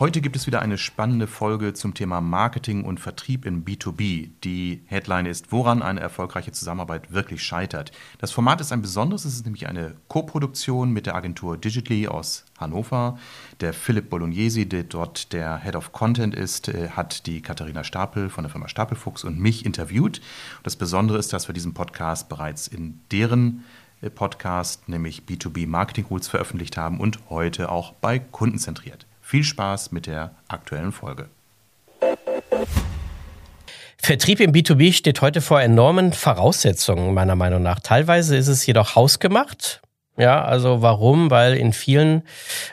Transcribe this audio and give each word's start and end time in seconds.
Heute 0.00 0.20
gibt 0.20 0.36
es 0.36 0.46
wieder 0.46 0.62
eine 0.62 0.78
spannende 0.78 1.26
Folge 1.26 1.74
zum 1.74 1.92
Thema 1.92 2.20
Marketing 2.20 2.84
und 2.84 3.00
Vertrieb 3.00 3.44
in 3.44 3.64
B2B. 3.64 4.30
Die 4.44 4.80
Headline 4.86 5.26
ist, 5.26 5.50
woran 5.50 5.82
eine 5.82 5.98
erfolgreiche 5.98 6.52
Zusammenarbeit 6.52 7.12
wirklich 7.12 7.42
scheitert. 7.42 7.90
Das 8.18 8.30
Format 8.30 8.60
ist 8.60 8.70
ein 8.70 8.80
besonderes, 8.80 9.24
es 9.24 9.34
ist 9.34 9.44
nämlich 9.44 9.66
eine 9.66 9.96
Co-Produktion 10.06 10.92
mit 10.92 11.06
der 11.06 11.16
Agentur 11.16 11.56
Digitally 11.56 12.06
aus 12.06 12.44
Hannover. 12.58 13.18
Der 13.58 13.72
Philipp 13.72 14.08
Bolognesi, 14.08 14.68
der 14.68 14.84
dort 14.84 15.32
der 15.32 15.58
Head 15.58 15.74
of 15.74 15.90
Content 15.90 16.32
ist, 16.32 16.68
äh, 16.68 16.90
hat 16.90 17.26
die 17.26 17.42
Katharina 17.42 17.82
Stapel 17.82 18.30
von 18.30 18.44
der 18.44 18.52
Firma 18.52 18.68
Stapelfuchs 18.68 19.24
und 19.24 19.40
mich 19.40 19.66
interviewt. 19.66 20.20
Das 20.62 20.76
Besondere 20.76 21.18
ist, 21.18 21.32
dass 21.32 21.48
wir 21.48 21.54
diesen 21.54 21.74
Podcast 21.74 22.28
bereits 22.28 22.68
in 22.68 23.00
deren 23.10 23.64
äh, 24.00 24.10
Podcast, 24.10 24.88
nämlich 24.88 25.22
B2B 25.28 25.66
Marketing 25.66 26.04
Rules, 26.04 26.28
veröffentlicht 26.28 26.76
haben 26.76 27.00
und 27.00 27.18
heute 27.30 27.72
auch 27.72 27.94
bei 27.94 28.20
Kunden 28.20 28.60
zentriert. 28.60 29.08
Viel 29.28 29.44
Spaß 29.44 29.92
mit 29.92 30.06
der 30.06 30.30
aktuellen 30.48 30.90
Folge. 30.90 31.28
Vertrieb 33.98 34.40
im 34.40 34.52
B2B 34.52 34.94
steht 34.94 35.20
heute 35.20 35.42
vor 35.42 35.60
enormen 35.60 36.14
Voraussetzungen, 36.14 37.12
meiner 37.12 37.36
Meinung 37.36 37.62
nach. 37.62 37.78
Teilweise 37.80 38.38
ist 38.38 38.48
es 38.48 38.64
jedoch 38.64 38.96
hausgemacht. 38.96 39.82
Ja, 40.16 40.42
also 40.42 40.80
warum? 40.80 41.30
Weil 41.30 41.58
in 41.58 41.74
vielen 41.74 42.22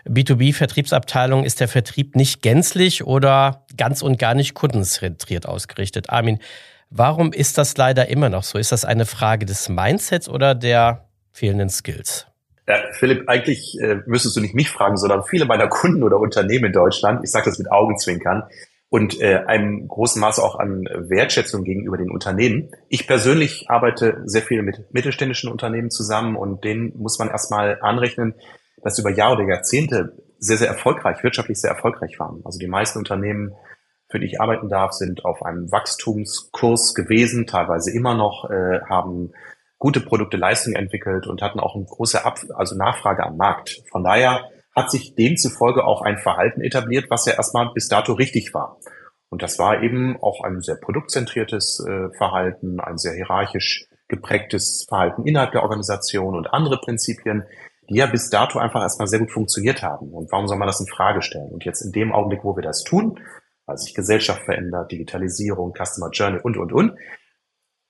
B2B-Vertriebsabteilungen 0.08 1.44
ist 1.44 1.59
der 1.59 1.67
Vertrieb 1.67 2.16
nicht 2.16 2.42
gänzlich 2.42 3.03
oder 3.03 3.66
ganz 3.75 4.02
und 4.02 4.17
gar 4.17 4.34
nicht 4.34 4.53
kundenzentriert 4.53 5.45
ausgerichtet. 5.45 6.09
Armin, 6.09 6.40
warum 6.90 7.34
ist 7.34 7.58
das 7.58 7.75
leider 7.75 8.08
immer 8.08 8.30
noch 8.30 8.44
so? 8.44 8.58
Ist 8.58 8.72
das 8.72 8.86
eine 8.86 9.06
Frage 9.06 9.45
des 9.45 9.67
Mindsets 9.67 10.30
oder 10.30 10.56
der 10.56 11.09
fehlenden 11.34 11.69
Skills? 11.69 12.28
Ja, 12.67 12.77
Philipp, 12.94 13.30
eigentlich 13.30 13.80
äh, 13.80 14.02
müsstest 14.08 14.35
du 14.35 14.41
nicht 14.41 14.55
mich 14.55 14.69
fragen, 14.69 14.97
sondern 14.97 15.23
viele 15.23 15.45
meiner 15.45 15.67
Kunden 15.67 16.03
oder 16.03 16.19
Unternehmen 16.19 16.66
in 16.66 16.73
Deutschland, 16.73 17.22
ich 17.23 17.31
sage 17.31 17.45
das 17.45 17.59
mit 17.59 17.72
Augenzwinkern, 17.72 18.44
und 18.89 19.19
äh, 19.19 19.44
einem 19.45 19.88
großen 19.88 20.22
Maße 20.22 20.41
auch 20.41 20.57
an 20.57 20.85
Wertschätzung 20.85 21.63
gegenüber 21.63 21.97
den 21.97 22.11
Unternehmen. 22.11 22.72
Ich 22.88 23.07
persönlich 23.07 23.69
arbeite 23.69 24.22
sehr 24.25 24.41
viel 24.41 24.61
mit 24.61 24.94
mittelständischen 24.94 25.52
Unternehmen 25.52 25.89
zusammen 25.89 26.35
und 26.35 26.63
denen 26.63 26.94
muss 26.97 27.19
man 27.19 27.30
erstmal 27.30 27.80
anrechnen, 27.81 28.35
dass 28.81 29.00
über 29.00 29.09
Jahre 29.09 29.35
oder 29.35 29.50
Jahrzehnte 29.50 30.13
sehr, 30.38 30.57
sehr 30.57 30.67
erfolgreich, 30.67 31.23
wirtschaftlich 31.23 31.59
sehr 31.59 31.72
erfolgreich 31.72 32.19
waren. 32.19 32.41
Also 32.45 32.59
die 32.59 32.67
meisten 32.67 33.00
Unternehmen, 33.00 33.53
für 34.09 34.19
die 34.19 34.27
ich 34.27 34.39
arbeiten 34.39 34.69
darf, 34.69 34.94
sind 34.94 35.25
auf 35.25 35.44
einem 35.44 35.72
Wachstumskurs 35.72 36.94
gewesen, 36.94 37.47
teilweise 37.47 37.91
immer 37.91 38.16
noch, 38.16 38.50
äh, 38.50 38.81
haben 38.88 39.33
gute 39.78 40.02
Produkte, 40.02 40.38
Leistungen 40.38 40.76
entwickelt 40.76 41.28
und 41.28 41.42
hatten 41.42 41.59
auch 41.59 41.76
eine 41.76 41.86
große 41.86 42.23
Ab 42.26 42.40
also 42.56 42.76
Nachfrage 42.76 43.23
am 43.23 43.38
Markt. 43.38 43.81
Von 43.92 44.04
daher 44.04 44.50
hat 44.76 44.92
sich 44.92 45.16
demzufolge 45.16 45.86
auch 45.86 46.02
ein 46.02 46.18
Verhalten 46.18 46.62
etabliert, 46.62 47.06
was 47.09 47.26
ja 47.26 47.34
erstmal 47.34 47.72
bis 47.73 47.88
dato 47.88 48.14
richtig 48.14 48.53
war. 48.53 48.80
Und 49.30 49.42
das 49.42 49.58
war 49.58 49.81
eben 49.81 50.18
auch 50.22 50.44
ein 50.44 50.62
sehr 50.62 50.76
produktzentriertes 50.76 51.86
äh, 51.88 52.16
Verhalten, 52.18 52.80
ein 52.80 52.98
sehr 52.98 53.14
hierarchisch 53.14 53.88
geprägtes 54.08 54.86
Verhalten 54.88 55.26
innerhalb 55.26 55.52
der 55.52 55.64
Organisation 55.64 56.36
und 56.36 56.53
andere 56.53 56.78
Prinzipien, 56.78 57.44
die 57.90 57.96
ja 57.96 58.06
bis 58.06 58.30
dato 58.30 58.59
einfach 58.59 58.81
erstmal 58.81 59.08
sehr 59.08 59.20
gut 59.20 59.31
funktioniert 59.31 59.81
haben. 59.81 60.14
Und 60.14 60.31
warum 60.31 60.47
soll 60.47 60.58
man 60.58 60.68
das 60.68 60.80
in 60.80 60.88
Frage 60.88 61.22
stellen? 61.22 61.52
Und 61.52 61.66
jetzt 61.66 61.81
in 61.81 61.91
dem 61.91 62.14
Augenblick, 62.14 62.44
wo 62.44 62.56
wir 62.56 62.64
das 62.64 62.84
tun, 62.84 63.19
weil 63.66 63.78
sich 63.78 63.94
Gesellschaft 63.94 64.44
verändert, 64.44 64.91
Digitalisierung, 64.91 65.74
Customer 65.74 66.09
Journey 66.12 66.40
und, 66.41 66.58
und, 66.58 66.72
und, 66.72 66.97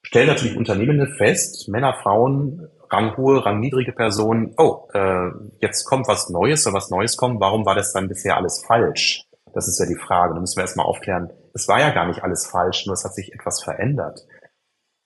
stellen 0.05 0.27
natürlich 0.27 0.55
Unternehmen 0.55 1.05
fest, 1.17 1.67
Männer, 1.67 1.95
Frauen, 2.01 2.69
ranghohe, 2.91 3.43
rangniedrige 3.43 3.91
Personen, 3.91 4.53
oh, 4.57 4.87
äh, 4.93 5.31
jetzt 5.61 5.85
kommt 5.85 6.07
was 6.07 6.29
Neues, 6.29 6.63
soll 6.63 6.73
was 6.73 6.91
Neues 6.91 7.17
kommen, 7.17 7.39
warum 7.39 7.65
war 7.65 7.75
das 7.75 7.91
dann 7.91 8.07
bisher 8.07 8.37
alles 8.37 8.63
falsch? 8.65 9.23
Das 9.53 9.67
ist 9.67 9.79
ja 9.79 9.85
die 9.85 9.95
Frage. 9.95 10.35
Da 10.35 10.39
müssen 10.39 10.57
wir 10.57 10.63
erstmal 10.63 10.85
aufklären, 10.85 11.31
es 11.53 11.67
war 11.67 11.79
ja 11.79 11.89
gar 11.89 12.05
nicht 12.07 12.23
alles 12.23 12.45
falsch, 12.45 12.85
nur 12.85 12.93
es 12.93 13.03
hat 13.03 13.15
sich 13.15 13.33
etwas 13.33 13.63
verändert. 13.63 14.19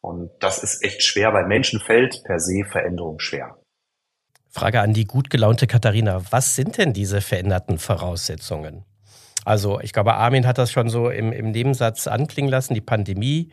Und 0.02 0.32
das 0.40 0.64
ist 0.64 0.84
echt 0.84 1.04
schwer, 1.04 1.34
weil 1.34 1.48
Menschen 1.48 1.80
fällt 1.80 2.24
per 2.26 2.40
se 2.40 2.66
Veränderung 2.66 3.20
schwer. 3.20 3.58
Frage 4.50 4.82
an 4.82 4.94
die 4.94 5.06
gut 5.06 5.30
gelaunte 5.30 5.68
Katharina. 5.68 6.22
Was 6.32 6.56
sind 6.56 6.78
denn 6.78 6.92
diese 6.92 7.22
veränderten 7.22 7.78
Voraussetzungen? 7.78 8.84
Also 9.46 9.80
ich 9.80 9.94
glaube, 9.94 10.16
Armin 10.16 10.46
hat 10.46 10.58
das 10.58 10.72
schon 10.72 10.90
so 10.90 11.10
im, 11.10 11.32
im 11.32 11.52
Nebensatz 11.52 12.08
anklingen 12.08 12.52
lassen. 12.52 12.74
Die 12.74 12.82
Pandemie, 12.82 13.50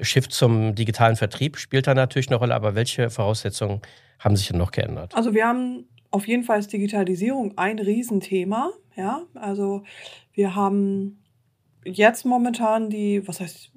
Shift 0.00 0.32
zum 0.32 0.74
digitalen 0.74 1.16
Vertrieb 1.16 1.58
spielt 1.58 1.86
da 1.86 1.94
natürlich 1.94 2.28
eine 2.28 2.36
Rolle. 2.36 2.54
Aber 2.54 2.74
welche 2.74 3.10
Voraussetzungen 3.10 3.82
haben 4.18 4.36
sich 4.36 4.48
denn 4.48 4.58
noch 4.58 4.70
geändert? 4.70 5.14
Also 5.14 5.34
wir 5.34 5.46
haben 5.46 5.86
auf 6.10 6.28
jeden 6.28 6.44
Fall 6.44 6.60
ist 6.60 6.72
Digitalisierung 6.72 7.58
ein 7.58 7.78
Riesenthema. 7.80 8.70
Ja, 8.96 9.22
also 9.34 9.82
wir 10.32 10.54
haben 10.54 11.24
jetzt 11.84 12.24
momentan 12.24 12.88
die, 12.88 13.26
was 13.26 13.40
heißt, 13.40 13.72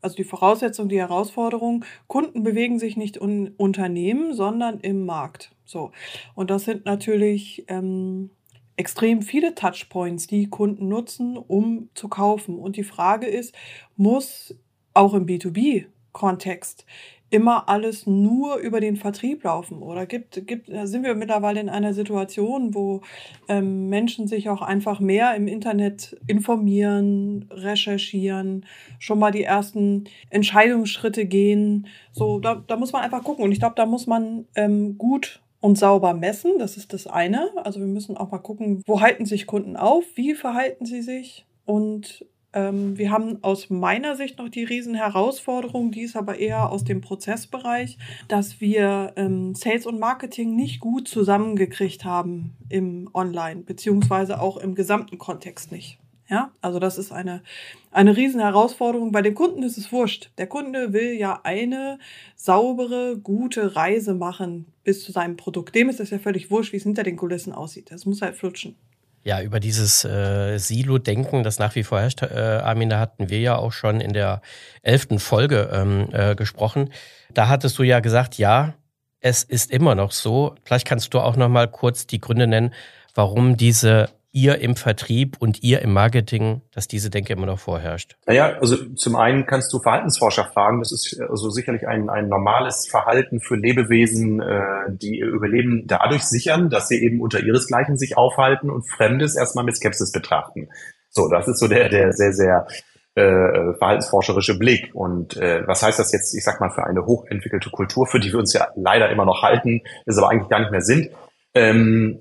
also 0.00 0.16
die 0.16 0.24
Voraussetzung, 0.24 0.88
die 0.88 0.98
Herausforderung, 0.98 1.84
Kunden 2.06 2.42
bewegen 2.42 2.78
sich 2.78 2.96
nicht 2.96 3.18
in 3.18 3.48
Unternehmen, 3.58 4.32
sondern 4.32 4.80
im 4.80 5.04
Markt. 5.04 5.52
So. 5.66 5.92
Und 6.34 6.50
das 6.50 6.64
sind 6.64 6.86
natürlich 6.86 7.64
ähm, 7.68 8.30
extrem 8.78 9.22
viele 9.22 9.54
Touchpoints, 9.54 10.28
die 10.28 10.48
Kunden 10.48 10.88
nutzen, 10.88 11.36
um 11.36 11.90
zu 11.94 12.08
kaufen. 12.08 12.58
Und 12.58 12.76
die 12.76 12.84
Frage 12.84 13.26
ist, 13.26 13.54
muss 13.96 14.54
auch 14.94 15.14
im 15.14 15.26
B2B-Kontext 15.26 16.86
immer 17.30 17.68
alles 17.68 18.06
nur 18.06 18.56
über 18.56 18.80
den 18.80 18.96
Vertrieb 18.96 19.42
laufen? 19.42 19.82
Oder 19.82 20.06
gibt, 20.06 20.46
gibt, 20.46 20.70
sind 20.84 21.02
wir 21.02 21.16
mittlerweile 21.16 21.60
in 21.60 21.68
einer 21.68 21.92
Situation, 21.92 22.72
wo 22.72 23.02
ähm, 23.48 23.88
Menschen 23.88 24.28
sich 24.28 24.48
auch 24.48 24.62
einfach 24.62 25.00
mehr 25.00 25.34
im 25.34 25.48
Internet 25.48 26.16
informieren, 26.28 27.46
recherchieren, 27.50 28.64
schon 29.00 29.18
mal 29.18 29.32
die 29.32 29.42
ersten 29.42 30.04
Entscheidungsschritte 30.30 31.26
gehen? 31.26 31.88
So, 32.12 32.38
da, 32.38 32.62
da 32.66 32.76
muss 32.76 32.92
man 32.92 33.02
einfach 33.02 33.24
gucken. 33.24 33.44
Und 33.44 33.50
ich 33.50 33.58
glaube, 33.58 33.74
da 33.76 33.86
muss 33.86 34.06
man 34.06 34.46
ähm, 34.54 34.96
gut 34.96 35.42
und 35.60 35.78
sauber 35.78 36.14
messen. 36.14 36.58
Das 36.58 36.76
ist 36.76 36.92
das 36.92 37.06
eine. 37.06 37.50
Also 37.56 37.80
wir 37.80 37.86
müssen 37.86 38.16
auch 38.16 38.30
mal 38.30 38.38
gucken, 38.38 38.82
wo 38.86 39.00
halten 39.00 39.26
sich 39.26 39.46
Kunden 39.46 39.76
auf, 39.76 40.04
wie 40.14 40.34
verhalten 40.34 40.86
sie 40.86 41.02
sich. 41.02 41.46
Und 41.64 42.24
ähm, 42.52 42.96
wir 42.96 43.10
haben 43.10 43.42
aus 43.42 43.68
meiner 43.68 44.16
Sicht 44.16 44.38
noch 44.38 44.48
die 44.48 44.64
Riesenherausforderung, 44.64 45.90
die 45.90 46.02
ist 46.02 46.16
aber 46.16 46.38
eher 46.38 46.70
aus 46.70 46.82
dem 46.82 47.00
Prozessbereich, 47.00 47.98
dass 48.26 48.60
wir 48.60 49.12
ähm, 49.16 49.54
Sales 49.54 49.84
und 49.84 49.98
Marketing 49.98 50.56
nicht 50.56 50.80
gut 50.80 51.08
zusammengekriegt 51.08 52.04
haben 52.04 52.56
im 52.70 53.10
Online, 53.12 53.62
beziehungsweise 53.62 54.40
auch 54.40 54.56
im 54.56 54.74
gesamten 54.74 55.18
Kontext 55.18 55.72
nicht. 55.72 55.98
Ja, 56.30 56.52
also 56.60 56.78
das 56.78 56.98
ist 56.98 57.10
eine, 57.10 57.42
eine 57.90 58.16
riesen 58.16 58.40
Herausforderung. 58.40 59.12
Bei 59.12 59.22
dem 59.22 59.34
Kunden 59.34 59.62
ist 59.62 59.78
es 59.78 59.90
wurscht. 59.90 60.30
Der 60.36 60.46
Kunde 60.46 60.92
will 60.92 61.14
ja 61.14 61.40
eine 61.42 61.98
saubere, 62.36 63.16
gute 63.16 63.76
Reise 63.76 64.12
machen 64.12 64.66
bis 64.84 65.04
zu 65.04 65.12
seinem 65.12 65.36
Produkt. 65.36 65.74
Dem 65.74 65.88
ist 65.88 66.00
es 66.00 66.10
ja 66.10 66.18
völlig 66.18 66.50
wurscht, 66.50 66.72
wie 66.72 66.76
es 66.76 66.82
hinter 66.82 67.02
den 67.02 67.16
Kulissen 67.16 67.52
aussieht. 67.52 67.90
Das 67.90 68.04
muss 68.04 68.20
halt 68.20 68.36
flutschen. 68.36 68.76
Ja, 69.24 69.42
über 69.42 69.58
dieses 69.58 70.04
äh, 70.04 70.58
Silo-Denken, 70.58 71.42
das 71.42 71.58
nach 71.58 71.74
wie 71.74 71.82
vor 71.82 72.00
herrscht, 72.00 72.22
äh, 72.22 72.60
Armin, 72.62 72.88
da 72.88 73.00
hatten 73.00 73.30
wir 73.30 73.40
ja 73.40 73.56
auch 73.56 73.72
schon 73.72 74.00
in 74.00 74.12
der 74.12 74.42
elften 74.82 75.18
Folge 75.18 75.70
ähm, 75.72 76.08
äh, 76.12 76.34
gesprochen. 76.34 76.90
Da 77.32 77.48
hattest 77.48 77.78
du 77.78 77.82
ja 77.82 78.00
gesagt, 78.00 78.38
ja, 78.38 78.74
es 79.20 79.44
ist 79.44 79.70
immer 79.70 79.94
noch 79.94 80.12
so. 80.12 80.54
Vielleicht 80.62 80.86
kannst 80.86 81.12
du 81.14 81.20
auch 81.20 81.36
noch 81.36 81.48
mal 81.48 81.68
kurz 81.68 82.06
die 82.06 82.20
Gründe 82.20 82.46
nennen, 82.46 82.72
warum 83.14 83.56
diese 83.56 84.10
ihr 84.32 84.58
im 84.60 84.76
Vertrieb 84.76 85.36
und 85.38 85.62
ihr 85.62 85.80
im 85.82 85.92
Marketing, 85.92 86.62
dass 86.72 86.86
diese 86.86 87.10
Denke 87.10 87.32
immer 87.32 87.46
noch 87.46 87.58
vorherrscht? 87.58 88.16
Naja, 88.26 88.58
also 88.60 88.76
zum 88.94 89.16
einen 89.16 89.46
kannst 89.46 89.72
du 89.72 89.80
Verhaltensforscher 89.80 90.44
fragen. 90.44 90.80
Das 90.80 90.92
ist 90.92 91.18
also 91.20 91.50
sicherlich 91.50 91.86
ein, 91.88 92.10
ein 92.10 92.28
normales 92.28 92.86
Verhalten 92.88 93.40
für 93.40 93.56
Lebewesen, 93.56 94.40
äh, 94.40 94.90
die 94.90 95.18
ihr 95.18 95.26
Überleben 95.26 95.84
dadurch 95.86 96.22
sichern, 96.24 96.70
dass 96.70 96.88
sie 96.88 97.02
eben 97.02 97.20
unter 97.20 97.40
ihresgleichen 97.40 97.96
sich 97.96 98.16
aufhalten 98.16 98.70
und 98.70 98.88
Fremdes 98.90 99.36
erstmal 99.36 99.64
mit 99.64 99.76
Skepsis 99.76 100.12
betrachten. 100.12 100.68
So, 101.10 101.28
das 101.28 101.48
ist 101.48 101.58
so 101.58 101.68
der, 101.68 101.88
der 101.88 102.12
sehr, 102.12 102.32
sehr 102.32 102.66
äh, 103.14 103.74
verhaltensforscherische 103.78 104.58
Blick. 104.58 104.90
Und 104.94 105.36
äh, 105.36 105.66
was 105.66 105.82
heißt 105.82 105.98
das 105.98 106.12
jetzt, 106.12 106.34
ich 106.34 106.44
sag 106.44 106.60
mal, 106.60 106.70
für 106.70 106.84
eine 106.84 107.04
hochentwickelte 107.06 107.70
Kultur, 107.70 108.06
für 108.06 108.20
die 108.20 108.30
wir 108.30 108.38
uns 108.38 108.52
ja 108.52 108.68
leider 108.76 109.10
immer 109.10 109.24
noch 109.24 109.42
halten, 109.42 109.80
ist 110.06 110.18
aber 110.18 110.30
eigentlich 110.30 110.50
gar 110.50 110.60
nicht 110.60 110.70
mehr 110.70 110.82
sind. 110.82 111.10
Ähm, 111.54 112.18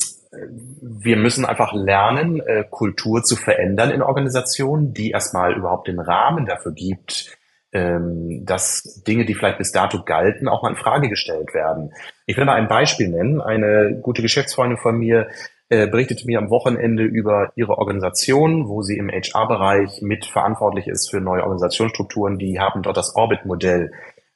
wir 0.82 1.18
müssen 1.18 1.46
einfach 1.46 1.74
lernen, 1.74 2.40
äh, 2.42 2.64
Kultur 2.70 3.24
zu 3.24 3.36
verändern 3.36 3.92
in 3.92 4.02
Organisationen, 4.02 4.94
die 4.94 5.12
erstmal 5.12 5.56
überhaupt 5.56 5.88
den 5.88 6.00
Rahmen 6.00 6.46
dafür 6.46 6.74
gibt, 6.74 7.38
ähm, 7.74 8.46
dass 8.46 9.04
Dinge, 9.08 9.26
die 9.26 9.36
vielleicht 9.36 9.58
bis 9.58 9.72
dato 9.72 10.04
galten, 10.04 10.48
auch 10.48 10.64
mal 10.64 10.70
in 10.70 10.78
Frage 10.78 11.10
gestellt 11.10 11.54
werden. 11.54 11.94
Ich 12.26 12.38
will 12.38 12.46
mal 12.46 12.56
ein 12.56 12.68
Beispiel 12.68 13.10
nennen. 13.10 13.42
Eine 13.42 14.00
gute 14.02 14.22
Geschäftsfreundin 14.22 14.78
von 14.78 14.98
mir 14.98 15.28
äh, 15.70 15.88
berichtete 15.88 16.26
mir 16.26 16.40
am 16.40 16.50
Wochenende 16.50 17.04
über 17.04 17.52
ihre 17.56 17.78
Organisation, 17.78 18.70
wo 18.70 18.84
sie 18.84 18.98
im 18.98 19.10
HR-Bereich 19.10 20.02
mit 20.02 20.26
verantwortlich 20.26 20.88
ist 20.88 21.10
für 21.10 21.20
neue 21.20 21.44
Organisationsstrukturen. 21.44 22.38
Die 22.38 22.60
haben 22.60 22.84
dort 22.84 22.96
das 22.96 23.16
Orbit-Modell 23.16 23.92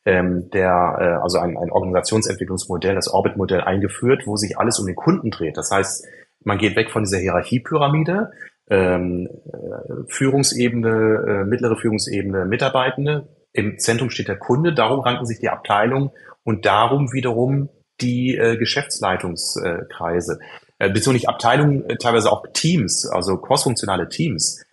ähm, 0.06 0.50
der, 0.52 0.98
äh, 1.00 1.24
also 1.24 1.40
ein, 1.40 1.58
ein 1.58 1.72
Organisationsentwicklungsmodell, 1.72 2.96
das 2.96 3.14
Orbit-Modell 3.14 3.62
eingeführt, 3.62 4.24
wo 4.26 4.36
sich 4.36 4.58
alles 4.58 4.80
um 4.80 4.86
den 4.86 4.96
Kunden 4.96 5.30
dreht. 5.30 5.58
Das 5.58 5.72
heißt, 5.72 6.06
man 6.44 6.58
geht 6.58 6.76
weg 6.76 6.90
von 6.90 7.04
dieser 7.04 7.20
Hierarchiepyramide, 7.20 8.32
ähm, 8.70 9.28
äh, 9.46 10.08
Führungsebene, 10.08 11.44
äh, 11.44 11.46
mittlere 11.46 11.78
Führungsebene, 11.78 12.46
Mitarbeitende. 12.46 13.28
Im 13.54 13.78
Zentrum 13.78 14.10
steht 14.10 14.28
der 14.28 14.40
Kunde, 14.40 14.74
darum 14.74 15.02
ranken 15.02 15.26
sich 15.26 15.40
die 15.40 15.50
Abteilungen 15.50 16.12
und 16.44 16.66
darum 16.66 17.14
wiederum 17.14 17.70
die 18.00 18.36
äh, 18.36 18.58
Geschäftsleitungskreise. 18.58 20.40
Äh, 20.80 20.88
beziehungsweise 20.88 21.14
nicht 21.14 21.30
Abteilungen, 21.30 21.88
äh, 21.90 21.98
teilweise 21.98 22.32
auch 22.32 22.46
Teams, 22.54 23.08
also 23.08 23.38
crossfunktionale 23.38 24.10
Teams. 24.10 24.66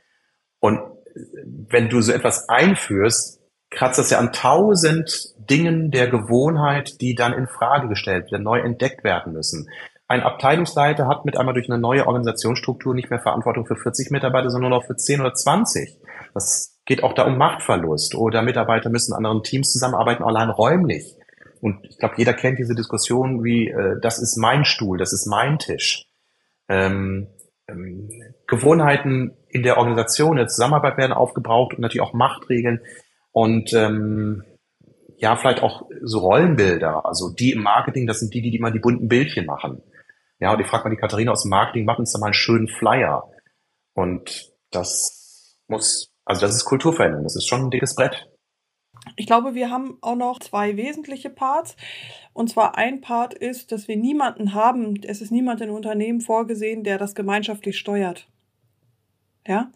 Und 0.61 0.81
wenn 1.69 1.89
du 1.89 2.01
so 2.01 2.13
etwas 2.13 2.49
einführst, 2.49 3.38
kratzt 3.71 3.99
das 3.99 4.11
ja 4.11 4.19
an 4.19 4.33
tausend 4.33 5.35
Dingen 5.39 5.91
der 5.91 6.09
Gewohnheit, 6.09 7.01
die 7.01 7.15
dann 7.15 7.33
in 7.33 7.47
Frage 7.47 7.89
gestellt 7.89 8.31
werden, 8.31 8.43
neu 8.43 8.61
entdeckt 8.61 9.05
werden 9.05 9.33
müssen. 9.33 9.69
Ein 10.07 10.23
Abteilungsleiter 10.23 11.07
hat 11.07 11.27
mit 11.27 11.37
einmal 11.37 11.53
durch 11.53 11.69
eine 11.69 11.79
neue 11.79 12.07
Organisationsstruktur 12.07 12.95
nicht 12.95 13.11
mehr 13.11 13.21
Verantwortung 13.21 13.67
für 13.67 13.77
40 13.77 14.11
Mitarbeiter, 14.11 14.49
sondern 14.49 14.71
nur 14.71 14.81
noch 14.81 14.87
für 14.87 14.97
10 14.97 15.21
oder 15.21 15.35
20. 15.35 15.99
Das 16.33 16.79
geht 16.87 17.03
auch 17.03 17.13
da 17.13 17.25
um 17.25 17.37
Machtverlust 17.37 18.15
oder 18.15 18.41
Mitarbeiter 18.41 18.89
müssen 18.89 19.13
anderen 19.13 19.43
Teams 19.43 19.71
zusammenarbeiten, 19.71 20.25
allein 20.25 20.49
räumlich. 20.49 21.15
Und 21.61 21.85
ich 21.85 21.99
glaube, 21.99 22.15
jeder 22.17 22.33
kennt 22.33 22.59
diese 22.59 22.75
Diskussion 22.75 23.45
wie, 23.45 23.69
äh, 23.69 24.01
das 24.01 24.19
ist 24.19 24.39
mein 24.39 24.65
Stuhl, 24.65 24.97
das 24.97 25.13
ist 25.13 25.27
mein 25.27 25.59
Tisch. 25.59 26.07
Ähm, 26.69 27.29
ähm, 27.69 28.09
Gewohnheiten 28.47 29.37
in 29.51 29.63
der 29.63 29.77
Organisation, 29.77 30.33
in 30.33 30.39
der 30.39 30.49
Zusammenarbeit 30.49 30.97
werden 30.97 31.13
aufgebraucht 31.13 31.75
und 31.75 31.81
natürlich 31.81 32.03
auch 32.03 32.15
Machtregeln 32.15 32.81
und 33.33 33.73
ähm, 33.73 34.45
ja, 35.19 35.37
vielleicht 35.37 35.63
auch 35.63 35.89
so 36.03 36.21
Rollenbilder. 36.21 37.05
Also 37.05 37.31
die 37.31 37.53
im 37.53 37.63
Marketing, 37.63 38.07
das 38.07 38.21
sind 38.21 38.33
die, 38.35 38.41
die 38.41 38.57
immer 38.57 38.71
die 38.71 38.79
bunten 38.79 39.09
Bildchen 39.09 39.47
machen. 39.47 39.83
Ja, 40.41 40.53
und 40.53 40.61
ich 40.61 40.67
frage 40.67 40.85
mal 40.85 40.91
die 40.91 41.01
Katharina 41.01 41.33
aus 41.33 41.43
dem 41.43 41.51
Marketing, 41.51 41.85
mach 41.85 41.99
uns 41.99 42.13
da 42.13 42.21
mal 42.21 42.27
einen 42.27 42.35
schönen 42.35 42.69
Flyer. 42.69 43.29
Und 43.95 44.53
das 44.71 45.59
muss, 45.67 46.13
also 46.25 46.43
das 46.43 46.55
ist 46.55 46.65
Kulturveränderung, 46.65 47.25
das 47.25 47.37
ist 47.37 47.49
schon 47.49 47.63
ein 47.63 47.71
dickes 47.71 47.97
Brett. 47.97 48.29
Ich 49.17 49.27
glaube, 49.27 49.55
wir 49.55 49.71
haben 49.71 49.99
auch 50.01 50.17
noch 50.17 50.39
zwei 50.39 50.77
wesentliche 50.77 51.31
Parts. 51.31 51.77
Und 52.33 52.51
zwar 52.51 52.77
ein 52.77 53.01
Part 53.01 53.35
ist, 53.35 53.73
dass 53.73 53.89
wir 53.89 53.97
niemanden 53.97 54.55
haben, 54.55 55.01
es 55.03 55.21
ist 55.21 55.33
niemand 55.33 55.61
in 55.61 55.71
Unternehmen 55.71 56.21
vorgesehen, 56.21 56.85
der 56.85 56.99
das 56.99 57.15
gemeinschaftlich 57.15 57.79
steuert. 57.79 58.29
Ja, 59.49 59.71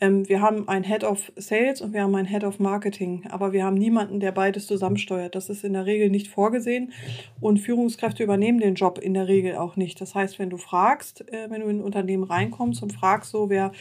ähm, 0.00 0.28
wir 0.28 0.40
haben 0.40 0.68
ein 0.68 0.84
Head 0.84 1.02
of 1.02 1.32
Sales 1.34 1.80
und 1.80 1.92
wir 1.92 2.02
haben 2.02 2.14
ein 2.14 2.26
Head 2.26 2.44
of 2.44 2.60
Marketing, 2.60 3.24
aber 3.28 3.52
wir 3.52 3.64
haben 3.64 3.74
niemanden, 3.74 4.20
der 4.20 4.30
beides 4.30 4.68
zusammensteuert. 4.68 5.34
Das 5.34 5.48
ist 5.48 5.64
in 5.64 5.72
der 5.72 5.84
Regel 5.84 6.10
nicht 6.10 6.28
vorgesehen 6.28 6.92
und 7.40 7.58
Führungskräfte 7.58 8.22
übernehmen 8.22 8.60
den 8.60 8.76
Job 8.76 8.98
in 8.98 9.14
der 9.14 9.26
Regel 9.26 9.56
auch 9.56 9.74
nicht. 9.74 10.00
Das 10.00 10.14
heißt, 10.14 10.38
wenn 10.38 10.48
du 10.48 10.58
fragst, 10.58 11.28
äh, 11.32 11.50
wenn 11.50 11.60
du 11.60 11.66
in 11.66 11.78
ein 11.78 11.84
Unternehmen 11.84 12.22
reinkommst 12.22 12.84
und 12.84 12.92
fragst 12.92 13.32
so, 13.32 13.50
wer, 13.50 13.72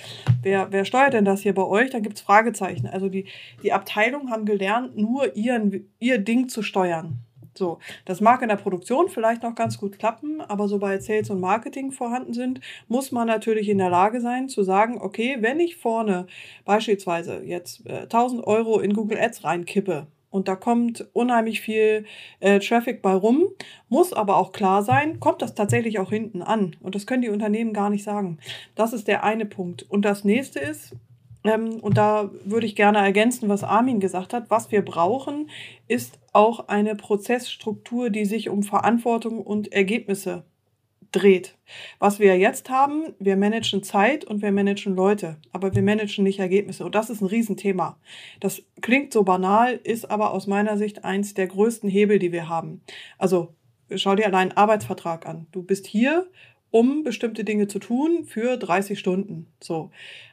wer, 0.42 0.71
wer 0.71 0.83
steuert 0.83 1.13
denn 1.13 1.25
das 1.25 1.42
hier 1.42 1.53
bei 1.53 1.63
euch, 1.63 1.92
dann 1.92 2.01
gibt's 2.01 2.21
Fragezeichen. 2.21 2.88
Also 2.88 3.07
die, 3.07 3.25
die 3.62 3.71
Abteilungen 3.71 4.31
haben 4.31 4.45
gelernt, 4.45 4.97
nur 4.97 5.36
ihren, 5.36 5.92
ihr 6.00 6.18
Ding 6.18 6.50
zu 6.50 6.63
steuern. 6.63 7.25
So, 7.57 7.80
das 8.06 8.22
mag 8.22 8.42
in 8.42 8.50
der 8.50 8.56
Produktion 8.56 9.10
vielleicht 9.10 9.44
noch 9.44 9.56
ganz 9.56 9.78
gut 9.78 9.98
klappen, 10.00 10.42
aber 10.42 10.68
sobald 10.68 11.04
Sales 11.04 11.30
und 11.30 11.40
Marketing 11.40 11.92
vorhanden 11.92 12.34
sind, 12.34 12.60
muss 12.88 13.12
man 13.12 13.28
natürlich 13.28 13.69
in 13.69 13.78
der 13.78 13.90
Lage 13.90 14.22
sein 14.22 14.50
zu 14.50 14.63
sagen, 14.63 15.00
okay, 15.02 15.38
wenn 15.40 15.60
ich 15.60 15.78
vorne 15.78 16.28
beispielsweise 16.66 17.42
jetzt 17.44 17.86
äh, 17.86 18.02
1000 18.04 18.46
Euro 18.46 18.80
in 18.80 18.94
Google 18.94 19.19
Ads 19.19 19.44
reinkippe, 19.44 20.07
und 20.36 20.50
da 20.50 20.57
kommt 20.57 21.07
unheimlich 21.13 21.62
viel 21.62 22.04
äh, 22.42 22.60
Traffic 22.60 23.02
bei 23.02 23.13
rum. 23.13 23.46
Muss 23.88 24.12
aber 24.12 24.36
auch 24.36 24.52
klar 24.52 24.84
sein, 24.84 25.22
kommt 25.22 25.42
das 25.42 25.56
tatsächlich 25.56 25.98
auch 25.98 26.10
hinten 26.10 26.42
an. 26.42 26.75
Und 26.81 26.94
das 26.94 27.07
können 27.07 27.22
die 27.22 27.30
Unternehmen 27.30 27.72
gar 27.72 27.90
nicht 27.90 28.04
sagen. 28.04 28.40
Das 28.75 28.92
ist 28.92 29.07
der 29.07 29.24
eine 29.24 29.46
Punkt. 29.46 29.84
Und 29.84 30.04
das 30.04 30.25
nächste 30.25 30.60
ist, 30.60 30.94
ähm, 31.45 31.80
und 31.81 31.97
da 31.97 32.31
würde 32.44 32.65
ich 32.65 32.75
gerne 32.75 32.97
ergänzen, 32.97 33.50
was 33.50 33.63
Armin 33.63 34.00
gesagt 34.00 34.33
hat. 34.33 34.50
Was 34.50 34.71
wir 34.71 34.83
brauchen, 34.83 35.50
ist 35.88 36.19
auch 36.33 36.68
eine 36.68 36.95
Prozessstruktur, 36.95 38.09
die 38.09 38.25
sich 38.25 38.50
um 38.50 38.63
Verantwortung 38.63 39.39
und 39.39 39.71
Ergebnisse 39.71 40.44
dreht. 41.12 41.57
Was 42.00 42.19
wir 42.19 42.38
jetzt 42.38 42.69
haben, 42.69 43.13
wir 43.19 43.38
managen 43.38 43.83
Zeit 43.83 44.25
und 44.25 44.42
wir 44.42 44.51
managen 44.51 44.95
Leute, 44.95 45.38
aber 45.53 45.74
wir 45.74 45.81
managen 45.81 46.24
nicht 46.24 46.39
Ergebnisse. 46.39 46.83
Und 46.83 46.95
das 46.95 47.09
ist 47.09 47.21
ein 47.21 47.27
Riesenthema. 47.27 47.97
Das 48.39 48.63
klingt 48.81 49.13
so 49.13 49.24
banal, 49.24 49.80
ist 49.83 50.09
aber 50.12 50.31
aus 50.31 50.47
meiner 50.47 50.77
Sicht 50.77 51.06
eins 51.06 51.33
der 51.33 51.47
größten 51.47 51.89
Hebel, 51.89 52.19
die 52.19 52.31
wir 52.31 52.50
haben. 52.50 52.81
Also 53.18 53.53
schau 53.95 54.15
dir 54.15 54.25
allein 54.25 54.50
einen 54.50 54.57
Arbeitsvertrag 54.57 55.25
an. 55.25 55.47
Du 55.51 55.63
bist 55.63 55.88
hier, 55.88 56.27
um 56.71 57.03
bestimmte 57.03 57.44
Dinge 57.45 57.68
zu 57.68 57.80
tun 57.80 58.25
für 58.25 58.57
30 58.57 59.00
Stunden. 59.00 59.47
So. 59.62 59.92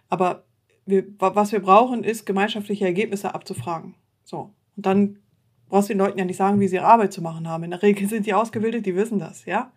Aber 0.09 0.45
wir, 0.87 1.05
was 1.19 1.53
wir 1.53 1.61
brauchen, 1.61 2.05
ist 2.05 2.27
gemeinschaftliche 2.27 2.85
Ergebnisse 2.85 3.35
abzufragen. 3.35 3.95
So. 4.25 4.53
Und 4.77 4.87
dann 4.87 5.19
brauchst 5.69 5.89
du 5.89 5.95
den 5.95 5.99
Leuten 5.99 6.19
ja 6.19 6.25
nicht 6.25 6.37
sagen, 6.37 6.61
wie 6.61 6.69
sie 6.69 6.77
ihre 6.77 6.87
Arbeit 6.87 7.13
zu 7.13 7.23
machen 7.23 7.49
haben. 7.49 7.65
In 7.65 7.71
der 7.71 7.83
Regel 7.83 8.09
sind 8.11 8.27
die 8.27 8.35
ausgebildet, 8.35 8.87
die 8.87 8.97
wissen 8.97 9.19
das, 9.19 9.45
ja. 9.45 9.73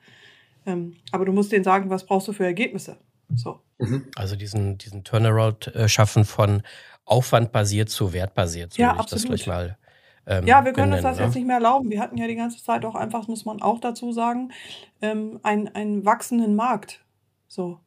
Ähm, 0.65 0.95
aber 1.11 1.25
du 1.25 1.31
musst 1.31 1.51
denen 1.51 1.63
sagen, 1.63 1.89
was 1.89 2.05
brauchst 2.05 2.27
du 2.27 2.33
für 2.33 2.45
Ergebnisse. 2.45 2.97
So. 3.35 3.59
Mhm. 3.77 4.05
Also 4.15 4.35
diesen, 4.35 4.77
diesen 4.77 5.03
Turnaround 5.03 5.67
äh, 5.75 5.87
schaffen 5.87 6.25
von 6.25 6.63
aufwandbasiert 7.05 7.89
zu 7.89 8.13
wertbasiert, 8.13 8.73
so 8.73 8.81
ja, 8.81 8.93
ich 8.93 8.99
absolut. 8.99 9.23
das 9.23 9.29
gleich 9.29 9.47
mal. 9.47 9.77
Ähm, 10.27 10.47
ja, 10.47 10.65
wir 10.65 10.73
können 10.73 10.89
benennen, 10.89 10.93
uns 10.93 11.03
das 11.03 11.17
ne? 11.19 11.25
jetzt 11.25 11.35
nicht 11.35 11.45
mehr 11.45 11.57
erlauben. 11.57 11.91
Wir 11.91 11.99
hatten 11.99 12.17
ja 12.17 12.27
die 12.27 12.35
ganze 12.35 12.63
Zeit 12.63 12.83
auch 12.83 12.95
einfach, 12.95 13.27
muss 13.27 13.45
man 13.45 13.61
auch 13.61 13.79
dazu 13.79 14.11
sagen, 14.11 14.51
ähm, 15.01 15.39
einen, 15.43 15.67
einen 15.67 16.03
wachsenden 16.03 16.55
Markt. 16.55 17.05
So 17.47 17.79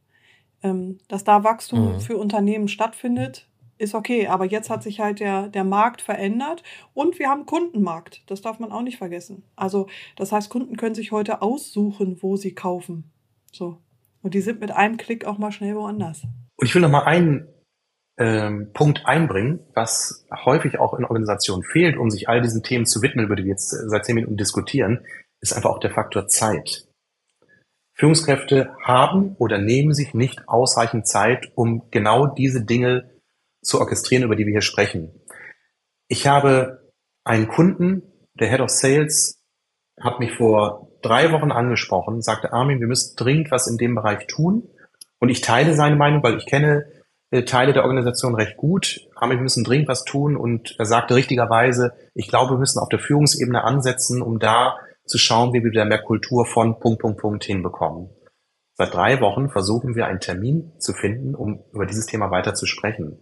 ähm, 0.63 0.99
dass 1.09 1.25
da 1.25 1.45
Wachstum 1.45 1.95
mhm. 1.95 2.01
für 2.01 2.17
Unternehmen 2.17 2.69
stattfindet, 2.69 3.49
ist 3.79 3.95
okay. 3.95 4.27
Aber 4.27 4.45
jetzt 4.45 4.71
hat 4.71 4.83
sich 4.83 5.01
halt 5.01 5.21
der, 5.21 5.49
der 5.49 5.65
Markt 5.65 6.03
verändert 6.03 6.63
und 6.95 7.19
wir 7.19 7.29
haben 7.29 7.47
Kundenmarkt. 7.47 8.23
Das 8.27 8.43
darf 8.43 8.59
man 8.59 8.73
auch 8.73 8.83
nicht 8.83 8.99
vergessen. 8.99 9.45
Also, 9.57 9.87
das 10.17 10.33
heißt, 10.33 10.51
Kunden 10.51 10.77
können 10.77 10.95
sich 10.95 11.13
heute 11.13 11.43
aussuchen, 11.43 12.19
wo 12.21 12.37
sie 12.37 12.55
kaufen. 12.55 13.11
So. 13.53 13.79
Und 14.23 14.35
die 14.35 14.41
sind 14.41 14.61
mit 14.61 14.73
einem 14.73 14.97
Klick 14.97 15.25
auch 15.25 15.39
mal 15.39 15.53
schnell 15.53 15.77
woanders. 15.77 16.23
Und 16.57 16.67
ich 16.67 16.75
will 16.75 16.83
noch 16.83 16.91
mal 16.91 17.05
einen 17.05 17.49
ähm, 18.19 18.73
Punkt 18.75 19.07
einbringen, 19.07 19.61
was 19.75 20.27
häufig 20.45 20.79
auch 20.81 20.95
in 20.95 21.05
Organisationen 21.05 21.63
fehlt, 21.63 21.97
um 21.97 22.11
sich 22.11 22.29
all 22.29 22.41
diesen 22.43 22.65
Themen 22.65 22.85
zu 22.85 23.01
widmen, 23.01 23.25
über 23.25 23.37
die 23.37 23.45
wir 23.45 23.51
jetzt 23.51 23.71
seit 23.71 24.05
zehn 24.05 24.17
Minuten 24.17 24.37
diskutieren, 24.37 25.05
ist 25.41 25.55
einfach 25.55 25.71
auch 25.71 25.79
der 25.79 25.93
Faktor 25.93 26.27
Zeit. 26.27 26.88
Führungskräfte 27.99 28.75
haben 28.83 29.35
oder 29.39 29.59
nehmen 29.59 29.93
sich 29.93 30.15
nicht 30.15 30.49
ausreichend 30.49 31.07
Zeit, 31.07 31.51
um 31.57 31.91
genau 31.91 32.27
diese 32.27 32.65
Dinge 32.65 33.11
zu 33.61 33.81
orchestrieren, 33.81 34.23
über 34.23 34.37
die 34.37 34.47
wir 34.47 34.53
hier 34.53 34.63
sprechen. 34.63 35.11
Ich 36.07 36.27
habe 36.27 36.93
einen 37.25 37.49
Kunden, 37.49 38.03
der 38.35 38.49
Head 38.49 38.61
of 38.61 38.71
Sales, 38.71 39.43
hat 40.01 40.21
mich 40.21 40.33
vor 40.33 40.89
drei 41.03 41.33
Wochen 41.33 41.51
angesprochen, 41.51 42.23
sagte 42.23 42.53
Armin, 42.53 42.81
wir 42.81 42.87
müssen 42.87 43.17
dringend 43.17 43.51
was 43.51 43.67
in 43.67 43.79
dem 43.79 43.97
Bereich 43.97 44.27
tun. 44.29 44.69
Und 45.19 45.29
ich 45.29 45.41
teile 45.41 45.75
seine 45.75 45.97
Meinung, 45.97 46.23
weil 46.23 46.37
ich 46.37 46.47
kenne 46.47 46.87
äh, 47.31 47.43
Teile 47.43 47.73
der 47.73 47.83
Organisation 47.83 48.37
recht 48.37 48.57
gut. 48.57 49.01
Armin, 49.17 49.39
wir 49.39 49.43
müssen 49.43 49.65
dringend 49.65 49.89
was 49.89 50.05
tun. 50.05 50.37
Und 50.37 50.77
er 50.79 50.87
sagte 50.87 51.17
richtigerweise, 51.17 51.93
ich 52.15 52.29
glaube, 52.29 52.55
wir 52.55 52.59
müssen 52.59 52.79
auf 52.79 52.89
der 52.89 53.01
Führungsebene 53.01 53.65
ansetzen, 53.65 54.23
um 54.23 54.39
da 54.39 54.77
zu 55.09 55.19
schauen, 55.19 55.53
wie 55.53 55.65
wir 55.65 55.71
wieder 55.71 55.85
mehr 55.85 56.03
Kultur 56.03 56.47
von 56.47 56.79
Punkt, 56.79 57.01
Punkt, 57.01 57.21
Punkt 57.21 57.45
hinbekommen. 57.45 58.11
Seit 58.75 58.95
drei 58.95 59.21
Wochen 59.21 59.51
versuchen 59.51 59.97
wir 59.97 60.07
einen 60.07 60.21
Termin 60.21 60.73
zu 60.79 60.93
finden, 60.93 61.35
um 61.35 61.65
über 61.73 61.87
dieses 61.87 62.07
Thema 62.07 62.31
weiter 62.31 62.55
zu 62.55 62.67
sprechen. 62.67 63.19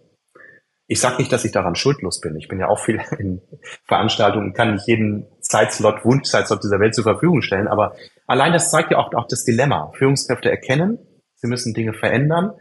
Ich 0.88 1.00
sage 1.00 1.16
nicht, 1.16 1.32
dass 1.32 1.44
ich 1.44 1.52
daran 1.52 1.74
schuldlos 1.74 2.20
bin. 2.20 2.36
Ich 2.36 2.48
bin 2.48 2.60
ja 2.60 2.68
auch 2.68 2.78
viel 2.78 3.00
in 3.18 3.40
Veranstaltungen, 3.84 4.52
kann 4.52 4.74
nicht 4.74 4.86
jeden 4.86 5.26
Zeitslot, 5.40 6.04
Wunschzeitslot 6.04 6.62
dieser 6.62 6.78
Welt 6.78 6.94
zur 6.94 7.04
Verfügung 7.04 7.42
stellen. 7.42 7.68
Aber 7.68 7.96
allein 8.26 8.52
das 8.52 8.70
zeigt 8.70 8.90
ja 8.90 8.98
auch, 8.98 9.12
auch 9.14 9.26
das 9.28 9.44
Dilemma. 9.44 9.92
Führungskräfte 9.96 10.50
erkennen, 10.50 10.98
sie 11.34 11.48
müssen 11.48 11.74
Dinge 11.74 11.94
verändern. 11.94 12.52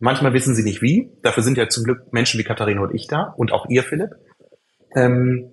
Manchmal 0.00 0.32
wissen 0.32 0.54
sie 0.54 0.62
nicht 0.62 0.80
wie. 0.80 1.18
Dafür 1.22 1.42
sind 1.42 1.58
ja 1.58 1.68
zum 1.68 1.84
Glück 1.84 2.12
Menschen 2.12 2.38
wie 2.38 2.44
Katharina 2.44 2.80
und 2.80 2.94
ich 2.94 3.08
da 3.08 3.34
und 3.36 3.52
auch 3.52 3.66
ihr, 3.68 3.82
Philipp. 3.82 4.10
Ähm, 4.94 5.50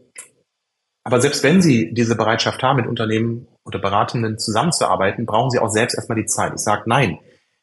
aber 1.06 1.22
selbst 1.22 1.44
wenn 1.44 1.62
Sie 1.62 1.94
diese 1.94 2.16
Bereitschaft 2.16 2.64
haben, 2.64 2.78
mit 2.78 2.88
Unternehmen 2.88 3.48
oder 3.64 3.78
Beratenden 3.78 4.40
zusammenzuarbeiten, 4.40 5.28
brauchen 5.28 5.52
Sie 5.52 5.60
auch 5.60 5.70
selbst 5.70 5.96
erstmal 5.96 6.20
die 6.20 6.26
Zeit. 6.26 6.54
Ich 6.56 6.62
sage, 6.62 6.84
nein, 6.88 7.20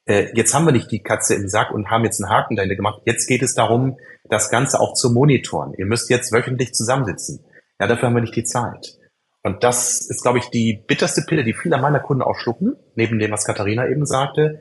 äh, 0.06 0.28
jetzt 0.34 0.54
haben 0.54 0.64
wir 0.64 0.72
nicht 0.72 0.92
die 0.92 1.02
Katze 1.02 1.34
im 1.34 1.48
Sack 1.48 1.72
und 1.72 1.90
haben 1.90 2.04
jetzt 2.04 2.22
einen 2.22 2.30
Haken 2.30 2.54
dahinter 2.54 2.76
gemacht. 2.76 3.02
Jetzt 3.04 3.26
geht 3.26 3.42
es 3.42 3.54
darum, 3.54 3.98
das 4.28 4.48
Ganze 4.48 4.78
auch 4.78 4.94
zu 4.94 5.10
monitoren. 5.10 5.74
Ihr 5.76 5.86
müsst 5.86 6.08
jetzt 6.08 6.32
wöchentlich 6.32 6.72
zusammensitzen. 6.72 7.44
Ja, 7.80 7.88
dafür 7.88 8.08
haben 8.08 8.14
wir 8.14 8.22
nicht 8.22 8.36
die 8.36 8.44
Zeit. 8.44 8.96
Und 9.42 9.64
das 9.64 10.08
ist, 10.08 10.22
glaube 10.22 10.38
ich, 10.38 10.50
die 10.50 10.80
bitterste 10.86 11.22
Pille, 11.22 11.42
die 11.42 11.52
viele 11.52 11.78
meiner 11.78 11.98
Kunden 11.98 12.22
auch 12.22 12.36
schlucken, 12.36 12.76
neben 12.94 13.18
dem, 13.18 13.32
was 13.32 13.44
Katharina 13.44 13.88
eben 13.88 14.06
sagte, 14.06 14.60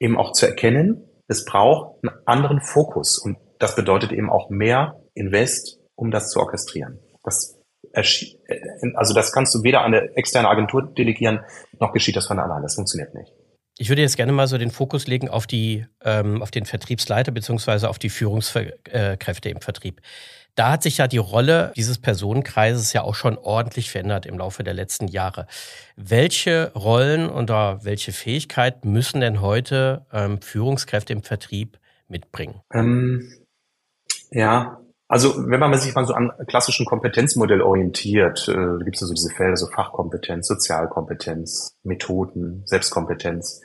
eben 0.00 0.18
auch 0.18 0.32
zu 0.32 0.46
erkennen, 0.46 1.02
es 1.28 1.46
braucht 1.46 2.04
einen 2.04 2.14
anderen 2.26 2.60
Fokus. 2.60 3.16
Und 3.18 3.38
das 3.58 3.74
bedeutet 3.74 4.12
eben 4.12 4.28
auch 4.28 4.50
mehr 4.50 5.00
Invest, 5.14 5.80
um 5.94 6.10
das 6.10 6.30
zu 6.30 6.40
orchestrieren. 6.40 6.98
Das 7.24 7.57
also 7.92 9.14
das 9.14 9.32
kannst 9.32 9.54
du 9.54 9.62
weder 9.62 9.80
an 9.80 9.94
eine 9.94 10.16
externe 10.16 10.48
Agentur 10.48 10.82
delegieren, 10.82 11.40
noch 11.80 11.92
geschieht 11.92 12.16
das 12.16 12.26
von 12.26 12.38
allein. 12.38 12.62
Das 12.62 12.74
funktioniert 12.74 13.14
nicht. 13.14 13.32
Ich 13.80 13.88
würde 13.88 14.02
jetzt 14.02 14.16
gerne 14.16 14.32
mal 14.32 14.48
so 14.48 14.58
den 14.58 14.72
Fokus 14.72 15.06
legen 15.06 15.28
auf 15.28 15.46
die, 15.46 15.86
ähm, 16.04 16.42
auf 16.42 16.50
den 16.50 16.64
Vertriebsleiter 16.64 17.30
beziehungsweise 17.30 17.88
auf 17.88 18.00
die 18.00 18.10
Führungskräfte 18.10 19.50
im 19.50 19.60
Vertrieb. 19.60 20.00
Da 20.56 20.72
hat 20.72 20.82
sich 20.82 20.98
ja 20.98 21.06
die 21.06 21.18
Rolle 21.18 21.72
dieses 21.76 21.98
Personenkreises 21.98 22.92
ja 22.92 23.02
auch 23.02 23.14
schon 23.14 23.38
ordentlich 23.38 23.92
verändert 23.92 24.26
im 24.26 24.36
Laufe 24.38 24.64
der 24.64 24.74
letzten 24.74 25.06
Jahre. 25.06 25.46
Welche 25.94 26.72
Rollen 26.74 27.30
oder 27.30 27.84
welche 27.84 28.10
Fähigkeiten 28.10 28.90
müssen 28.90 29.20
denn 29.20 29.40
heute 29.40 30.06
ähm, 30.12 30.42
Führungskräfte 30.42 31.12
im 31.12 31.22
Vertrieb 31.22 31.78
mitbringen? 32.08 32.60
Ähm, 32.74 33.32
ja, 34.32 34.80
also 35.08 35.48
wenn 35.48 35.58
man 35.58 35.74
sich 35.74 35.94
mal 35.94 36.06
so 36.06 36.14
an 36.14 36.30
klassischen 36.46 36.86
Kompetenzmodell 36.86 37.62
orientiert, 37.62 38.46
äh, 38.48 38.84
gibt 38.84 38.96
es 38.96 39.02
also 39.02 39.14
diese 39.14 39.34
Felder, 39.34 39.56
so 39.56 39.66
Fachkompetenz, 39.66 40.46
Sozialkompetenz, 40.46 41.76
Methoden, 41.82 42.62
Selbstkompetenz 42.66 43.62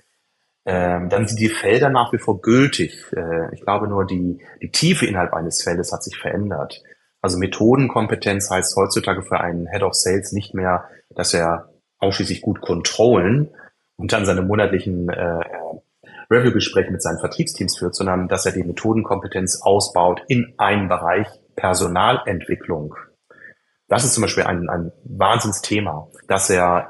ähm, 0.65 1.09
dann 1.09 1.27
sind 1.27 1.39
die 1.39 1.49
Felder 1.49 1.89
nach 1.89 2.13
wie 2.13 2.17
vor 2.17 2.41
gültig. 2.41 3.11
Äh, 3.15 3.53
ich 3.53 3.61
glaube 3.61 3.87
nur, 3.87 4.05
die, 4.05 4.41
die 4.61 4.71
Tiefe 4.71 5.05
innerhalb 5.05 5.33
eines 5.33 5.61
Feldes 5.61 5.91
hat 5.91 6.03
sich 6.03 6.17
verändert. 6.17 6.81
Also 7.21 7.37
Methodenkompetenz 7.37 8.49
heißt 8.49 8.75
heutzutage 8.75 9.23
für 9.23 9.39
einen 9.39 9.67
Head 9.67 9.83
of 9.83 9.93
Sales 9.93 10.31
nicht 10.31 10.53
mehr, 10.53 10.85
dass 11.09 11.33
er 11.33 11.69
ausschließlich 11.99 12.41
gut 12.41 12.61
kontrollen 12.61 13.49
und 13.97 14.13
dann 14.13 14.25
seine 14.25 14.41
monatlichen 14.41 15.09
äh, 15.09 15.39
Review-Gespräche 16.33 16.91
mit 16.91 17.01
seinen 17.01 17.19
Vertriebsteams 17.19 17.77
führt, 17.77 17.95
sondern 17.95 18.27
dass 18.27 18.45
er 18.45 18.51
die 18.51 18.63
Methodenkompetenz 18.63 19.61
ausbaut 19.61 20.21
in 20.27 20.53
einen 20.57 20.89
Bereich 20.89 21.27
Personalentwicklung. 21.55 22.95
Das 23.87 24.03
ist 24.03 24.13
zum 24.13 24.23
Beispiel 24.23 24.43
ein, 24.43 24.69
ein 24.69 24.91
Wahnsinnsthema, 25.03 26.07
dass 26.27 26.49
er 26.49 26.89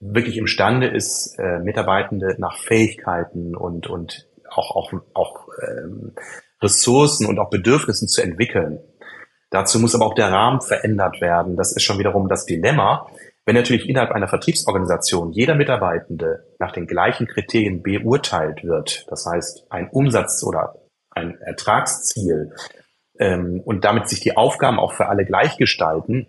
wirklich 0.00 0.36
imstande 0.36 0.86
ist, 0.86 1.36
äh, 1.38 1.58
Mitarbeitende 1.58 2.36
nach 2.38 2.58
Fähigkeiten 2.58 3.56
und, 3.56 3.88
und 3.88 4.28
auch, 4.50 4.76
auch, 4.76 4.92
auch 5.14 5.48
ähm, 5.66 6.14
Ressourcen 6.62 7.26
und 7.26 7.38
auch 7.38 7.50
Bedürfnissen 7.50 8.08
zu 8.08 8.22
entwickeln. 8.22 8.78
Dazu 9.50 9.78
muss 9.78 9.94
aber 9.94 10.06
auch 10.06 10.14
der 10.14 10.30
Rahmen 10.30 10.60
verändert 10.60 11.20
werden. 11.20 11.56
Das 11.56 11.72
ist 11.72 11.82
schon 11.82 11.98
wiederum 11.98 12.28
das 12.28 12.46
Dilemma. 12.46 13.06
Wenn 13.46 13.54
natürlich 13.54 13.88
innerhalb 13.88 14.10
einer 14.10 14.26
Vertriebsorganisation 14.26 15.32
jeder 15.32 15.54
Mitarbeitende 15.54 16.44
nach 16.58 16.72
den 16.72 16.88
gleichen 16.88 17.28
Kriterien 17.28 17.80
beurteilt 17.80 18.64
wird, 18.64 19.06
das 19.08 19.24
heißt 19.24 19.66
ein 19.70 19.88
Umsatz 19.88 20.42
oder 20.42 20.74
ein 21.10 21.38
Ertragsziel, 21.40 22.52
ähm, 23.18 23.62
und 23.64 23.84
damit 23.84 24.08
sich 24.08 24.20
die 24.20 24.36
Aufgaben 24.36 24.80
auch 24.80 24.92
für 24.92 25.06
alle 25.06 25.24
gleich 25.24 25.56
gestalten, 25.56 26.26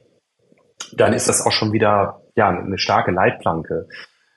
dann 0.93 1.13
ist 1.13 1.27
das 1.27 1.45
auch 1.45 1.51
schon 1.51 1.73
wieder 1.73 2.21
ja, 2.35 2.49
eine 2.49 2.77
starke 2.77 3.11
Leitplanke. 3.11 3.87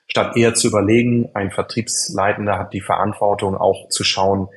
Statt 0.07 0.35
eher 0.35 0.55
zu 0.55 0.67
überlegen, 0.67 1.29
ein 1.35 1.51
Vertriebsleitender 1.51 2.57
hat 2.57 2.73
die 2.73 2.81
Verantwortung 2.81 3.55
auch 3.55 3.87
zu 3.89 4.03
schauen, 4.03 4.49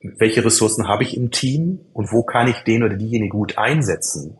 welche 0.00 0.44
Ressourcen 0.44 0.88
habe 0.88 1.04
ich 1.04 1.16
im 1.16 1.30
Team 1.30 1.86
und 1.92 2.12
wo 2.12 2.24
kann 2.24 2.48
ich 2.48 2.64
den 2.64 2.82
oder 2.82 2.96
diejenige 2.96 3.30
gut 3.30 3.56
einsetzen. 3.56 4.38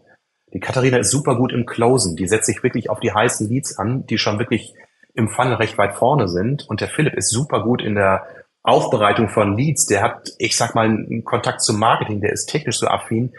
Die 0.52 0.61
Katharina 0.61 0.99
ist 0.99 1.11
super 1.11 1.37
gut 1.37 1.52
im 1.52 1.66
Closen. 1.66 2.16
Die 2.16 2.26
setzt 2.26 2.47
sich 2.47 2.62
wirklich 2.62 2.90
auf 2.90 3.00
die 3.00 3.12
heißen 3.12 3.49
Leads 3.49 3.78
an, 3.78 4.06
die 4.06 4.18
schon 4.18 4.38
wirklich 4.38 4.75
im 5.14 5.28
Funnel 5.28 5.54
recht 5.54 5.78
weit 5.78 5.94
vorne 5.94 6.28
sind. 6.28 6.68
Und 6.68 6.80
der 6.80 6.88
Philipp 6.88 7.14
ist 7.14 7.30
super 7.30 7.62
gut 7.62 7.82
in 7.82 7.94
der 7.94 8.26
Aufbereitung 8.62 9.28
von 9.28 9.56
Leads. 9.56 9.87
Der 9.87 10.02
hat, 10.02 10.30
ich 10.38 10.56
sag 10.56 10.75
mal, 10.75 10.87
einen 10.87 11.25
Kontakt 11.25 11.62
zum 11.62 11.78
Marketing, 11.78 12.21
der 12.21 12.32
ist 12.32 12.47
technisch 12.47 12.78
so 12.78 12.87
affin. 12.87 13.32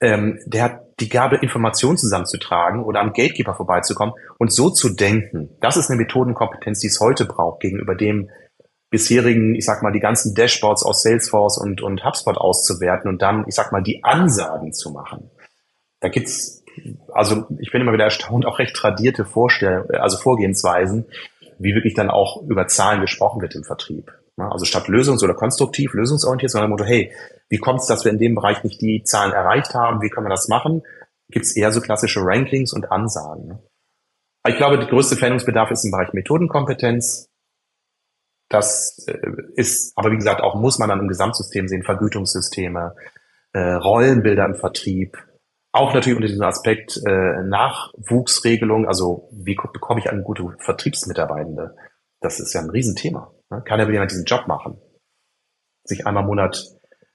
Ähm, 0.00 0.38
der 0.46 0.62
hat 0.64 0.80
die 1.00 1.08
Gabe, 1.08 1.36
Informationen 1.36 1.98
zusammenzutragen 1.98 2.84
oder 2.84 3.00
am 3.00 3.12
Gatekeeper 3.12 3.54
vorbeizukommen 3.54 4.14
und 4.38 4.52
so 4.52 4.70
zu 4.70 4.90
denken. 4.90 5.50
Das 5.60 5.76
ist 5.76 5.90
eine 5.90 6.00
Methodenkompetenz, 6.00 6.80
die 6.80 6.88
es 6.88 7.00
heute 7.00 7.24
braucht 7.24 7.60
gegenüber 7.60 7.94
dem 7.94 8.30
bisherigen, 8.90 9.56
ich 9.56 9.64
sag 9.64 9.82
mal, 9.82 9.90
die 9.90 10.00
ganzen 10.00 10.34
Dashboards 10.34 10.84
aus 10.84 11.02
Salesforce 11.02 11.58
und, 11.58 11.82
und 11.82 12.04
HubSpot 12.04 12.36
auszuwerten 12.36 13.08
und 13.08 13.22
dann, 13.22 13.44
ich 13.48 13.54
sag 13.54 13.72
mal, 13.72 13.82
die 13.82 14.04
Ansagen 14.04 14.72
zu 14.72 14.90
machen. 14.90 15.30
Da 16.04 16.10
gibt's, 16.10 16.62
also 17.14 17.46
ich 17.58 17.72
bin 17.72 17.80
immer 17.80 17.94
wieder 17.94 18.04
erstaunt, 18.04 18.44
auch 18.44 18.58
recht 18.58 18.76
tradierte 18.76 19.24
Vorstell 19.24 19.86
also 19.92 20.18
Vorgehensweisen, 20.18 21.06
wie 21.58 21.74
wirklich 21.74 21.94
dann 21.94 22.10
auch 22.10 22.42
über 22.42 22.66
Zahlen 22.66 23.00
gesprochen 23.00 23.40
wird 23.40 23.54
im 23.54 23.64
Vertrieb. 23.64 24.12
Also 24.36 24.66
statt 24.66 24.88
lösungs- 24.88 25.24
oder 25.24 25.32
konstruktiv, 25.32 25.94
lösungsorientiert, 25.94 26.52
sondern 26.52 26.68
Motto, 26.68 26.84
hey, 26.84 27.10
wie 27.48 27.56
kommt 27.56 27.80
es, 27.80 27.86
dass 27.86 28.04
wir 28.04 28.12
in 28.12 28.18
dem 28.18 28.34
Bereich 28.34 28.62
nicht 28.64 28.82
die 28.82 29.02
Zahlen 29.02 29.32
erreicht 29.32 29.72
haben? 29.72 30.02
Wie 30.02 30.10
können 30.10 30.26
wir 30.26 30.30
das 30.30 30.48
machen? 30.48 30.82
Gibt 31.30 31.46
es 31.46 31.56
eher 31.56 31.72
so 31.72 31.80
klassische 31.80 32.20
Rankings 32.22 32.74
und 32.74 32.92
Ansagen. 32.92 33.46
Ne? 33.46 33.62
Ich 34.46 34.58
glaube, 34.58 34.76
der 34.76 34.88
größte 34.88 35.16
Veränderungsbedarf 35.16 35.70
ist 35.70 35.86
im 35.86 35.90
Bereich 35.90 36.12
Methodenkompetenz. 36.12 37.30
Das 38.50 39.02
äh, 39.06 39.16
ist, 39.54 39.96
aber 39.96 40.10
wie 40.10 40.16
gesagt, 40.16 40.42
auch 40.42 40.54
muss 40.54 40.78
man 40.78 40.90
dann 40.90 41.00
im 41.00 41.08
Gesamtsystem 41.08 41.66
sehen, 41.66 41.82
Vergütungssysteme, 41.82 42.94
äh, 43.54 43.72
Rollenbilder 43.72 44.44
im 44.44 44.54
Vertrieb, 44.54 45.16
auch 45.74 45.92
natürlich 45.92 46.16
unter 46.16 46.28
diesem 46.28 46.44
Aspekt 46.44 47.00
äh, 47.04 47.42
Nachwuchsregelung, 47.42 48.86
also 48.86 49.28
wie 49.32 49.56
bekomme 49.56 49.98
ich 49.98 50.08
einen 50.08 50.22
guten 50.22 50.56
Vertriebsmitarbeitende? 50.60 51.74
Das 52.20 52.38
ist 52.38 52.54
ja 52.54 52.60
ein 52.60 52.70
Riesenthema. 52.70 53.32
Ne? 53.50 53.60
Keiner 53.62 53.88
will 53.88 53.96
ja 53.96 54.06
diesen 54.06 54.24
Job 54.24 54.46
machen. 54.46 54.80
Sich 55.82 56.06
einmal 56.06 56.22
im 56.22 56.28
Monat 56.28 56.64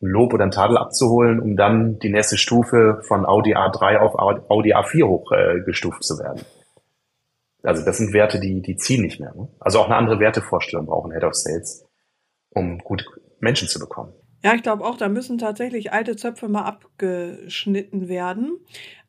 ein 0.01 0.07
Lob 0.07 0.33
oder 0.33 0.43
ein 0.43 0.51
Tadel 0.51 0.77
abzuholen, 0.77 1.39
um 1.39 1.55
dann 1.55 1.99
die 1.99 2.09
nächste 2.09 2.37
Stufe 2.37 3.01
von 3.07 3.25
Audi 3.25 3.55
A3 3.55 3.97
auf 3.97 4.15
Audi 4.17 4.75
A4 4.75 5.07
hochgestuft 5.07 6.01
äh, 6.01 6.05
zu 6.05 6.19
werden. 6.19 6.41
Also 7.63 7.85
das 7.85 7.97
sind 7.97 8.11
Werte, 8.11 8.41
die, 8.41 8.61
die 8.61 8.75
ziehen 8.75 9.03
nicht 9.03 9.21
mehr. 9.21 9.33
Ne? 9.35 9.47
Also 9.61 9.79
auch 9.79 9.85
eine 9.85 9.95
andere 9.95 10.19
Wertevorstellung 10.19 10.85
brauchen 10.85 11.13
Head 11.13 11.23
of 11.23 11.33
Sales, 11.33 11.85
um 12.49 12.79
gute 12.79 13.05
Menschen 13.39 13.69
zu 13.69 13.79
bekommen. 13.79 14.13
Ja, 14.43 14.53
ich 14.55 14.63
glaube 14.63 14.86
auch, 14.86 14.98
da 14.98 15.10
müssen 15.10 15.38
tatsächlich 15.38 15.91
alte 15.91 16.15
Zöpfe 16.15 16.48
mal 16.48 16.63
abgeschnitten 16.63 18.08
werden. 18.08 18.58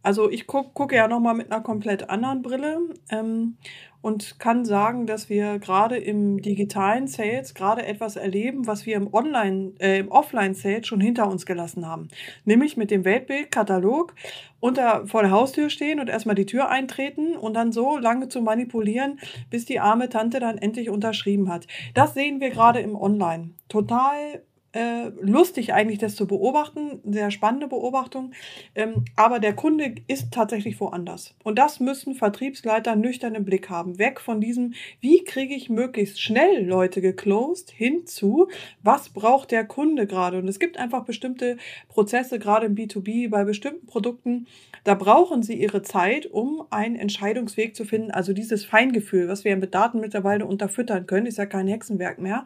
Also 0.02 0.30
ich 0.30 0.46
gucke 0.46 0.70
guck 0.74 0.92
ja 0.92 1.08
nochmal 1.08 1.34
mit 1.34 1.52
einer 1.52 1.62
komplett 1.62 2.10
anderen 2.10 2.42
Brille. 2.42 2.78
Ähm, 3.10 3.56
und 4.02 4.38
kann 4.38 4.64
sagen, 4.64 5.06
dass 5.06 5.28
wir 5.28 5.58
gerade 5.58 5.96
im 5.98 6.40
digitalen 6.40 7.06
Sales 7.06 7.54
gerade 7.54 7.84
etwas 7.84 8.16
erleben, 8.16 8.66
was 8.66 8.86
wir 8.86 8.96
im 8.96 9.12
Online, 9.12 9.72
äh, 9.78 9.98
im 9.98 10.08
Offline 10.08 10.54
Sales 10.54 10.86
schon 10.86 11.00
hinter 11.00 11.28
uns 11.28 11.44
gelassen 11.44 11.86
haben. 11.86 12.08
Nämlich 12.44 12.76
mit 12.76 12.90
dem 12.90 13.04
Weltbildkatalog 13.04 14.14
unter 14.58 15.06
vor 15.06 15.22
der 15.22 15.30
Haustür 15.30 15.70
stehen 15.70 16.00
und 16.00 16.08
erstmal 16.08 16.34
die 16.34 16.46
Tür 16.46 16.70
eintreten 16.70 17.36
und 17.36 17.54
dann 17.54 17.72
so 17.72 17.98
lange 17.98 18.28
zu 18.28 18.40
manipulieren, 18.40 19.18
bis 19.50 19.64
die 19.66 19.80
arme 19.80 20.08
Tante 20.08 20.40
dann 20.40 20.58
endlich 20.58 20.88
unterschrieben 20.88 21.50
hat. 21.50 21.66
Das 21.94 22.14
sehen 22.14 22.40
wir 22.40 22.50
gerade 22.50 22.80
im 22.80 22.96
Online. 22.96 23.50
Total 23.68 24.42
äh, 24.72 25.08
lustig 25.20 25.72
eigentlich, 25.74 25.98
das 25.98 26.14
zu 26.14 26.26
beobachten, 26.26 27.00
sehr 27.04 27.30
spannende 27.30 27.66
Beobachtung. 27.66 28.32
Ähm, 28.74 29.04
aber 29.16 29.40
der 29.40 29.54
Kunde 29.54 29.96
ist 30.06 30.32
tatsächlich 30.32 30.80
woanders. 30.80 31.34
Und 31.42 31.58
das 31.58 31.80
müssen 31.80 32.14
Vertriebsleiter 32.14 32.94
nüchtern 32.94 33.34
im 33.34 33.44
Blick 33.44 33.68
haben. 33.68 33.98
Weg 33.98 34.20
von 34.20 34.40
diesem, 34.40 34.74
wie 35.00 35.24
kriege 35.24 35.54
ich 35.54 35.70
möglichst 35.70 36.20
schnell 36.20 36.64
Leute 36.64 37.00
geclosed, 37.00 37.70
hinzu, 37.70 38.48
was 38.82 39.08
braucht 39.08 39.50
der 39.50 39.64
Kunde 39.64 40.06
gerade. 40.06 40.38
Und 40.38 40.46
es 40.48 40.60
gibt 40.60 40.78
einfach 40.78 41.04
bestimmte 41.04 41.56
Prozesse, 41.88 42.38
gerade 42.38 42.66
im 42.66 42.76
B2B, 42.76 43.28
bei 43.28 43.44
bestimmten 43.44 43.86
Produkten, 43.86 44.46
da 44.84 44.94
brauchen 44.94 45.42
sie 45.42 45.54
ihre 45.54 45.82
Zeit, 45.82 46.26
um 46.26 46.64
einen 46.70 46.96
Entscheidungsweg 46.96 47.76
zu 47.76 47.84
finden. 47.84 48.10
Also 48.10 48.32
dieses 48.32 48.64
Feingefühl, 48.64 49.28
was 49.28 49.44
wir 49.44 49.56
mit 49.56 49.74
Daten 49.74 50.00
mittlerweile 50.00 50.46
unterfüttern 50.46 51.06
können, 51.06 51.26
ist 51.26 51.38
ja 51.38 51.46
kein 51.46 51.68
Hexenwerk 51.68 52.18
mehr 52.18 52.44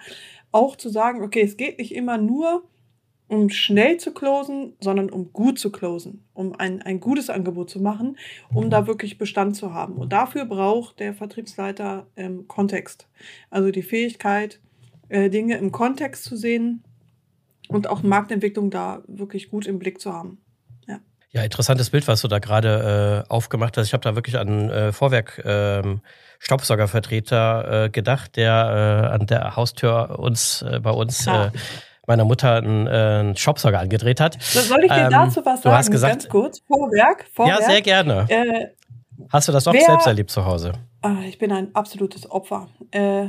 auch 0.54 0.76
zu 0.76 0.88
sagen, 0.88 1.22
okay, 1.22 1.42
es 1.42 1.56
geht 1.56 1.78
nicht 1.78 1.94
immer 1.94 2.18
nur 2.18 2.64
um 3.26 3.48
schnell 3.48 3.96
zu 3.96 4.12
closen, 4.12 4.74
sondern 4.80 5.10
um 5.10 5.32
gut 5.32 5.58
zu 5.58 5.72
closen, 5.72 6.24
um 6.34 6.54
ein, 6.54 6.82
ein 6.82 7.00
gutes 7.00 7.30
Angebot 7.30 7.70
zu 7.70 7.80
machen, 7.80 8.18
um 8.52 8.68
da 8.68 8.86
wirklich 8.86 9.16
Bestand 9.16 9.56
zu 9.56 9.72
haben. 9.72 9.94
Und 9.94 10.12
dafür 10.12 10.44
braucht 10.44 11.00
der 11.00 11.14
Vertriebsleiter 11.14 12.06
ähm, 12.16 12.46
Kontext. 12.48 13.08
Also 13.50 13.70
die 13.70 13.82
Fähigkeit, 13.82 14.60
äh, 15.08 15.30
Dinge 15.30 15.56
im 15.56 15.72
Kontext 15.72 16.24
zu 16.24 16.36
sehen 16.36 16.84
und 17.68 17.88
auch 17.88 18.02
Marktentwicklung 18.02 18.70
da 18.70 19.02
wirklich 19.08 19.48
gut 19.48 19.66
im 19.66 19.78
Blick 19.78 20.00
zu 20.00 20.12
haben. 20.12 20.44
Ja, 21.34 21.42
interessantes 21.42 21.90
Bild, 21.90 22.06
was 22.06 22.20
du 22.20 22.28
da 22.28 22.38
gerade 22.38 23.24
äh, 23.26 23.28
aufgemacht 23.28 23.76
hast. 23.76 23.88
Ich 23.88 23.92
habe 23.92 24.04
da 24.04 24.14
wirklich 24.14 24.38
an 24.38 24.70
äh, 24.70 24.92
Vorwerk 24.92 25.42
ähm, 25.44 26.00
Staubsaugervertreter 26.44 27.84
äh, 27.84 27.90
gedacht, 27.90 28.36
der 28.36 29.08
äh, 29.10 29.14
an 29.14 29.26
der 29.26 29.56
Haustür 29.56 30.18
uns 30.18 30.62
äh, 30.62 30.78
bei 30.78 30.90
uns 30.90 31.26
äh, 31.26 31.50
meiner 32.06 32.26
Mutter 32.26 32.56
einen, 32.56 32.86
äh, 32.86 32.90
einen 32.90 33.36
Staubsauger 33.36 33.80
angedreht 33.80 34.20
hat. 34.20 34.40
Soll 34.42 34.84
ich 34.84 34.92
dir 34.92 35.04
ähm, 35.04 35.10
dazu 35.10 35.40
was 35.44 35.62
sagen? 35.62 35.62
Du 35.62 35.72
hast 35.72 35.90
gesagt, 35.90 36.12
ganz 36.12 36.28
kurz. 36.28 36.60
Vorwerk, 36.66 37.24
Vorwerk. 37.32 37.60
Ja, 37.60 37.66
sehr 37.66 37.80
gerne. 37.80 38.26
Äh, 38.28 38.66
hast 39.30 39.48
du 39.48 39.52
das 39.52 39.66
auch 39.66 39.72
wer, 39.72 39.86
selbst 39.86 40.06
erlebt 40.06 40.30
zu 40.30 40.44
Hause? 40.44 40.72
Ah, 41.00 41.22
ich 41.26 41.38
bin 41.38 41.50
ein 41.50 41.74
absolutes 41.74 42.30
Opfer. 42.30 42.68
Äh, 42.90 43.28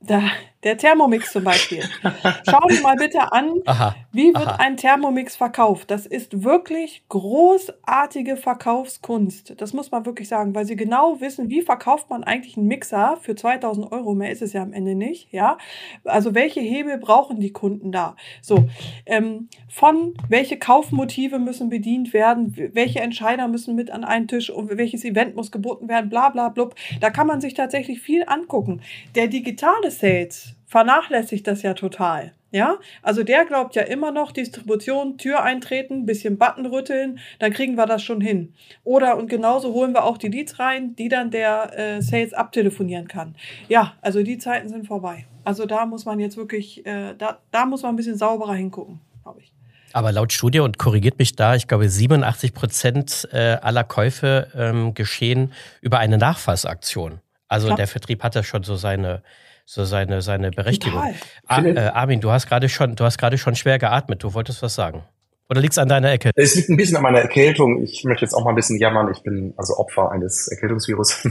da, 0.00 0.22
der 0.64 0.78
Thermomix 0.78 1.30
zum 1.30 1.44
Beispiel. 1.44 1.84
Schau 2.48 2.66
dir 2.68 2.80
mal 2.80 2.96
bitte 2.96 3.32
an, 3.32 3.60
aha, 3.66 3.94
wie 4.12 4.28
wird 4.28 4.46
aha. 4.46 4.56
ein 4.56 4.76
Thermomix 4.76 5.36
verkauft. 5.36 5.90
Das 5.90 6.06
ist 6.06 6.42
wirklich 6.42 7.04
großartige 7.10 8.36
Verkaufskunst. 8.36 9.60
Das 9.60 9.74
muss 9.74 9.90
man 9.90 10.06
wirklich 10.06 10.28
sagen, 10.28 10.54
weil 10.54 10.64
sie 10.64 10.76
genau 10.76 11.20
wissen, 11.20 11.50
wie 11.50 11.62
verkauft 11.62 12.08
man 12.10 12.24
eigentlich 12.24 12.56
einen 12.56 12.66
Mixer 12.66 13.18
für 13.20 13.34
2000 13.34 13.92
Euro. 13.92 14.14
Mehr 14.14 14.30
ist 14.30 14.42
es 14.42 14.54
ja 14.54 14.62
am 14.62 14.72
Ende 14.72 14.94
nicht. 14.94 15.30
Ja, 15.32 15.58
also 16.04 16.34
welche 16.34 16.60
Hebel 16.60 16.98
brauchen 16.98 17.40
die 17.40 17.52
Kunden 17.52 17.92
da? 17.92 18.16
So, 18.40 18.64
ähm, 19.04 19.48
von 19.68 20.14
welche 20.28 20.58
Kaufmotive 20.58 21.38
müssen 21.38 21.68
bedient 21.68 22.12
werden, 22.12 22.56
welche 22.72 23.00
Entscheider 23.00 23.48
müssen 23.48 23.74
mit 23.74 23.90
an 23.90 24.04
einen 24.04 24.28
Tisch 24.28 24.48
und 24.50 24.76
welches 24.76 25.04
Event 25.04 25.36
muss 25.36 25.52
geboten 25.52 25.88
werden, 25.88 26.08
bla 26.08 26.30
bla 26.30 26.48
blub. 26.48 26.74
Da 27.00 27.10
kann 27.10 27.26
man 27.26 27.40
sich 27.40 27.54
tatsächlich 27.54 28.00
viel 28.00 28.24
angucken. 28.26 28.80
Der 29.14 29.28
digitale 29.28 29.90
Sales 29.90 30.53
vernachlässigt 30.74 31.46
das 31.46 31.62
ja 31.62 31.72
total. 31.74 32.32
Ja, 32.50 32.78
also 33.00 33.22
der 33.22 33.44
glaubt 33.44 33.76
ja 33.76 33.82
immer 33.82 34.10
noch 34.10 34.32
Distribution, 34.32 35.18
Tür 35.18 35.44
eintreten, 35.44 36.04
bisschen 36.04 36.36
Button 36.36 36.66
rütteln, 36.66 37.20
dann 37.38 37.52
kriegen 37.52 37.76
wir 37.76 37.86
das 37.86 38.02
schon 38.02 38.20
hin. 38.20 38.54
Oder 38.82 39.16
und 39.16 39.28
genauso 39.28 39.72
holen 39.72 39.92
wir 39.92 40.02
auch 40.02 40.18
die 40.18 40.26
Leads 40.26 40.58
rein, 40.58 40.96
die 40.96 41.08
dann 41.08 41.30
der 41.30 41.78
äh, 41.78 42.02
Sales 42.02 42.34
abtelefonieren 42.34 43.06
kann. 43.06 43.36
Ja, 43.68 43.92
also 44.02 44.24
die 44.24 44.36
Zeiten 44.36 44.68
sind 44.68 44.88
vorbei. 44.88 45.26
Also 45.44 45.64
da 45.64 45.86
muss 45.86 46.06
man 46.06 46.18
jetzt 46.18 46.36
wirklich, 46.36 46.84
äh, 46.84 47.14
da, 47.16 47.38
da 47.52 47.66
muss 47.66 47.82
man 47.82 47.92
ein 47.92 47.96
bisschen 47.96 48.18
sauberer 48.18 48.54
hingucken, 48.54 48.98
glaube 49.22 49.42
ich. 49.42 49.52
Aber 49.92 50.10
laut 50.10 50.32
Studie, 50.32 50.58
und 50.58 50.76
korrigiert 50.76 51.20
mich 51.20 51.36
da, 51.36 51.54
ich 51.54 51.68
glaube 51.68 51.88
87 51.88 52.52
Prozent 52.52 53.28
äh, 53.30 53.58
aller 53.62 53.84
Käufe 53.84 54.48
ähm, 54.56 54.92
geschehen 54.94 55.52
über 55.82 56.00
eine 56.00 56.18
Nachfassaktion. 56.18 57.20
Also 57.46 57.68
Klar. 57.68 57.76
der 57.76 57.86
Vertrieb 57.86 58.24
hat 58.24 58.34
ja 58.34 58.42
schon 58.42 58.64
so 58.64 58.74
seine 58.74 59.22
so 59.64 59.84
seine, 59.84 60.20
seine 60.22 60.50
Berechtigung. 60.50 61.02
Ah, 61.46 61.62
äh, 61.62 61.78
Armin, 61.78 62.20
du 62.20 62.30
hast 62.30 62.46
gerade 62.46 62.68
schon, 62.68 62.96
du 62.96 63.04
hast 63.04 63.18
gerade 63.18 63.38
schon 63.38 63.54
schwer 63.54 63.78
geatmet. 63.78 64.22
Du 64.22 64.34
wolltest 64.34 64.62
was 64.62 64.74
sagen. 64.74 65.02
Oder 65.48 65.60
liegt 65.60 65.72
es 65.72 65.78
an 65.78 65.88
deiner 65.88 66.10
Ecke? 66.10 66.30
Es 66.36 66.54
liegt 66.54 66.70
ein 66.70 66.76
bisschen 66.76 66.96
an 66.96 67.02
meiner 67.02 67.20
Erkältung. 67.20 67.82
Ich 67.82 68.04
möchte 68.04 68.24
jetzt 68.24 68.34
auch 68.34 68.44
mal 68.44 68.50
ein 68.50 68.56
bisschen 68.56 68.78
jammern. 68.78 69.10
Ich 69.12 69.22
bin 69.22 69.52
also 69.56 69.76
Opfer 69.76 70.10
eines 70.10 70.48
Erkältungsvirus. 70.48 71.26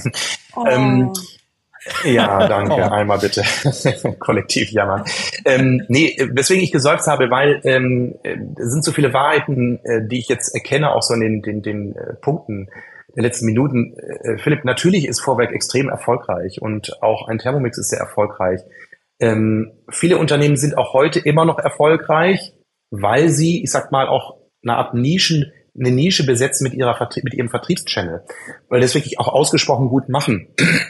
Oh. 0.55 0.65
ähm, 0.69 1.13
ja, 2.05 2.47
danke. 2.47 2.73
Oh. 2.83 2.89
Einmal 2.89 3.19
bitte. 3.19 3.43
Kollektiv 4.19 4.71
jammern. 4.71 5.03
Ähm, 5.45 5.83
nee, 5.89 6.15
weswegen 6.31 6.63
ich 6.63 6.71
gesäuft 6.71 7.07
habe, 7.07 7.29
weil 7.29 7.59
ähm, 7.63 8.15
es 8.23 8.71
sind 8.71 8.83
so 8.83 8.91
viele 8.91 9.13
Wahrheiten, 9.13 9.79
äh, 9.83 10.07
die 10.07 10.19
ich 10.19 10.27
jetzt 10.27 10.53
erkenne, 10.55 10.93
auch 10.93 11.01
so 11.01 11.13
in 11.13 11.21
den, 11.21 11.41
den, 11.41 11.61
den 11.61 11.95
äh, 11.95 12.13
Punkten, 12.13 12.69
der 13.15 13.24
letzten 13.24 13.46
Minuten. 13.46 13.96
Äh, 13.96 14.38
Philipp, 14.38 14.65
natürlich 14.65 15.08
ist 15.08 15.20
Vorwerk 15.20 15.53
extrem 15.53 15.89
erfolgreich 15.89 16.62
und 16.62 17.01
auch 17.01 17.27
ein 17.27 17.38
Thermomix 17.38 17.77
ist 17.77 17.89
sehr 17.89 18.00
erfolgreich. 18.00 18.62
Ähm, 19.20 19.72
viele 19.89 20.17
Unternehmen 20.17 20.58
sind 20.58 20.77
auch 20.77 20.93
heute 20.93 21.20
immer 21.20 21.46
noch 21.46 21.60
erfolgreich, 21.60 22.53
weil 22.89 23.29
sie, 23.29 23.63
ich 23.63 23.72
sag 23.72 23.91
mal, 23.91 24.08
auch 24.08 24.38
eine 24.63 24.75
Art 24.75 24.93
Nischen, 24.93 25.51
eine 25.77 25.91
Nische 25.91 26.25
besetzen 26.25 26.63
mit 26.63 26.74
ihrer 26.74 27.10
mit 27.24 27.34
ihrem 27.34 27.50
Vertriebschannel, 27.50 28.24
weil 28.70 28.82
das 28.82 28.93
wirklich 28.93 29.20
auch 29.20 29.27
ausgesprochen 29.27 29.89
gut 29.89 30.10
machen. 30.10 30.48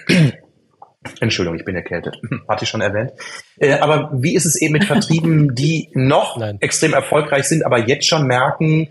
Entschuldigung, 1.20 1.58
ich 1.58 1.66
bin 1.66 1.76
erkältet. 1.76 2.18
Hatte 2.48 2.64
ich 2.64 2.70
schon 2.70 2.82
erwähnt. 2.82 3.12
Äh, 3.58 3.74
aber 3.74 4.12
wie 4.14 4.36
ist 4.36 4.46
es 4.46 4.60
eben 4.62 4.74
mit 4.74 4.86
Vertrieben, 4.86 5.56
die 5.56 5.90
noch 5.94 6.38
Nein. 6.38 6.58
extrem 6.60 6.94
erfolgreich 6.94 7.46
sind, 7.46 7.66
aber 7.66 7.80
jetzt 7.80 8.08
schon 8.08 8.26
merken, 8.28 8.90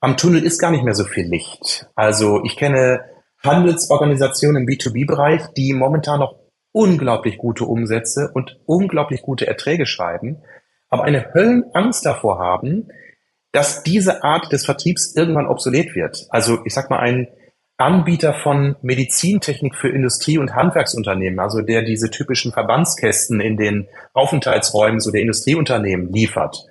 am 0.00 0.16
Tunnel 0.16 0.42
ist 0.42 0.58
gar 0.58 0.70
nicht 0.70 0.84
mehr 0.84 0.94
so 0.94 1.04
viel 1.04 1.26
Licht. 1.26 1.86
Also 1.94 2.42
ich 2.44 2.56
kenne 2.56 3.04
Handelsorganisationen 3.42 4.62
im 4.62 4.68
B2B-Bereich, 4.68 5.42
die 5.56 5.72
momentan 5.72 6.20
noch 6.20 6.36
unglaublich 6.72 7.38
gute 7.38 7.64
Umsätze 7.64 8.30
und 8.32 8.58
unglaublich 8.66 9.22
gute 9.22 9.46
Erträge 9.46 9.86
schreiben, 9.86 10.42
aber 10.88 11.04
eine 11.04 11.32
Höllenangst 11.34 12.04
davor 12.04 12.38
haben, 12.38 12.88
dass 13.52 13.82
diese 13.82 14.22
Art 14.22 14.52
des 14.52 14.64
Vertriebs 14.64 15.14
irgendwann 15.16 15.46
obsolet 15.46 15.94
wird. 15.94 16.26
Also 16.30 16.60
ich 16.64 16.74
sag 16.74 16.90
mal, 16.90 17.00
ein 17.00 17.28
Anbieter 17.76 18.34
von 18.34 18.76
Medizintechnik 18.82 19.74
für 19.74 19.88
Industrie- 19.88 20.38
und 20.38 20.54
Handwerksunternehmen, 20.54 21.40
also 21.40 21.62
der 21.62 21.82
diese 21.82 22.10
typischen 22.10 22.52
Verbandskästen 22.52 23.40
in 23.40 23.56
den 23.56 23.88
Aufenthaltsräumen 24.12 25.00
so 25.00 25.10
der 25.10 25.22
Industrieunternehmen 25.22 26.12
liefert, 26.12 26.66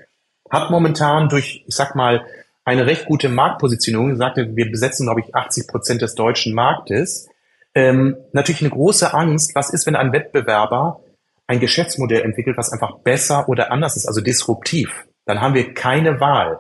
hat 0.49 0.69
momentan 0.69 1.27
durch, 1.27 1.63
ich 1.67 1.75
sag 1.75 1.95
mal, 1.95 2.25
eine 2.69 2.85
recht 2.85 3.05
gute 3.05 3.29
Marktpositionierung. 3.29 4.15
Sagte, 4.15 4.55
wir 4.55 4.69
besetzen, 4.69 5.05
glaube 5.05 5.21
ich, 5.21 5.33
80 5.33 5.67
Prozent 5.67 6.01
des 6.01 6.15
deutschen 6.15 6.53
Marktes. 6.53 7.27
Ähm, 7.73 8.17
natürlich 8.31 8.61
eine 8.61 8.69
große 8.69 9.13
Angst. 9.13 9.55
Was 9.55 9.71
ist, 9.71 9.85
wenn 9.85 9.95
ein 9.95 10.13
Wettbewerber 10.13 11.01
ein 11.47 11.59
Geschäftsmodell 11.59 12.21
entwickelt, 12.21 12.57
was 12.57 12.71
einfach 12.71 12.99
besser 12.99 13.49
oder 13.49 13.71
anders 13.71 13.95
ist, 13.95 14.05
also 14.05 14.21
disruptiv? 14.21 15.07
Dann 15.25 15.41
haben 15.41 15.53
wir 15.53 15.73
keine 15.73 16.19
Wahl, 16.19 16.59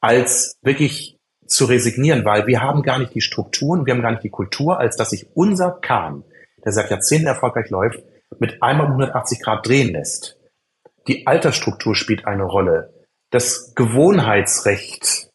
als 0.00 0.58
wirklich 0.62 1.18
zu 1.46 1.66
resignieren, 1.66 2.24
weil 2.24 2.46
wir 2.46 2.60
haben 2.60 2.82
gar 2.82 2.98
nicht 2.98 3.14
die 3.14 3.20
Strukturen, 3.20 3.86
wir 3.86 3.94
haben 3.94 4.02
gar 4.02 4.10
nicht 4.10 4.24
die 4.24 4.30
Kultur, 4.30 4.80
als 4.80 4.96
dass 4.96 5.10
sich 5.10 5.28
unser 5.34 5.70
Kahn, 5.70 6.24
der 6.64 6.72
seit 6.72 6.90
Jahrzehnten 6.90 7.28
erfolgreich 7.28 7.70
läuft, 7.70 8.02
mit 8.38 8.62
einmal 8.62 8.86
180 8.86 9.40
Grad 9.40 9.66
drehen 9.66 9.92
lässt. 9.92 10.36
Die 11.06 11.26
Altersstruktur 11.26 11.94
spielt 11.94 12.26
eine 12.26 12.42
Rolle. 12.42 12.92
Das 13.30 13.74
Gewohnheitsrecht 13.74 15.25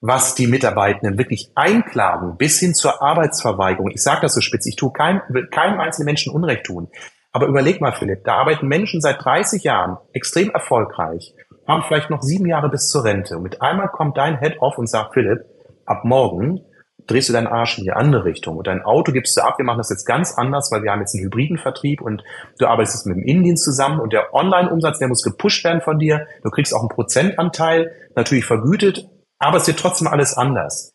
was 0.00 0.34
die 0.34 0.46
Mitarbeitenden 0.46 1.18
wirklich 1.18 1.50
einklagen, 1.54 2.36
bis 2.36 2.60
hin 2.60 2.74
zur 2.74 3.02
Arbeitsverweigerung. 3.02 3.90
Ich 3.90 4.02
sage 4.02 4.20
das 4.22 4.34
so 4.34 4.40
spitz, 4.40 4.66
ich 4.66 4.76
tue 4.76 4.92
kein, 4.92 5.22
will 5.28 5.48
keinem 5.48 5.80
einzelnen 5.80 6.06
Menschen 6.06 6.32
Unrecht 6.32 6.64
tun. 6.64 6.88
Aber 7.32 7.46
überleg 7.46 7.80
mal, 7.80 7.92
Philipp, 7.92 8.24
da 8.24 8.36
arbeiten 8.36 8.68
Menschen 8.68 9.00
seit 9.00 9.24
30 9.24 9.64
Jahren 9.64 9.98
extrem 10.12 10.50
erfolgreich, 10.50 11.34
haben 11.66 11.82
vielleicht 11.86 12.10
noch 12.10 12.22
sieben 12.22 12.46
Jahre 12.46 12.70
bis 12.70 12.88
zur 12.88 13.04
Rente. 13.04 13.36
Und 13.36 13.42
mit 13.42 13.60
einmal 13.60 13.88
kommt 13.88 14.16
dein 14.16 14.38
Head-Off 14.38 14.78
und 14.78 14.88
sagt, 14.88 15.14
Philipp, 15.14 15.44
ab 15.84 16.04
morgen 16.04 16.60
drehst 17.06 17.28
du 17.28 17.32
deinen 17.32 17.46
Arsch 17.46 17.78
in 17.78 17.84
die 17.84 17.92
andere 17.92 18.24
Richtung. 18.24 18.56
Und 18.56 18.66
dein 18.66 18.82
Auto 18.82 19.12
gibst 19.12 19.36
du 19.36 19.42
ab, 19.42 19.58
wir 19.58 19.64
machen 19.64 19.78
das 19.78 19.90
jetzt 19.90 20.04
ganz 20.04 20.34
anders, 20.36 20.70
weil 20.70 20.82
wir 20.82 20.92
haben 20.92 21.00
jetzt 21.00 21.14
einen 21.14 21.24
hybriden 21.24 21.58
Vertrieb 21.58 22.00
und 22.00 22.22
du 22.58 22.66
arbeitest 22.66 23.06
mit 23.06 23.16
dem 23.16 23.24
Indienst 23.24 23.64
zusammen 23.64 23.98
und 23.98 24.12
der 24.12 24.34
Online-Umsatz, 24.34 24.98
der 24.98 25.08
muss 25.08 25.22
gepusht 25.22 25.64
werden 25.64 25.80
von 25.80 25.98
dir. 25.98 26.26
Du 26.42 26.50
kriegst 26.50 26.74
auch 26.74 26.80
einen 26.80 26.88
Prozentanteil, 26.88 27.92
natürlich 28.14 28.44
vergütet, 28.44 29.08
aber 29.38 29.58
es 29.58 29.66
wird 29.66 29.78
trotzdem 29.78 30.08
alles 30.08 30.34
anders. 30.34 30.92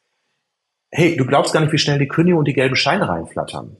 Hey, 0.91 1.15
du 1.17 1.25
glaubst 1.25 1.53
gar 1.53 1.61
nicht, 1.61 1.73
wie 1.73 1.77
schnell 1.77 1.99
die 1.99 2.07
Kündigung 2.07 2.39
und 2.39 2.47
die 2.47 2.53
gelben 2.53 2.75
Scheine 2.75 3.09
reinflattern. 3.09 3.77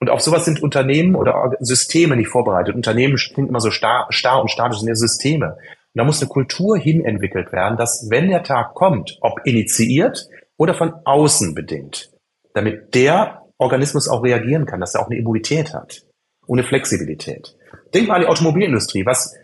Und 0.00 0.10
auf 0.10 0.20
sowas 0.20 0.44
sind 0.44 0.62
Unternehmen 0.62 1.14
oder 1.14 1.52
Systeme 1.60 2.16
nicht 2.16 2.28
vorbereitet. 2.28 2.74
Unternehmen 2.74 3.16
klingt 3.16 3.48
immer 3.48 3.60
so 3.60 3.70
starr, 3.70 4.06
starr 4.10 4.42
und 4.42 4.50
statisch, 4.50 4.78
sind 4.78 4.88
ja 4.88 4.94
Systeme. 4.94 5.56
Und 5.56 5.98
da 5.98 6.04
muss 6.04 6.20
eine 6.20 6.28
Kultur 6.28 6.76
hin 6.76 7.04
entwickelt 7.04 7.52
werden, 7.52 7.78
dass 7.78 8.08
wenn 8.10 8.28
der 8.28 8.42
Tag 8.42 8.74
kommt, 8.74 9.18
ob 9.20 9.40
initiiert 9.44 10.28
oder 10.56 10.74
von 10.74 10.92
außen 11.04 11.54
bedingt, 11.54 12.10
damit 12.52 12.94
der 12.94 13.42
Organismus 13.58 14.08
auch 14.08 14.22
reagieren 14.22 14.66
kann, 14.66 14.80
dass 14.80 14.94
er 14.94 15.02
auch 15.02 15.06
eine 15.06 15.18
Immunität 15.18 15.72
hat 15.72 16.02
und 16.46 16.58
eine 16.58 16.68
Flexibilität. 16.68 17.56
Denk 17.94 18.08
mal 18.08 18.16
an 18.16 18.20
die 18.22 18.26
Automobilindustrie. 18.26 19.06
Was, 19.06 19.34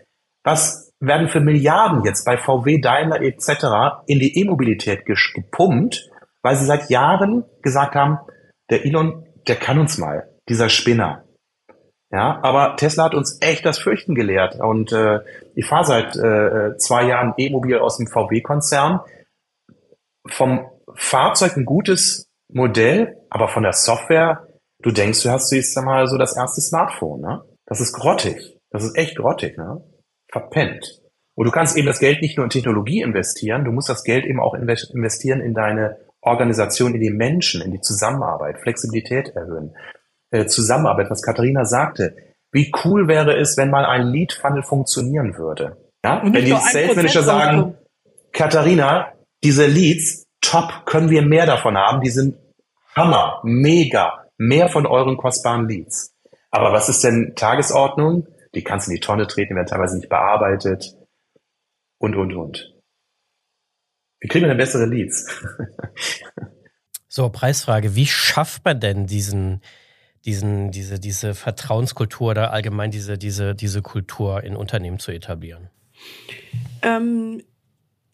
was 0.43 0.90
werden 1.01 1.27
für 1.27 1.41
Milliarden 1.41 2.03
jetzt 2.05 2.25
bei 2.25 2.37
VW, 2.37 2.79
Daimler 2.79 3.21
etc. 3.21 4.03
in 4.05 4.19
die 4.19 4.39
E-Mobilität 4.39 5.05
gepumpt, 5.05 6.09
weil 6.43 6.55
sie 6.55 6.65
seit 6.65 6.89
Jahren 6.89 7.43
gesagt 7.61 7.95
haben, 7.95 8.19
der 8.69 8.85
Elon, 8.85 9.27
der 9.47 9.55
kann 9.55 9.79
uns 9.79 9.97
mal, 9.97 10.29
dieser 10.47 10.69
Spinner. 10.69 11.25
Ja, 12.11 12.39
aber 12.43 12.75
Tesla 12.75 13.05
hat 13.05 13.15
uns 13.15 13.37
echt 13.41 13.65
das 13.65 13.79
Fürchten 13.79 14.15
gelehrt. 14.15 14.59
Und 14.59 14.91
äh, 14.91 15.19
ich 15.55 15.65
fahre 15.65 15.85
seit 15.85 16.15
äh, 16.17 16.77
zwei 16.77 17.05
Jahren 17.05 17.33
E-Mobil 17.37 17.79
aus 17.79 17.97
dem 17.97 18.07
VW-Konzern. 18.07 18.99
Vom 20.27 20.69
Fahrzeug 20.93 21.55
ein 21.55 21.65
gutes 21.65 22.29
Modell, 22.51 23.15
aber 23.29 23.47
von 23.47 23.63
der 23.63 23.73
Software, 23.73 24.45
du 24.81 24.91
denkst, 24.91 25.23
du 25.23 25.29
hast 25.29 25.51
jetzt 25.51 25.77
einmal 25.77 26.05
so 26.07 26.17
das 26.17 26.35
erste 26.35 26.59
Smartphone. 26.59 27.21
Ne? 27.21 27.41
Das 27.65 27.79
ist 27.79 27.93
grottig. 27.93 28.57
Das 28.71 28.83
ist 28.83 28.97
echt 28.97 29.15
grottig. 29.15 29.57
Ne? 29.57 29.81
Verpennt. 30.31 31.01
Und 31.35 31.45
du 31.45 31.51
kannst 31.51 31.77
eben 31.77 31.87
das 31.87 31.99
Geld 31.99 32.21
nicht 32.21 32.37
nur 32.37 32.43
in 32.43 32.49
Technologie 32.49 33.01
investieren, 33.01 33.65
du 33.65 33.71
musst 33.71 33.89
das 33.89 34.03
Geld 34.03 34.25
eben 34.25 34.39
auch 34.39 34.53
investieren 34.53 35.41
in 35.41 35.53
deine 35.53 35.97
Organisation, 36.21 36.93
in 36.93 37.01
die 37.01 37.09
Menschen, 37.09 37.61
in 37.61 37.71
die 37.71 37.81
Zusammenarbeit, 37.81 38.59
Flexibilität 38.59 39.29
erhöhen. 39.29 39.75
Äh, 40.29 40.45
Zusammenarbeit, 40.45 41.09
was 41.09 41.21
Katharina 41.21 41.65
sagte. 41.65 42.15
Wie 42.51 42.71
cool 42.83 43.07
wäre 43.07 43.37
es, 43.37 43.57
wenn 43.57 43.69
mal 43.69 43.85
ein 43.85 44.07
Lead-Funnel 44.07 44.63
funktionieren 44.63 45.37
würde? 45.37 45.77
Ja? 46.03 46.21
Wenn 46.23 46.45
die 46.45 46.51
Sales 46.51 46.95
Manager 46.95 47.23
sagen, 47.23 47.77
Katharina, 48.33 49.13
diese 49.43 49.65
Leads, 49.65 50.25
top, 50.41 50.85
können 50.85 51.09
wir 51.09 51.21
mehr 51.21 51.45
davon 51.45 51.77
haben, 51.77 52.01
die 52.01 52.09
sind 52.09 52.37
Hammer, 52.95 53.39
mega, 53.43 54.25
mehr 54.37 54.69
von 54.69 54.85
euren 54.85 55.17
kostbaren 55.17 55.67
Leads. 55.67 56.13
Aber 56.51 56.73
was 56.73 56.89
ist 56.89 57.03
denn 57.03 57.33
Tagesordnung? 57.35 58.27
Die 58.53 58.63
kannst 58.63 58.87
du 58.87 58.91
in 58.91 58.95
die 58.95 59.01
Tonne 59.01 59.27
treten, 59.27 59.55
werden 59.55 59.67
teilweise 59.67 59.97
nicht 59.97 60.09
bearbeitet 60.09 60.95
und, 61.97 62.15
und, 62.15 62.33
und. 62.33 62.73
Wie 64.19 64.27
kriegen 64.27 64.43
wir 64.43 64.49
denn 64.49 64.57
bessere 64.57 64.85
Leads? 64.85 65.25
so, 67.07 67.29
Preisfrage. 67.29 67.95
Wie 67.95 68.05
schafft 68.05 68.63
man 68.65 68.79
denn 68.79 69.07
diesen, 69.07 69.61
diesen, 70.25 70.71
diese, 70.71 70.99
diese 70.99 71.33
Vertrauenskultur 71.33 72.31
oder 72.31 72.51
allgemein 72.51 72.91
diese, 72.91 73.17
diese, 73.17 73.55
diese 73.55 73.81
Kultur 73.81 74.43
in 74.43 74.55
Unternehmen 74.55 74.99
zu 74.99 75.11
etablieren? 75.11 75.69
Ähm, 76.81 77.41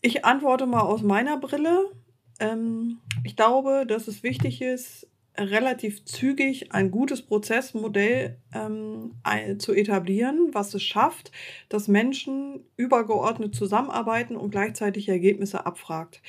ich 0.02 0.23
antworte 0.23 0.65
mal 0.65 0.82
aus 0.82 1.02
meiner 1.02 1.38
Brille. 1.38 1.91
Ähm, 2.39 3.00
ich 3.23 3.36
glaube, 3.36 3.86
dass 3.88 4.08
es 4.08 4.23
wichtig 4.23 4.62
ist, 4.62 5.08
relativ 5.38 6.06
zügig 6.06 6.71
ein 6.73 6.91
gutes 6.91 7.21
Prozessmodell 7.21 8.38
ähm, 8.54 9.15
zu 9.60 9.73
etablieren, 9.73 10.50
was 10.54 10.73
es 10.73 10.84
schafft, 10.84 11.32
dass 11.69 11.88
Menschen 11.88 12.65
übergeordnet 12.76 13.56
zusammenarbeiten 13.56 14.36
und 14.36 14.52
gleichzeitig 14.52 15.10
Ergebnisse 15.10 15.65
abfragt. 15.65 16.21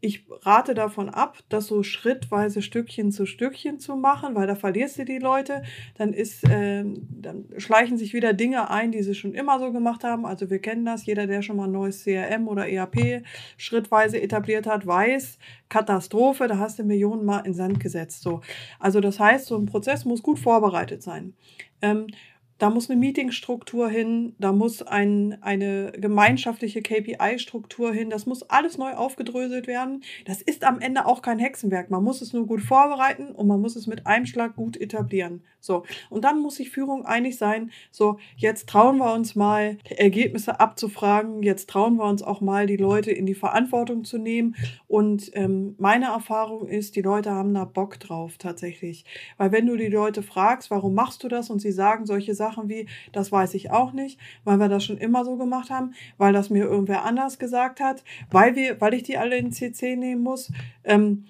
Ich 0.00 0.26
rate 0.42 0.74
davon 0.74 1.08
ab, 1.08 1.38
das 1.48 1.66
so 1.66 1.82
schrittweise 1.82 2.60
Stückchen 2.60 3.12
zu 3.12 3.24
Stückchen 3.24 3.78
zu 3.80 3.96
machen, 3.96 4.34
weil 4.34 4.46
da 4.46 4.54
verlierst 4.54 4.98
du 4.98 5.04
die 5.04 5.18
Leute. 5.18 5.62
Dann 5.96 6.12
ist, 6.12 6.44
äh, 6.44 6.84
dann 6.84 7.46
schleichen 7.56 7.96
sich 7.96 8.12
wieder 8.12 8.34
Dinge 8.34 8.70
ein, 8.70 8.92
die 8.92 9.02
sie 9.02 9.14
schon 9.14 9.32
immer 9.32 9.58
so 9.58 9.72
gemacht 9.72 10.04
haben. 10.04 10.26
Also 10.26 10.50
wir 10.50 10.58
kennen 10.58 10.84
das. 10.84 11.06
Jeder, 11.06 11.26
der 11.26 11.40
schon 11.40 11.56
mal 11.56 11.64
ein 11.64 11.72
neues 11.72 12.04
CRM 12.04 12.46
oder 12.46 12.68
ERP 12.68 13.22
schrittweise 13.56 14.20
etabliert 14.20 14.66
hat, 14.66 14.86
weiß, 14.86 15.38
Katastrophe, 15.70 16.46
da 16.46 16.58
hast 16.58 16.78
du 16.78 16.84
Millionen 16.84 17.24
mal 17.24 17.40
in 17.40 17.54
Sand 17.54 17.80
gesetzt. 17.80 18.20
So. 18.22 18.42
Also 18.78 19.00
das 19.00 19.18
heißt, 19.18 19.46
so 19.46 19.56
ein 19.56 19.66
Prozess 19.66 20.04
muss 20.04 20.22
gut 20.22 20.38
vorbereitet 20.38 21.02
sein. 21.02 21.34
Ähm, 21.80 22.06
da 22.58 22.70
muss 22.70 22.88
eine 22.88 22.98
Meetingstruktur 22.98 23.88
hin, 23.88 24.34
da 24.38 24.52
muss 24.52 24.82
ein, 24.82 25.36
eine 25.42 25.92
gemeinschaftliche 25.92 26.80
KPI-Struktur 26.80 27.92
hin, 27.92 28.08
das 28.08 28.26
muss 28.26 28.42
alles 28.44 28.78
neu 28.78 28.92
aufgedröselt 28.94 29.66
werden. 29.66 30.02
Das 30.24 30.40
ist 30.40 30.64
am 30.64 30.80
Ende 30.80 31.06
auch 31.06 31.20
kein 31.20 31.38
Hexenwerk. 31.38 31.90
Man 31.90 32.02
muss 32.02 32.22
es 32.22 32.32
nur 32.32 32.46
gut 32.46 32.62
vorbereiten 32.62 33.32
und 33.32 33.46
man 33.46 33.60
muss 33.60 33.76
es 33.76 33.86
mit 33.86 34.06
einem 34.06 34.26
Schlag 34.26 34.56
gut 34.56 34.76
etablieren. 34.76 35.42
So. 35.60 35.84
Und 36.10 36.24
dann 36.24 36.40
muss 36.40 36.56
sich 36.56 36.70
Führung 36.70 37.04
einig 37.04 37.36
sein, 37.36 37.72
so, 37.90 38.18
jetzt 38.36 38.68
trauen 38.68 38.98
wir 38.98 39.12
uns 39.12 39.34
mal, 39.34 39.78
Ergebnisse 39.96 40.60
abzufragen, 40.60 41.42
jetzt 41.42 41.68
trauen 41.68 41.96
wir 41.96 42.04
uns 42.04 42.22
auch 42.22 42.40
mal, 42.40 42.66
die 42.66 42.76
Leute 42.76 43.10
in 43.10 43.26
die 43.26 43.34
Verantwortung 43.34 44.04
zu 44.04 44.16
nehmen. 44.16 44.54
Und 44.86 45.30
ähm, 45.34 45.74
meine 45.78 46.06
Erfahrung 46.06 46.68
ist, 46.68 46.96
die 46.96 47.02
Leute 47.02 47.32
haben 47.32 47.52
da 47.52 47.64
Bock 47.64 47.98
drauf 47.98 48.36
tatsächlich. 48.38 49.04
Weil 49.36 49.52
wenn 49.52 49.66
du 49.66 49.76
die 49.76 49.88
Leute 49.88 50.22
fragst, 50.22 50.70
warum 50.70 50.94
machst 50.94 51.24
du 51.24 51.28
das 51.28 51.50
und 51.50 51.58
sie 51.58 51.72
sagen 51.72 52.06
solche 52.06 52.34
Sachen, 52.34 52.45
Sachen 52.46 52.68
wie, 52.68 52.86
das 53.12 53.32
weiß 53.32 53.54
ich 53.54 53.70
auch 53.70 53.92
nicht, 53.92 54.20
weil 54.44 54.58
wir 54.58 54.68
das 54.68 54.84
schon 54.84 54.98
immer 54.98 55.24
so 55.24 55.36
gemacht 55.36 55.70
haben, 55.70 55.94
weil 56.18 56.32
das 56.32 56.50
mir 56.50 56.64
irgendwer 56.64 57.04
anders 57.04 57.38
gesagt 57.38 57.80
hat, 57.80 58.04
weil 58.30 58.54
wir, 58.54 58.80
weil 58.80 58.94
ich 58.94 59.02
die 59.02 59.18
alle 59.18 59.36
in 59.36 59.52
CC 59.52 59.96
nehmen 59.96 60.22
muss. 60.22 60.52
Ähm, 60.84 61.24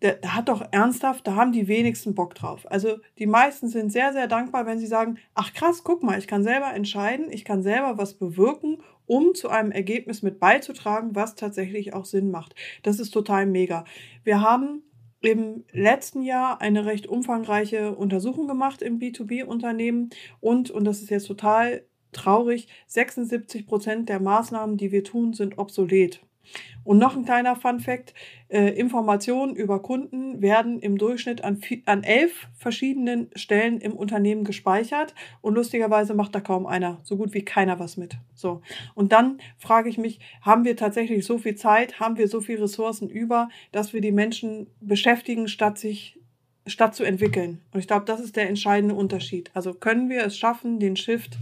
da, 0.00 0.14
hat 0.34 0.48
doch 0.48 0.62
ernsthaft, 0.70 1.26
da 1.26 1.34
haben 1.34 1.52
die 1.52 1.68
wenigsten 1.68 2.14
Bock 2.14 2.34
drauf. 2.34 2.70
Also 2.70 2.98
die 3.18 3.26
meisten 3.26 3.68
sind 3.68 3.92
sehr, 3.92 4.12
sehr 4.12 4.26
dankbar, 4.26 4.66
wenn 4.66 4.78
sie 4.78 4.86
sagen, 4.86 5.18
ach 5.34 5.52
krass, 5.52 5.84
guck 5.84 6.02
mal, 6.02 6.18
ich 6.18 6.26
kann 6.26 6.42
selber 6.42 6.72
entscheiden, 6.72 7.26
ich 7.30 7.44
kann 7.44 7.62
selber 7.62 7.98
was 7.98 8.14
bewirken, 8.14 8.78
um 9.06 9.34
zu 9.34 9.50
einem 9.50 9.72
Ergebnis 9.72 10.22
mit 10.22 10.40
beizutragen, 10.40 11.14
was 11.14 11.34
tatsächlich 11.34 11.92
auch 11.92 12.06
Sinn 12.06 12.30
macht. 12.30 12.54
Das 12.82 12.98
ist 12.98 13.10
total 13.10 13.44
mega. 13.44 13.84
Wir 14.24 14.40
haben 14.40 14.82
im 15.20 15.64
letzten 15.72 16.22
Jahr 16.22 16.60
eine 16.60 16.86
recht 16.86 17.06
umfangreiche 17.06 17.94
Untersuchung 17.94 18.48
gemacht 18.48 18.82
im 18.82 18.98
B2B-Unternehmen 18.98 20.10
und, 20.40 20.70
und 20.70 20.84
das 20.84 21.02
ist 21.02 21.10
jetzt 21.10 21.26
total 21.26 21.84
traurig, 22.12 22.68
76 22.86 23.66
Prozent 23.66 24.08
der 24.08 24.20
Maßnahmen, 24.20 24.76
die 24.76 24.92
wir 24.92 25.04
tun, 25.04 25.32
sind 25.32 25.58
obsolet. 25.58 26.20
Und 26.82 26.98
noch 26.98 27.14
ein 27.14 27.24
kleiner 27.24 27.56
Fun 27.56 27.80
fact, 27.80 28.14
äh, 28.48 28.70
Informationen 28.70 29.54
über 29.54 29.82
Kunden 29.82 30.40
werden 30.40 30.80
im 30.80 30.96
Durchschnitt 30.98 31.44
an, 31.44 31.60
an 31.84 32.02
elf 32.02 32.48
verschiedenen 32.56 33.30
Stellen 33.36 33.80
im 33.80 33.92
Unternehmen 33.92 34.44
gespeichert 34.44 35.14
und 35.40 35.54
lustigerweise 35.54 36.14
macht 36.14 36.34
da 36.34 36.40
kaum 36.40 36.66
einer, 36.66 36.98
so 37.02 37.16
gut 37.16 37.34
wie 37.34 37.44
keiner 37.44 37.78
was 37.78 37.96
mit. 37.96 38.16
So. 38.34 38.62
Und 38.94 39.12
dann 39.12 39.38
frage 39.58 39.88
ich 39.88 39.98
mich, 39.98 40.20
haben 40.40 40.64
wir 40.64 40.76
tatsächlich 40.76 41.24
so 41.24 41.38
viel 41.38 41.54
Zeit, 41.54 42.00
haben 42.00 42.16
wir 42.16 42.28
so 42.28 42.40
viele 42.40 42.62
Ressourcen 42.62 43.10
über, 43.10 43.50
dass 43.72 43.92
wir 43.92 44.00
die 44.00 44.12
Menschen 44.12 44.66
beschäftigen, 44.80 45.48
statt 45.48 45.78
sich 45.78 46.16
statt 46.66 46.94
zu 46.94 47.04
entwickeln. 47.04 47.60
Und 47.72 47.80
ich 47.80 47.86
glaube, 47.86 48.04
das 48.04 48.20
ist 48.20 48.36
der 48.36 48.48
entscheidende 48.48 48.94
Unterschied. 48.94 49.50
Also 49.54 49.74
können 49.74 50.08
wir 50.08 50.24
es 50.24 50.38
schaffen, 50.38 50.78
den 50.78 50.94
Shift 50.96 51.38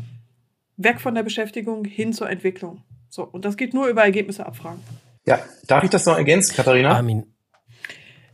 weg 0.77 1.01
von 1.01 1.15
der 1.15 1.23
Beschäftigung 1.23 1.85
hin 1.85 2.13
zur 2.13 2.31
Entwicklung. 2.31 2.83
So, 3.09 3.25
und 3.25 3.45
das 3.45 3.57
geht 3.57 3.75
nur 3.75 3.89
über 3.89 4.03
Ergebnisse 4.03 4.47
abfragen. 4.47 4.83
Ja, 5.27 5.39
darf 5.67 5.85
ich 5.85 5.91
das 5.91 6.07
noch 6.07 6.17
ergänzen, 6.17 6.55
Katharina? 6.55 6.97
Armin. 6.97 7.35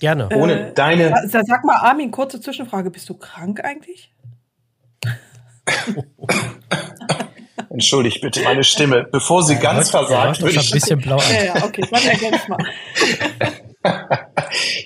Gerne. 0.01 0.29
Äh, 0.31 0.37
Ohne 0.37 0.73
deine. 0.75 1.15
Sag 1.27 1.65
mal, 1.65 1.77
Armin, 1.77 2.11
kurze 2.11 2.41
Zwischenfrage. 2.41 2.91
Bist 2.91 3.09
du 3.09 3.15
krank 3.15 3.65
eigentlich? 3.65 4.13
Entschuldigt 7.71 8.21
bitte 8.21 8.43
meine 8.43 8.63
Stimme. 8.65 9.09
Bevor 9.11 9.43
sie 9.43 9.55
ja, 9.55 9.61
ganz 9.61 9.91
versagt, 9.91 10.41
würde 10.41 10.57
ich. 10.57 10.71
ein 10.71 10.75
bisschen 10.75 11.01
blau 11.01 11.19
Ja, 11.19 11.45
ja, 11.45 11.65
okay, 11.65 11.85
dann 11.91 12.05
ergänz 12.05 12.49
mal. 12.49 12.59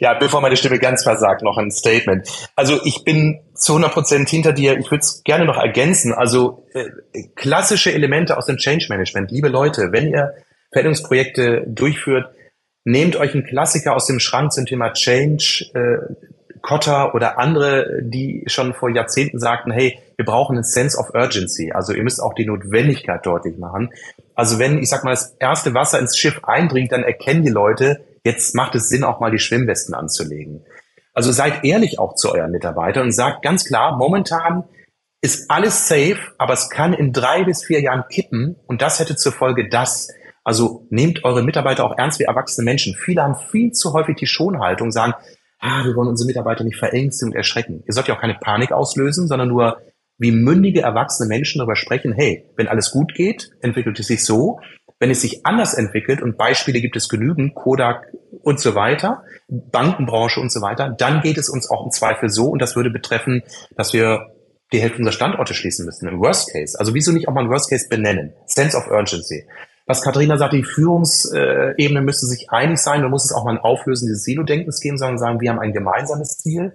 ja, 0.01 0.15
bevor 0.15 0.41
meine 0.41 0.57
Stimme 0.57 0.79
ganz 0.79 1.03
versagt, 1.03 1.43
noch 1.43 1.57
ein 1.57 1.71
Statement. 1.71 2.29
Also 2.57 2.81
ich 2.85 3.05
bin 3.05 3.41
zu 3.55 3.73
100 3.73 3.93
Prozent 3.93 4.29
hinter 4.29 4.53
dir. 4.53 4.79
Ich 4.79 4.91
würde 4.91 5.01
es 5.01 5.23
gerne 5.25 5.45
noch 5.45 5.57
ergänzen. 5.57 6.13
Also 6.13 6.65
äh, 6.73 6.87
klassische 7.35 7.93
Elemente 7.93 8.37
aus 8.37 8.47
dem 8.47 8.57
Change 8.57 8.87
Management. 8.89 9.31
Liebe 9.31 9.49
Leute, 9.49 9.93
wenn 9.93 10.09
ihr 10.09 10.35
Veränderungsprojekte 10.73 11.65
durchführt, 11.67 12.31
nehmt 12.85 13.17
euch 13.17 13.35
einen 13.35 13.45
Klassiker 13.45 13.95
aus 13.95 14.07
dem 14.07 14.21
Schrank 14.21 14.53
zum 14.53 14.67
Thema 14.67 14.93
Change, 14.93 15.67
äh, 15.75 16.15
Kotter 16.61 17.15
oder 17.15 17.39
andere, 17.39 18.01
die 18.03 18.45
schon 18.47 18.75
vor 18.75 18.91
Jahrzehnten 18.91 19.39
sagten, 19.39 19.71
hey, 19.71 19.99
wir 20.17 20.25
brauchen 20.25 20.57
einen 20.57 20.65
Sense 20.65 20.99
of 20.99 21.15
Urgency. 21.15 21.73
Also 21.73 21.93
ihr 21.93 22.03
müsst 22.03 22.21
auch 22.21 22.35
die 22.35 22.47
Notwendigkeit 22.47 23.25
deutlich 23.25 23.59
machen. 23.59 23.91
Also 24.35 24.59
wenn, 24.59 24.79
ich 24.79 24.89
sag 24.89 25.05
mal, 25.05 25.11
das 25.13 25.37
erste 25.39 25.75
Wasser 25.75 25.99
ins 25.99 26.17
Schiff 26.17 26.41
eindringt, 26.45 26.93
dann 26.93 27.05
erkennen 27.05 27.43
die 27.43 27.51
Leute, 27.51 28.01
jetzt 28.25 28.55
macht 28.55 28.75
es 28.75 28.89
Sinn, 28.89 29.05
auch 29.05 29.21
mal 29.21 29.31
die 29.31 29.39
Schwimmwesten 29.39 29.95
anzulegen. 29.95 30.65
Also 31.15 31.33
seid 31.33 31.65
ehrlich 31.65 31.99
auch 31.99 32.15
zu 32.15 32.33
euren 32.33 32.53
Mitarbeitern 32.53 33.05
und 33.05 33.13
sagt 33.13 33.43
ganz 33.43 33.65
klar, 33.65 33.97
momentan 33.97 34.65
ist 35.21 35.51
alles 35.51 35.89
safe, 35.89 36.19
aber 36.39 36.53
es 36.53 36.71
kann 36.71 36.93
in 36.93 37.13
drei 37.13 37.45
bis 37.45 37.65
vier 37.65 37.81
Jahren 37.81 38.05
kippen 38.09 38.57
und 38.67 38.83
das 38.83 39.01
hätte 39.01 39.17
zur 39.17 39.33
Folge 39.33 39.69
das. 39.69 40.09
Also 40.45 40.87
nehmt 40.91 41.25
eure 41.25 41.43
Mitarbeiter 41.43 41.85
auch 41.85 41.99
ernst 41.99 42.21
wie 42.21 42.25
erwachsene 42.25 42.65
Menschen. 42.65 42.95
Viele 42.95 43.23
haben 43.23 43.37
viel 43.51 43.73
zu 43.73 43.93
häufig 43.93 44.17
die 44.17 44.27
Schonhaltung, 44.27 44.91
sagen, 44.93 45.15
ah, 45.59 45.85
wir 45.85 45.95
wollen 45.97 46.09
unsere 46.09 46.29
Mitarbeiter 46.29 46.65
nicht 46.65 46.79
verängstigen 46.79 47.33
und 47.33 47.37
erschrecken. 47.37 47.83
Ihr 47.87 47.93
sollt 47.93 48.09
ja 48.09 48.15
auch 48.15 48.21
keine 48.21 48.39
Panik 48.41 48.73
auslösen, 48.73 49.27
sondern 49.27 49.49
nur 49.49 49.79
wie 50.19 50.33
mündige, 50.33 50.83
erwachsene 50.83 51.29
Menschen 51.29 51.59
darüber 51.59 51.77
sprechen, 51.77 52.13
hey, 52.13 52.49
wenn 52.57 52.69
alles 52.69 52.91
gut 52.91 53.15
geht, 53.15 53.51
entwickelt 53.61 53.99
es 54.01 54.09
sich 54.09 54.25
so. 54.25 54.61
Wenn 55.01 55.11
es 55.11 55.21
sich 55.21 55.47
anders 55.47 55.75
entwickelt, 55.75 56.23
und 56.23 56.37
Beispiele 56.37 56.81
gibt 56.81 56.97
es 56.97 57.09
genügend, 57.09 57.55
Kodak 57.55 58.13
und 58.43 58.59
so 58.61 58.75
weiter, 58.75 59.23
Bankenbranche 59.49 60.41
und 60.41 60.53
so 60.53 60.61
weiter, 60.61 60.95
dann 60.97 61.21
geht 61.21 61.39
es 61.39 61.49
uns 61.49 61.71
auch 61.71 61.85
im 61.85 61.91
Zweifel 61.91 62.29
so, 62.31 62.47
und 62.47 62.61
das 62.61 62.77
würde 62.77 62.91
betreffen, 62.91 63.43
dass 63.77 63.93
wir 63.93 64.35
die 64.73 64.81
Hälfte 64.81 64.99
unserer 64.99 65.15
Standorte 65.15 65.55
schließen 65.55 65.87
müssen, 65.87 66.09
im 66.09 66.21
Worst 66.21 66.53
Case. 66.53 66.79
Also 66.79 66.95
wieso 66.95 67.13
nicht 67.13 67.29
auch 67.29 67.33
mal 67.33 67.45
ein 67.45 67.51
Worst 67.51 67.71
Case 67.71 67.89
benennen? 67.89 68.35
Sense 68.47 68.77
of 68.77 68.89
Urgency 68.89 69.47
was 69.89 70.03
Katharina 70.03 70.37
sagt, 70.37 70.53
die 70.53 70.63
Führungsebene 70.63 72.03
müsste 72.03 72.27
sich 72.27 72.51
einig 72.51 72.79
sein. 72.79 73.01
Man 73.01 73.11
muss 73.11 73.25
es 73.25 73.33
auch 73.33 73.45
mal 73.45 73.53
ein 73.53 73.59
Auflösen 73.59 74.07
dieses 74.07 74.23
Silo-Denkens 74.23 74.81
geben, 74.81 74.99
sondern 74.99 75.19
sagen, 75.19 75.41
wir 75.41 75.51
haben 75.51 75.59
ein 75.59 75.73
gemeinsames 75.73 76.37
Ziel 76.37 76.75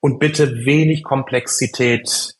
und 0.00 0.18
bitte 0.18 0.66
wenig 0.66 1.02
Komplexität 1.02 2.36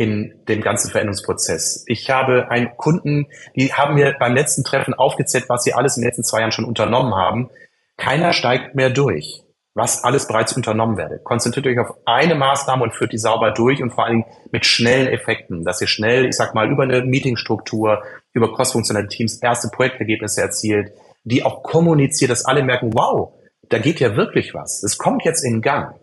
in 0.00 0.32
dem 0.48 0.62
ganzen 0.62 0.90
Veränderungsprozess. 0.90 1.84
Ich 1.86 2.08
habe 2.08 2.50
einen 2.50 2.74
Kunden, 2.78 3.26
die 3.54 3.74
haben 3.74 3.96
mir 3.96 4.16
beim 4.18 4.34
letzten 4.34 4.64
Treffen 4.64 4.94
aufgezählt, 4.94 5.44
was 5.48 5.62
sie 5.62 5.74
alles 5.74 5.98
in 5.98 6.00
den 6.00 6.08
letzten 6.08 6.24
zwei 6.24 6.40
Jahren 6.40 6.52
schon 6.52 6.64
unternommen 6.64 7.14
haben. 7.14 7.50
Keiner 7.98 8.32
steigt 8.32 8.74
mehr 8.74 8.88
durch 8.88 9.42
was 9.74 10.02
alles 10.02 10.26
bereits 10.26 10.52
unternommen 10.52 10.96
werde. 10.96 11.20
Konzentriert 11.20 11.66
euch 11.66 11.78
auf 11.78 11.96
eine 12.04 12.34
Maßnahme 12.34 12.82
und 12.82 12.94
führt 12.94 13.12
die 13.12 13.18
sauber 13.18 13.52
durch 13.52 13.82
und 13.82 13.92
vor 13.92 14.04
allen 14.04 14.22
Dingen 14.22 14.36
mit 14.50 14.66
schnellen 14.66 15.06
Effekten, 15.06 15.64
dass 15.64 15.80
ihr 15.80 15.86
schnell, 15.86 16.26
ich 16.26 16.36
sag 16.36 16.54
mal, 16.54 16.70
über 16.70 16.82
eine 16.82 17.02
Meetingstruktur, 17.02 18.02
über 18.32 18.52
crossfunktionale 18.52 19.06
Teams 19.06 19.40
erste 19.40 19.68
Projektergebnisse 19.68 20.42
erzielt, 20.42 20.92
die 21.22 21.44
auch 21.44 21.62
kommuniziert, 21.62 22.32
dass 22.32 22.44
alle 22.44 22.64
merken, 22.64 22.92
wow, 22.94 23.32
da 23.68 23.78
geht 23.78 24.00
ja 24.00 24.16
wirklich 24.16 24.54
was. 24.54 24.82
Es 24.82 24.98
kommt 24.98 25.24
jetzt 25.24 25.44
in 25.44 25.62
Gang. 25.62 25.94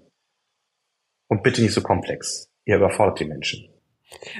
Und 1.27 1.43
bitte 1.43 1.61
nicht 1.61 1.73
so 1.73 1.81
komplex. 1.81 2.49
Ihr 2.63 2.77
überfordert 2.77 3.19
die 3.19 3.25
Menschen. 3.25 3.67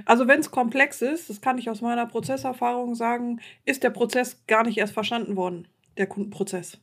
Also 0.05 0.27
wenn 0.27 0.39
es 0.39 0.51
komplex 0.51 1.01
ist, 1.01 1.29
das 1.29 1.41
kann 1.41 1.57
ich 1.57 1.69
aus 1.69 1.81
meiner 1.81 2.05
Prozesserfahrung 2.05 2.95
sagen, 2.95 3.41
ist 3.65 3.83
der 3.83 3.89
Prozess 3.89 4.43
gar 4.47 4.63
nicht 4.63 4.77
erst 4.77 4.93
verstanden 4.93 5.35
worden, 5.35 5.67
der 5.97 6.07
Kundenprozess 6.07 6.79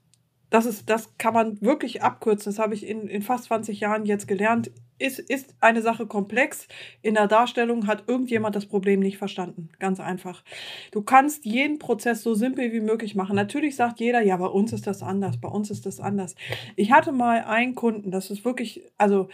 das 0.54 0.66
ist, 0.66 0.88
das 0.88 1.18
kann 1.18 1.34
man 1.34 1.60
wirklich 1.62 2.02
abkürzen. 2.02 2.52
Das 2.52 2.60
habe 2.60 2.74
ich 2.74 2.86
in, 2.86 3.08
in 3.08 3.22
fast 3.22 3.46
20 3.46 3.80
Jahren 3.80 4.06
jetzt 4.06 4.28
gelernt. 4.28 4.70
Ist, 5.00 5.18
ist 5.18 5.52
eine 5.58 5.82
Sache 5.82 6.06
komplex. 6.06 6.68
In 7.02 7.14
der 7.14 7.26
Darstellung 7.26 7.88
hat 7.88 8.04
irgendjemand 8.06 8.54
das 8.54 8.66
Problem 8.66 9.00
nicht 9.00 9.18
verstanden. 9.18 9.70
Ganz 9.80 9.98
einfach. 9.98 10.44
Du 10.92 11.02
kannst 11.02 11.44
jeden 11.44 11.80
Prozess 11.80 12.22
so 12.22 12.34
simpel 12.34 12.72
wie 12.72 12.80
möglich 12.80 13.16
machen. 13.16 13.34
Natürlich 13.34 13.74
sagt 13.74 13.98
jeder, 13.98 14.22
ja, 14.22 14.36
bei 14.36 14.46
uns 14.46 14.72
ist 14.72 14.86
das 14.86 15.02
anders, 15.02 15.40
bei 15.40 15.48
uns 15.48 15.70
ist 15.70 15.86
das 15.86 15.98
anders. 15.98 16.36
Ich 16.76 16.92
hatte 16.92 17.10
mal 17.10 17.42
einen 17.42 17.74
Kunden, 17.74 18.12
das 18.12 18.30
ist 18.30 18.44
wirklich, 18.44 18.84
also 18.96 19.28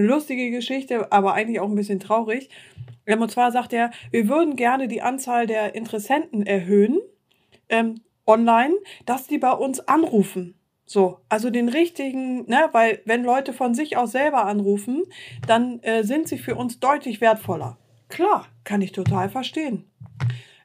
eine 0.00 0.08
lustige 0.08 0.50
Geschichte, 0.50 1.12
aber 1.12 1.34
eigentlich 1.34 1.60
auch 1.60 1.68
ein 1.68 1.74
bisschen 1.74 2.00
traurig. 2.00 2.50
Und 3.06 3.30
zwar 3.30 3.52
sagt 3.52 3.72
er, 3.72 3.90
wir 4.10 4.28
würden 4.28 4.56
gerne 4.56 4.88
die 4.88 5.02
Anzahl 5.02 5.46
der 5.46 5.74
Interessenten 5.74 6.46
erhöhen, 6.46 7.00
ähm, 7.68 8.00
online, 8.26 8.74
dass 9.06 9.26
die 9.26 9.38
bei 9.38 9.52
uns 9.52 9.80
anrufen. 9.80 10.54
So, 10.86 11.18
also 11.28 11.50
den 11.50 11.68
richtigen, 11.68 12.46
ne, 12.46 12.68
weil 12.72 13.00
wenn 13.04 13.22
Leute 13.22 13.52
von 13.52 13.74
sich 13.74 13.96
aus 13.96 14.12
selber 14.12 14.46
anrufen, 14.46 15.04
dann 15.46 15.80
äh, 15.80 16.02
sind 16.02 16.28
sie 16.28 16.38
für 16.38 16.56
uns 16.56 16.80
deutlich 16.80 17.20
wertvoller. 17.20 17.78
Klar, 18.08 18.46
kann 18.64 18.82
ich 18.82 18.92
total 18.92 19.28
verstehen. 19.28 19.84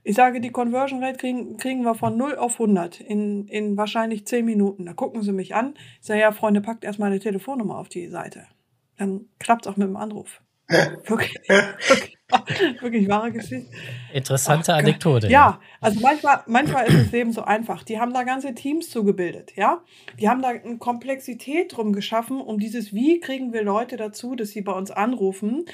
Ich 0.03 0.15
sage, 0.15 0.41
die 0.41 0.51
Conversion 0.51 1.03
Rate 1.03 1.17
kriegen, 1.17 1.57
kriegen 1.57 1.83
wir 1.83 1.95
von 1.95 2.17
0 2.17 2.35
auf 2.35 2.53
100 2.53 2.99
in, 3.01 3.47
in 3.47 3.77
wahrscheinlich 3.77 4.25
10 4.25 4.45
Minuten. 4.45 4.85
Da 4.85 4.93
gucken 4.93 5.23
sie 5.23 5.31
mich 5.31 5.55
an. 5.55 5.73
Ich 5.99 6.07
sage, 6.07 6.21
ja, 6.21 6.31
Freunde, 6.31 6.61
packt 6.61 6.83
erstmal 6.83 7.09
eine 7.09 7.19
Telefonnummer 7.19 7.77
auf 7.77 7.89
die 7.89 8.07
Seite. 8.07 8.47
Dann 8.97 9.25
klappt 9.39 9.65
es 9.65 9.71
auch 9.71 9.77
mit 9.77 9.87
dem 9.87 9.97
Anruf. 9.97 10.41
wirklich, 10.67 11.35
wirklich, 11.47 12.17
wirklich 12.81 13.07
wahre 13.07 13.31
Geschichte. 13.31 13.71
Interessante 14.13 14.73
Ach, 14.73 14.79
Anekdote. 14.79 15.27
Ja, 15.27 15.59
also 15.79 15.99
manchmal, 15.99 16.41
manchmal 16.47 16.87
ist 16.87 16.97
das 16.97 17.11
Leben 17.11 17.31
so 17.31 17.43
einfach. 17.43 17.83
Die 17.83 17.99
haben 17.99 18.13
da 18.13 18.23
ganze 18.23 18.55
Teams 18.55 18.89
zugebildet, 18.89 19.53
ja. 19.55 19.83
Die 20.19 20.27
haben 20.27 20.41
da 20.41 20.49
eine 20.49 20.77
Komplexität 20.77 21.75
drum 21.75 21.93
geschaffen, 21.93 22.41
um 22.41 22.59
dieses, 22.59 22.93
wie 22.93 23.19
kriegen 23.19 23.53
wir 23.53 23.63
Leute 23.63 23.95
dazu, 23.95 24.35
dass 24.35 24.49
sie 24.49 24.61
bei 24.61 24.71
uns 24.71 24.89
anrufen. 24.89 25.65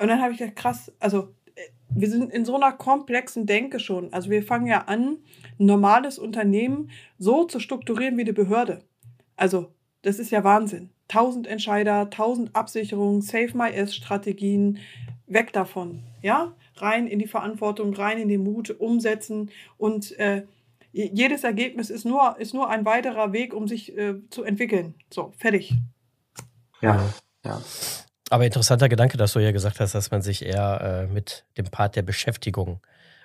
Und 0.00 0.08
dann 0.08 0.22
habe 0.22 0.32
ich 0.32 0.38
gedacht, 0.38 0.56
krass, 0.56 0.92
also 0.98 1.34
äh, 1.54 1.60
wir 1.90 2.08
sind 2.08 2.32
in 2.32 2.46
so 2.46 2.56
einer 2.56 2.72
komplexen 2.72 3.44
Denke 3.44 3.80
schon. 3.80 4.14
Also 4.14 4.30
wir 4.30 4.42
fangen 4.42 4.66
ja 4.66 4.84
an, 4.84 5.18
ein 5.58 5.66
normales 5.66 6.18
Unternehmen 6.18 6.90
so 7.18 7.44
zu 7.44 7.60
strukturieren 7.60 8.16
wie 8.16 8.22
eine 8.22 8.32
Behörde. 8.32 8.82
Also 9.36 9.74
das 10.00 10.18
ist 10.18 10.30
ja 10.30 10.42
Wahnsinn. 10.42 10.90
1000 11.14 11.46
Entscheider, 11.46 12.00
1000 12.02 12.54
Absicherungen, 12.54 13.22
Save 13.22 13.50
My 13.54 13.70
S 13.70 13.94
Strategien, 13.94 14.78
weg 15.26 15.52
davon, 15.52 16.02
ja, 16.22 16.54
rein 16.76 17.06
in 17.06 17.18
die 17.18 17.26
Verantwortung, 17.26 17.94
rein 17.94 18.18
in 18.18 18.28
den 18.28 18.42
Mut, 18.42 18.70
umsetzen 18.70 19.50
und 19.78 20.18
äh, 20.18 20.44
jedes 20.92 21.42
Ergebnis 21.42 21.88
ist 21.88 22.04
nur, 22.04 22.36
ist 22.38 22.52
nur 22.52 22.68
ein 22.68 22.84
weiterer 22.84 23.32
Weg, 23.32 23.54
um 23.54 23.66
sich 23.66 23.96
äh, 23.96 24.14
zu 24.28 24.44
entwickeln. 24.44 24.94
So, 25.10 25.32
fertig. 25.38 25.74
Ja, 26.82 27.14
ja. 27.44 27.62
Aber 28.28 28.44
interessanter 28.44 28.88
Gedanke, 28.88 29.16
dass 29.16 29.32
du 29.32 29.38
ja 29.38 29.52
gesagt 29.52 29.80
hast, 29.80 29.94
dass 29.94 30.10
man 30.10 30.20
sich 30.20 30.44
eher 30.44 31.06
äh, 31.08 31.12
mit 31.12 31.44
dem 31.56 31.66
Part 31.66 31.96
der 31.96 32.02
Beschäftigung 32.02 32.80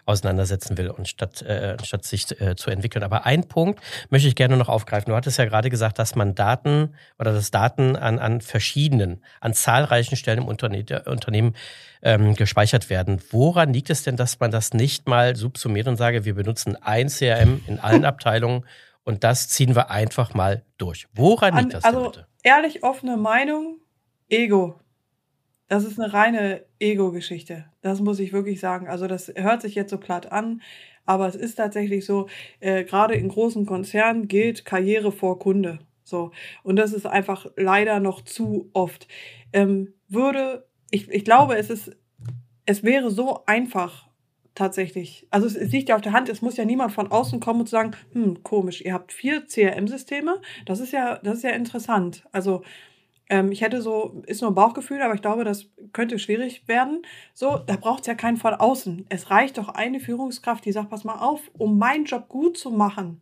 auseinandersetzen 0.08 0.78
will 0.78 0.90
und 0.90 1.08
statt, 1.08 1.42
äh, 1.42 1.78
statt 1.84 2.06
sich 2.06 2.40
äh, 2.40 2.56
zu 2.56 2.70
entwickeln. 2.70 3.04
Aber 3.04 3.26
ein 3.26 3.48
Punkt 3.48 3.82
möchte 4.10 4.28
ich 4.28 4.36
gerne 4.36 4.58
noch 4.58 4.70
aufgreifen. 4.70 5.10
Du 5.12 5.16
hattest 5.16 5.38
ja 5.38 5.46
gerade 5.46 5.70
gesagt, 5.70 6.00
dass 6.00 6.16
man 6.16 6.36
Daten 6.36 6.96
oder 7.20 7.34
dass 7.34 7.52
Daten 7.52 7.96
an, 7.96 8.20
an 8.20 8.42
verschiedenen, 8.42 9.22
an 9.42 9.54
zahlreichen 9.54 10.16
Stellen 10.16 10.40
im 10.40 10.46
Unterne 10.46 10.86
Unternehmen 11.06 11.56
ähm, 12.02 12.36
gespeichert 12.36 12.90
werden. 12.90 13.22
Woran 13.32 13.74
liegt 13.74 13.90
es 13.90 14.04
denn, 14.04 14.16
dass 14.16 14.40
man 14.40 14.52
das 14.52 14.74
nicht 14.74 15.08
mal 15.08 15.36
subsumiert 15.36 15.88
und 15.88 15.98
sage, 15.98 16.26
wir 16.26 16.36
benutzen 16.36 16.76
ein 16.76 17.08
CRM 17.08 17.62
in 17.68 17.80
allen 17.80 18.06
Abteilungen 18.06 18.66
und 19.04 19.24
das 19.24 19.50
ziehen 19.50 19.76
wir 19.76 19.90
einfach 19.92 20.34
mal 20.34 20.64
durch? 20.78 21.08
Woran 21.14 21.58
liegt 21.58 21.74
das 21.74 21.84
also, 21.84 22.04
denn 22.04 22.12
bitte? 22.12 22.28
Ehrlich 22.44 22.84
offene 22.84 23.18
Meinung, 23.18 23.80
Ego. 24.30 24.80
Das 25.68 25.84
ist 25.84 26.00
eine 26.00 26.14
reine 26.14 26.64
Ego-Geschichte. 26.80 27.66
Das 27.82 28.00
muss 28.00 28.20
ich 28.20 28.34
wirklich 28.34 28.60
sagen. 28.60 28.88
Also 28.88 29.08
das 29.08 29.32
hört 29.36 29.62
sich 29.62 29.76
jetzt 29.76 29.92
so 29.92 29.98
platt 29.98 30.32
an, 30.32 30.62
aber 31.06 31.28
es 31.28 31.36
ist 31.36 31.56
tatsächlich 31.56 32.06
so, 32.06 32.28
äh, 32.60 32.84
gerade 32.84 33.16
in 33.16 33.30
großen 33.30 33.66
Konzernen 33.66 34.28
gilt 34.28 34.66
Karriere 34.66 35.12
vor 35.12 35.40
Kunde. 35.40 35.80
So. 36.04 36.32
Und 36.64 36.78
das 36.78 36.94
ist 36.94 37.06
einfach 37.06 37.48
leider 37.58 38.00
noch 38.00 38.22
zu 38.22 38.70
oft. 38.74 39.08
Ähm, 39.52 39.94
würde, 40.08 40.66
ich, 40.90 41.10
ich 41.10 41.26
glaube, 41.26 41.58
es 41.58 41.70
ist, 41.70 41.92
es 42.66 42.84
wäre 42.84 43.12
so 43.12 43.44
einfach 43.46 44.08
tatsächlich. 44.56 45.28
Also 45.30 45.48
es, 45.48 45.56
es 45.56 45.72
liegt 45.72 45.90
ja 45.90 45.96
auf 45.96 46.02
der 46.02 46.14
Hand, 46.14 46.30
es 46.30 46.42
muss 46.42 46.58
ja 46.58 46.66
niemand 46.66 46.92
von 46.92 47.12
außen 47.12 47.40
kommen 47.40 47.62
und 47.62 47.70
sagen, 47.70 47.92
hm, 48.14 48.44
komisch, 48.44 48.82
ihr 48.82 48.94
habt 48.94 49.12
vier 49.12 49.46
CRM-Systeme. 49.46 50.42
Das 50.66 50.80
ist 50.80 50.94
ja, 50.94 51.18
das 51.20 51.38
ist 51.38 51.44
ja 51.44 51.52
interessant. 51.52 52.24
Also 52.32 52.64
ähm, 53.30 53.52
ich 53.52 53.62
hätte 53.62 53.82
so, 53.82 54.22
ist 54.26 54.42
nur 54.42 54.52
ein 54.52 54.56
Bauchgefühl, 54.56 55.02
aber 55.02 55.14
ich 55.14 55.22
glaube, 55.22 55.44
das 55.44 55.68
könnte 55.94 56.20
schwierig 56.20 56.68
werden. 56.68 57.02
So, 57.34 57.58
da 57.58 57.76
braucht 57.76 58.02
es 58.02 58.08
ja 58.08 58.16
keinen 58.16 58.38
von 58.38 58.54
außen. 58.54 59.06
Es 59.10 59.30
reicht 59.30 59.58
doch 59.58 59.70
eine 59.70 60.00
Führungskraft, 60.00 60.66
die 60.66 60.72
sagt, 60.72 60.90
pass 60.90 61.04
mal 61.04 61.20
auf, 61.20 61.52
um 61.54 61.78
meinen 61.78 62.06
Job 62.06 62.30
gut 62.30 62.58
zu 62.58 62.72
machen. 62.72 63.22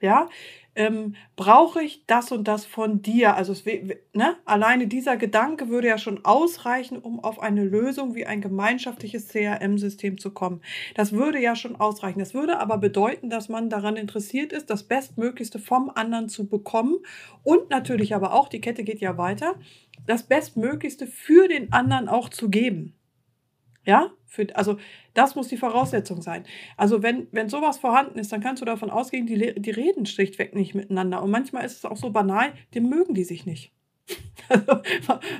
Ja, 0.00 0.28
ähm, 0.76 1.14
brauche 1.36 1.82
ich 1.82 2.06
das 2.06 2.30
und 2.32 2.46
das 2.46 2.64
von 2.64 3.02
dir? 3.02 3.36
Also 3.36 3.52
es, 3.52 3.64
ne? 3.66 4.36
alleine 4.44 4.86
dieser 4.86 5.16
Gedanke 5.16 5.68
würde 5.68 5.88
ja 5.88 5.98
schon 5.98 6.24
ausreichen, 6.24 6.96
um 6.98 7.22
auf 7.22 7.40
eine 7.40 7.64
Lösung 7.64 8.14
wie 8.14 8.24
ein 8.24 8.40
gemeinschaftliches 8.40 9.28
CRM-System 9.28 10.18
zu 10.18 10.30
kommen. 10.30 10.62
Das 10.94 11.12
würde 11.12 11.40
ja 11.40 11.56
schon 11.56 11.76
ausreichen. 11.76 12.20
Das 12.20 12.34
würde 12.34 12.60
aber 12.60 12.78
bedeuten, 12.78 13.30
dass 13.30 13.48
man 13.48 13.68
daran 13.68 13.96
interessiert 13.96 14.52
ist, 14.52 14.70
das 14.70 14.84
Bestmöglichste 14.84 15.58
vom 15.58 15.90
anderen 15.94 16.28
zu 16.28 16.48
bekommen 16.48 16.98
und 17.42 17.68
natürlich 17.70 18.14
aber 18.14 18.32
auch, 18.32 18.48
die 18.48 18.60
Kette 18.60 18.84
geht 18.84 19.00
ja 19.00 19.18
weiter, 19.18 19.56
das 20.06 20.22
Bestmöglichste 20.22 21.06
für 21.06 21.48
den 21.48 21.72
anderen 21.72 22.08
auch 22.08 22.28
zu 22.28 22.48
geben. 22.48 22.94
Ja, 23.84 24.10
für, 24.26 24.46
also 24.54 24.76
das 25.14 25.34
muss 25.34 25.48
die 25.48 25.56
Voraussetzung 25.56 26.22
sein. 26.22 26.44
Also 26.76 27.02
wenn, 27.02 27.28
wenn 27.32 27.48
sowas 27.48 27.78
vorhanden 27.78 28.18
ist, 28.18 28.30
dann 28.32 28.40
kannst 28.42 28.60
du 28.60 28.66
davon 28.66 28.90
ausgehen, 28.90 29.26
die, 29.26 29.54
die 29.60 29.70
reden 29.70 30.06
schlichtweg 30.06 30.54
nicht 30.54 30.74
miteinander. 30.74 31.22
Und 31.22 31.30
manchmal 31.30 31.64
ist 31.64 31.78
es 31.78 31.84
auch 31.84 31.96
so 31.96 32.10
banal, 32.10 32.52
die 32.74 32.80
mögen 32.80 33.14
die 33.14 33.24
sich 33.24 33.46
nicht. 33.46 33.72
Also, 34.48 34.80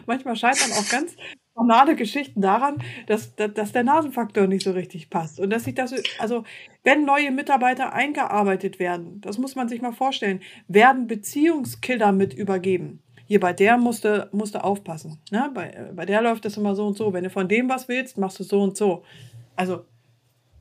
manchmal 0.06 0.36
scheitern 0.36 0.70
auch 0.72 0.88
ganz 0.88 1.16
banale 1.54 1.96
Geschichten 1.96 2.40
daran, 2.40 2.76
dass, 3.08 3.34
dass 3.34 3.72
der 3.72 3.82
Nasenfaktor 3.82 4.46
nicht 4.46 4.62
so 4.62 4.70
richtig 4.70 5.10
passt. 5.10 5.40
Und 5.40 5.50
dass 5.50 5.64
sich 5.64 5.74
das, 5.74 5.92
also 6.18 6.44
wenn 6.84 7.04
neue 7.04 7.32
Mitarbeiter 7.32 7.92
eingearbeitet 7.92 8.78
werden, 8.78 9.20
das 9.20 9.38
muss 9.38 9.56
man 9.56 9.68
sich 9.68 9.82
mal 9.82 9.92
vorstellen, 9.92 10.40
werden 10.68 11.08
Beziehungskiller 11.08 12.12
mit 12.12 12.34
übergeben 12.34 13.02
hier 13.30 13.38
bei 13.38 13.52
der 13.52 13.78
musst 13.78 14.04
du, 14.04 14.28
musst 14.32 14.56
du 14.56 14.64
aufpassen. 14.64 15.20
Ne? 15.30 15.52
Bei, 15.54 15.92
bei 15.94 16.04
der 16.04 16.20
läuft 16.20 16.44
das 16.44 16.56
immer 16.56 16.74
so 16.74 16.84
und 16.84 16.96
so. 16.96 17.12
Wenn 17.12 17.22
du 17.22 17.30
von 17.30 17.46
dem 17.46 17.68
was 17.68 17.86
willst, 17.86 18.18
machst 18.18 18.40
du 18.40 18.42
so 18.42 18.60
und 18.60 18.76
so. 18.76 19.04
Also, 19.54 19.84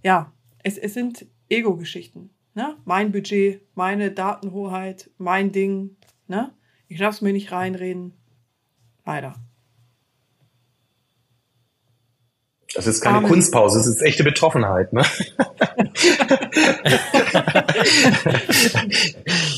ja, 0.04 0.32
es, 0.62 0.78
es 0.78 0.94
sind 0.94 1.26
Ego-Geschichten. 1.50 2.30
Ne? 2.54 2.78
Mein 2.86 3.12
Budget, 3.12 3.64
meine 3.74 4.12
Datenhoheit, 4.12 5.10
mein 5.18 5.52
Ding. 5.52 5.96
Ne? 6.28 6.52
Ich 6.88 7.00
lasse 7.00 7.24
mir 7.24 7.34
nicht 7.34 7.52
reinreden. 7.52 8.14
Leider. 9.04 9.34
Das 12.76 12.86
ist 12.86 13.02
keine 13.02 13.18
Amen. 13.18 13.30
Kunstpause, 13.30 13.80
das 13.80 13.88
ist 13.88 14.04
echte 14.04 14.24
Betroffenheit. 14.24 14.94
Ne? 14.94 15.02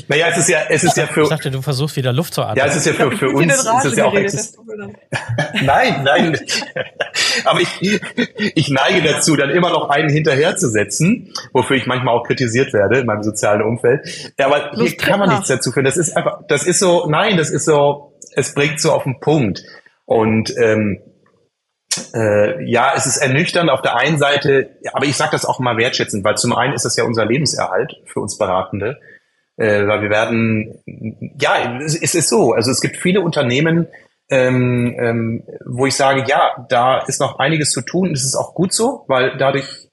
naja, 0.08 0.28
es 0.30 0.38
ist 0.38 0.47
ja, 0.47 0.60
es 0.69 0.86
ist 0.86 0.95
ja 0.95 1.08
für. 1.08 1.24
Ich 1.24 1.30
dachte, 1.30 1.52
du 1.52 1.62
versuchst 1.62 1.97
wieder 1.97 2.13
Luft 2.13 2.34
zu 2.34 2.41
atmen. 2.41 2.56
Ja, 2.58 2.67
es 2.67 2.78
ist 2.78 2.86
ja 2.86 2.93
für, 2.93 3.12
für 3.12 3.28
uns. 3.32 3.54
Es 3.54 3.86
ist 3.86 3.97
ja 3.97 4.06
auch 4.06 4.13
nein, 5.62 6.04
nein. 6.06 6.39
Aber 7.43 7.60
ich, 7.60 8.02
ich 8.56 8.69
neige 8.69 9.02
dazu, 9.02 9.36
dann 9.36 9.50
immer 9.50 9.71
noch 9.71 9.89
einen 9.89 10.10
hinterherzusetzen, 10.10 11.34
wofür 11.52 11.76
ich 11.76 11.88
manchmal 11.88 12.15
auch 12.15 12.24
kritisiert 12.24 12.71
werde 12.71 13.00
in 13.00 13.06
meinem 13.06 13.24
sozialen 13.24 13.62
Umfeld. 13.62 14.34
Aber 14.39 14.71
Lust 14.74 14.88
hier 14.88 14.97
kann 14.97 15.19
man 15.19 15.28
nichts 15.30 15.50
dazu 15.50 15.74
führen. 15.74 15.84
Das 15.84 15.97
ist 15.97 16.15
einfach, 16.15 16.43
das 16.47 16.63
ist 16.63 16.80
so, 16.80 17.08
nein, 17.10 17.36
das 17.36 17.50
ist 17.50 17.65
so, 17.65 18.13
es 18.34 18.54
bringt 18.54 18.80
so 18.80 18.93
auf 18.93 19.04
den 19.04 19.19
Punkt. 19.19 19.63
Und 20.06 20.54
ähm, 20.58 21.02
äh, 22.14 22.64
ja, 22.64 22.94
es 22.96 23.06
ist 23.06 23.18
ernüchternd 23.18 23.70
auf 23.70 23.82
der 23.82 23.96
einen 23.96 24.18
Seite, 24.18 24.78
aber 24.94 25.06
ich 25.06 25.16
sage 25.16 25.32
das 25.32 25.46
auch 25.46 25.60
mal 25.60 25.78
wertschätzend, 25.78 26.24
weil 26.24 26.38
zum 26.38 26.56
einen 26.56 26.74
ist 26.74 26.86
das 26.86 26.96
ja 26.96 27.04
unser 27.04 27.26
Lebenserhalt 27.26 28.02
für 28.06 28.20
uns 28.20 28.38
Beratende, 28.38 29.00
äh, 29.58 29.88
weil 29.88 30.02
wir 30.02 30.10
werden, 30.10 30.82
ja, 31.40 31.80
es, 31.82 32.02
es 32.02 32.16
ist 32.16 32.30
so, 32.30 32.54
also 32.54 32.72
es 32.72 32.82
gibt 32.82 32.98
viele 32.98 33.22
Unternehmen, 33.22 33.88
ähm, 34.30 34.96
ähm, 34.98 35.44
wo 35.66 35.86
ich 35.86 35.96
sage, 35.96 36.24
ja, 36.28 36.66
da 36.70 37.00
ist 37.00 37.20
noch 37.20 37.40
einiges 37.40 37.72
zu 37.72 37.82
tun, 37.82 38.14
das 38.14 38.24
ist 38.24 38.36
auch 38.36 38.54
gut 38.54 38.74
so, 38.74 39.04
weil 39.08 39.38
dadurch 39.38 39.90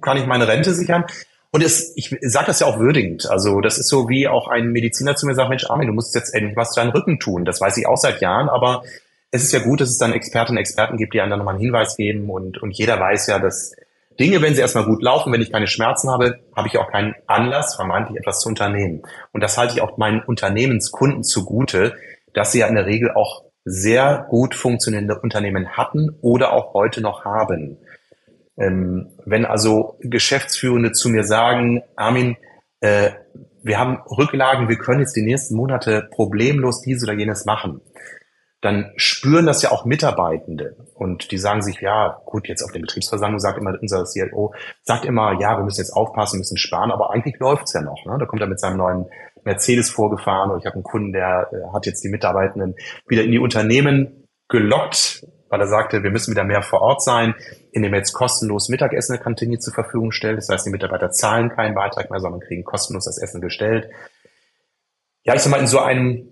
kann 0.00 0.16
ich 0.16 0.26
meine 0.26 0.46
Rente 0.46 0.72
sichern. 0.74 1.04
Und 1.52 1.64
es, 1.64 1.92
ich 1.96 2.16
sage 2.20 2.46
das 2.46 2.60
ja 2.60 2.68
auch 2.68 2.78
würdigend. 2.78 3.28
Also 3.28 3.60
das 3.60 3.78
ist 3.78 3.88
so, 3.88 4.08
wie 4.08 4.28
auch 4.28 4.46
ein 4.46 4.68
Mediziner 4.68 5.16
zu 5.16 5.26
mir 5.26 5.34
sagt, 5.34 5.48
Mensch, 5.48 5.68
Armin, 5.68 5.88
du 5.88 5.92
musst 5.92 6.14
jetzt 6.14 6.32
endlich 6.32 6.56
was 6.56 6.70
zu 6.70 6.80
deinem 6.80 6.92
Rücken 6.92 7.18
tun. 7.18 7.44
Das 7.44 7.60
weiß 7.60 7.76
ich 7.76 7.88
auch 7.88 7.96
seit 7.96 8.20
Jahren, 8.20 8.48
aber 8.48 8.84
es 9.30 9.44
ist 9.44 9.52
ja 9.52 9.60
gut, 9.60 9.80
dass 9.80 9.90
es 9.90 9.98
dann 9.98 10.12
Expertinnen 10.12 10.58
und 10.58 10.60
Experten 10.60 10.96
gibt, 10.96 11.14
die 11.14 11.20
einem 11.20 11.30
dann 11.30 11.38
nochmal 11.38 11.54
einen 11.54 11.62
Hinweis 11.62 11.96
geben 11.96 12.30
und, 12.30 12.58
und 12.62 12.72
jeder 12.72 12.98
weiß 12.98 13.28
ja, 13.28 13.38
dass, 13.38 13.72
Dinge, 14.20 14.42
wenn 14.42 14.54
sie 14.54 14.60
erstmal 14.60 14.84
gut 14.84 15.02
laufen, 15.02 15.32
wenn 15.32 15.40
ich 15.40 15.50
keine 15.50 15.66
Schmerzen 15.66 16.10
habe, 16.10 16.40
habe 16.54 16.68
ich 16.68 16.76
auch 16.76 16.90
keinen 16.90 17.14
Anlass, 17.26 17.74
vermeintlich 17.74 18.18
etwas 18.18 18.40
zu 18.40 18.50
unternehmen. 18.50 19.02
Und 19.32 19.42
das 19.42 19.56
halte 19.56 19.72
ich 19.72 19.80
auch 19.80 19.96
meinen 19.96 20.20
Unternehmenskunden 20.20 21.24
zugute, 21.24 21.94
dass 22.34 22.52
sie 22.52 22.58
ja 22.58 22.66
in 22.66 22.74
der 22.74 22.84
Regel 22.84 23.12
auch 23.12 23.44
sehr 23.64 24.26
gut 24.28 24.54
funktionierende 24.54 25.18
Unternehmen 25.18 25.70
hatten 25.70 26.18
oder 26.20 26.52
auch 26.52 26.74
heute 26.74 27.00
noch 27.00 27.24
haben. 27.24 27.78
Ähm, 28.58 29.08
wenn 29.24 29.46
also 29.46 29.96
Geschäftsführende 30.00 30.92
zu 30.92 31.08
mir 31.08 31.24
sagen, 31.24 31.82
Armin, 31.96 32.36
äh, 32.80 33.12
wir 33.62 33.78
haben 33.78 34.02
Rücklagen, 34.02 34.68
wir 34.68 34.76
können 34.76 35.00
jetzt 35.00 35.16
die 35.16 35.22
nächsten 35.22 35.54
Monate 35.54 36.08
problemlos 36.10 36.82
dies 36.82 37.02
oder 37.02 37.14
jenes 37.14 37.46
machen, 37.46 37.80
dann 38.60 38.92
spüren 38.96 39.46
das 39.46 39.62
ja 39.62 39.70
auch 39.70 39.84
Mitarbeitende. 39.84 40.76
Und 40.94 41.30
die 41.30 41.38
sagen 41.38 41.62
sich, 41.62 41.80
ja, 41.80 42.20
gut, 42.26 42.46
jetzt 42.46 42.62
auf 42.62 42.72
der 42.72 42.80
Betriebsversammlung 42.80 43.40
sagt 43.40 43.58
immer 43.58 43.76
unser 43.80 44.04
CLO, 44.04 44.52
sagt 44.82 45.06
immer, 45.06 45.32
ja, 45.40 45.56
wir 45.56 45.64
müssen 45.64 45.80
jetzt 45.80 45.92
aufpassen, 45.92 46.38
müssen 46.38 46.58
sparen, 46.58 46.90
aber 46.90 47.10
eigentlich 47.10 47.38
läuft's 47.38 47.72
ja 47.72 47.80
noch. 47.80 48.04
Ne? 48.04 48.16
Da 48.18 48.26
kommt 48.26 48.42
er 48.42 48.48
mit 48.48 48.60
seinem 48.60 48.76
neuen 48.76 49.06
Mercedes 49.44 49.88
vorgefahren 49.88 50.50
und 50.50 50.58
ich 50.58 50.66
habe 50.66 50.74
einen 50.74 50.82
Kunden, 50.82 51.12
der 51.12 51.48
äh, 51.52 51.72
hat 51.72 51.86
jetzt 51.86 52.04
die 52.04 52.10
Mitarbeitenden 52.10 52.74
wieder 53.08 53.24
in 53.24 53.32
die 53.32 53.38
Unternehmen 53.38 54.28
gelockt, 54.48 55.24
weil 55.48 55.60
er 55.60 55.66
sagte, 55.66 56.02
wir 56.02 56.10
müssen 56.10 56.30
wieder 56.30 56.44
mehr 56.44 56.62
vor 56.62 56.82
Ort 56.82 57.02
sein, 57.02 57.34
indem 57.72 57.94
er 57.94 58.00
jetzt 58.00 58.12
kostenlos 58.12 58.68
Mittagessen 58.68 59.12
in 59.12 59.18
der 59.18 59.24
Kantine 59.24 59.58
zur 59.58 59.72
Verfügung 59.72 60.12
stellt. 60.12 60.36
Das 60.36 60.48
heißt, 60.48 60.66
die 60.66 60.70
Mitarbeiter 60.70 61.10
zahlen 61.10 61.48
keinen 61.48 61.74
Beitrag 61.74 62.10
mehr, 62.10 62.20
sondern 62.20 62.40
kriegen 62.40 62.64
kostenlos 62.64 63.06
das 63.06 63.18
Essen 63.18 63.40
gestellt. 63.40 63.88
Ja, 65.22 65.34
ich 65.34 65.40
sag 65.40 65.50
mal, 65.50 65.60
in 65.60 65.66
so 65.66 65.78
einem, 65.78 66.30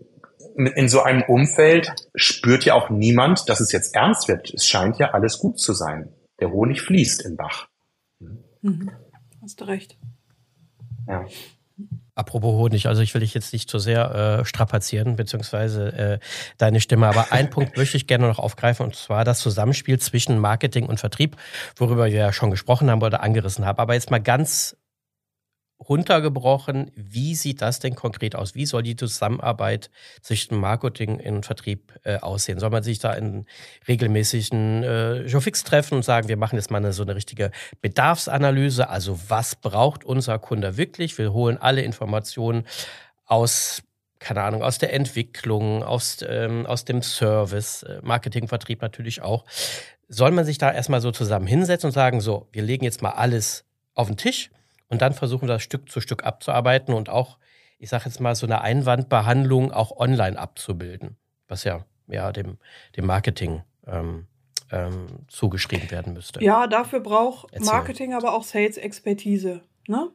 in 0.67 0.89
so 0.89 1.03
einem 1.03 1.23
Umfeld 1.23 1.93
spürt 2.15 2.65
ja 2.65 2.75
auch 2.75 2.91
niemand, 2.91 3.49
dass 3.49 3.61
es 3.61 3.73
jetzt 3.73 3.95
ernst 3.95 4.29
wird. 4.29 4.53
Es 4.53 4.67
scheint 4.67 4.99
ja 4.99 5.13
alles 5.13 5.39
gut 5.39 5.61
zu 5.61 5.73
sein. 5.73 6.13
Der 6.41 6.51
Honig 6.51 6.83
fließt 6.83 7.25
im 7.25 7.37
Bach. 7.37 7.69
Mhm. 8.63 8.91
Hast 9.41 9.61
du 9.61 9.65
recht. 9.65 9.97
Ja. 11.07 11.25
Apropos 12.17 12.53
Honig, 12.55 12.89
also 12.89 13.01
ich 13.01 13.15
will 13.15 13.21
dich 13.21 13.35
jetzt 13.35 13.53
nicht 13.53 13.71
zu 13.71 13.79
sehr 13.79 14.41
äh, 14.41 14.45
strapazieren, 14.45 15.15
beziehungsweise 15.15 15.93
äh, 15.93 16.19
deine 16.57 16.81
Stimme, 16.81 17.07
aber 17.07 17.31
einen 17.31 17.49
Punkt 17.51 17.77
möchte 17.77 17.97
ich 17.97 18.09
gerne 18.09 18.27
noch 18.27 18.41
aufgreifen, 18.41 18.85
und 18.85 18.97
zwar 18.97 19.25
das 19.25 19.39
Zusammenspiel 19.39 20.01
zwischen 20.01 20.41
Marketing 20.41 20.87
und 20.87 20.99
Vertrieb, 20.99 21.37
worüber 21.77 22.07
wir 22.07 22.13
ja 22.13 22.33
schon 22.33 22.51
gesprochen 22.51 22.91
haben 22.91 23.03
oder 23.03 23.23
angerissen 23.23 23.65
haben. 23.65 23.79
Aber 23.79 23.95
jetzt 23.95 24.11
mal 24.11 24.19
ganz 24.19 24.77
runtergebrochen, 25.87 26.91
wie 26.95 27.35
sieht 27.35 27.63
das 27.63 27.79
denn 27.79 27.95
konkret 27.95 28.35
aus? 28.35 28.55
Wie 28.55 28.67
soll 28.67 28.83
die 28.83 28.97
Zusammenarbeit 28.97 29.91
zwischen 30.23 30.57
Marketing 30.57 31.21
und 31.21 31.47
Vertrieb 31.47 31.95
äh, 32.05 32.19
aussehen? 32.19 32.59
Soll 32.59 32.71
man 32.71 32.83
sich 32.83 32.99
da 32.99 33.13
in 33.13 33.47
regelmäßigen 33.87 34.83
äh, 34.83 35.23
Jofix 35.23 35.63
treffen 35.63 35.95
und 35.95 36.05
sagen, 36.05 36.29
wir 36.29 36.37
machen 36.37 36.57
jetzt 36.57 36.71
mal 36.71 36.79
eine, 36.79 36.93
so 36.93 37.03
eine 37.03 37.15
richtige 37.15 37.53
Bedarfsanalyse? 37.81 38.89
Also 38.89 39.19
was 39.29 39.55
braucht 39.55 40.05
unser 40.05 40.39
Kunde 40.39 40.77
wirklich? 40.77 41.17
Wir 41.17 41.33
holen 41.33 41.59
alle 41.59 41.83
Informationen 41.83 42.65
aus 43.27 43.83
keine 44.21 44.43
Ahnung, 44.43 44.65
aus 44.65 44.79
der 44.79 44.93
Entwicklung, 44.93 45.85
aus, 45.85 46.25
ähm, 46.29 46.67
aus 46.67 46.85
dem 46.85 47.03
Service, 47.03 47.85
äh, 47.85 48.01
Marketing, 48.03 48.49
Vertrieb 48.49 48.83
natürlich 48.83 49.23
auch. 49.23 49.45
Soll 50.09 50.33
man 50.33 50.45
sich 50.45 50.59
da 50.59 50.73
erstmal 50.73 51.01
so 51.01 51.13
zusammen 51.13 51.47
hinsetzen 51.47 51.87
und 51.87 51.93
sagen, 51.93 52.21
so, 52.21 52.49
wir 52.51 52.63
legen 52.63 52.85
jetzt 52.85 53.01
mal 53.01 53.11
alles 53.11 53.65
auf 53.95 54.09
den 54.09 54.17
Tisch 54.17 54.51
und 54.89 55.03
dann 55.03 55.13
versuchen 55.13 55.49
wir 55.49 55.55
das 55.55 55.63
Stück 55.63 55.91
zu 55.91 56.01
Stück 56.01 56.25
abzuarbeiten 56.25 56.95
und 56.95 57.09
auch, 57.09 57.39
ich 57.79 57.91
sage 57.91 58.05
jetzt 58.07 58.21
mal, 58.21 58.35
so 58.35 58.47
eine 58.47 58.61
Einwandbehandlung 58.63 59.73
auch 59.73 59.97
online 59.97 60.39
abzubilden, 60.39 61.17
was 61.47 61.65
ja, 61.65 61.85
ja 62.07 62.33
dem, 62.33 62.59
dem 62.97 63.07
Marketing 63.07 63.63
ähm, 63.87 64.27
ähm, 64.71 65.07
zugeschrieben 65.29 65.91
werden 65.91 66.13
müsste. 66.13 66.43
Ja, 66.43 66.67
dafür 66.67 67.01
braucht 67.01 67.53
Erzähl. 67.53 67.73
Marketing 67.73 68.15
aber 68.15 68.35
auch 68.35 68.45
Sales-Expertise. 68.45 69.63
Ne? 69.87 70.11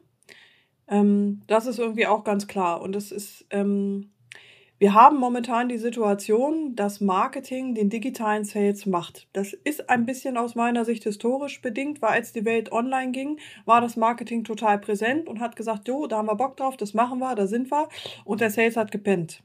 Ähm, 0.88 1.42
das 1.46 1.66
ist 1.66 1.78
irgendwie 1.78 2.06
auch 2.06 2.24
ganz 2.24 2.46
klar. 2.46 2.80
Und 2.80 2.92
das 2.92 3.10
ist, 3.10 3.46
ähm, 3.50 4.12
wir 4.84 4.92
haben 4.92 5.16
momentan 5.16 5.70
die 5.70 5.78
Situation, 5.78 6.76
dass 6.76 7.00
Marketing 7.00 7.74
den 7.74 7.88
digitalen 7.88 8.44
Sales 8.44 8.84
macht. 8.84 9.26
Das 9.32 9.54
ist 9.54 9.88
ein 9.88 10.04
bisschen 10.04 10.36
aus 10.36 10.56
meiner 10.56 10.84
Sicht 10.84 11.04
historisch 11.04 11.62
bedingt, 11.62 12.02
weil 12.02 12.10
als 12.10 12.34
die 12.34 12.44
Welt 12.44 12.70
online 12.70 13.10
ging, 13.10 13.40
war 13.64 13.80
das 13.80 13.96
Marketing 13.96 14.44
total 14.44 14.78
präsent 14.78 15.26
und 15.26 15.40
hat 15.40 15.56
gesagt, 15.56 15.88
jo, 15.88 16.06
da 16.06 16.18
haben 16.18 16.28
wir 16.28 16.34
Bock 16.34 16.58
drauf, 16.58 16.76
das 16.76 16.92
machen 16.92 17.18
wir, 17.18 17.34
da 17.34 17.46
sind 17.46 17.70
wir. 17.70 17.88
Und 18.26 18.42
der 18.42 18.50
Sales 18.50 18.76
hat 18.76 18.92
gepennt. 18.92 19.42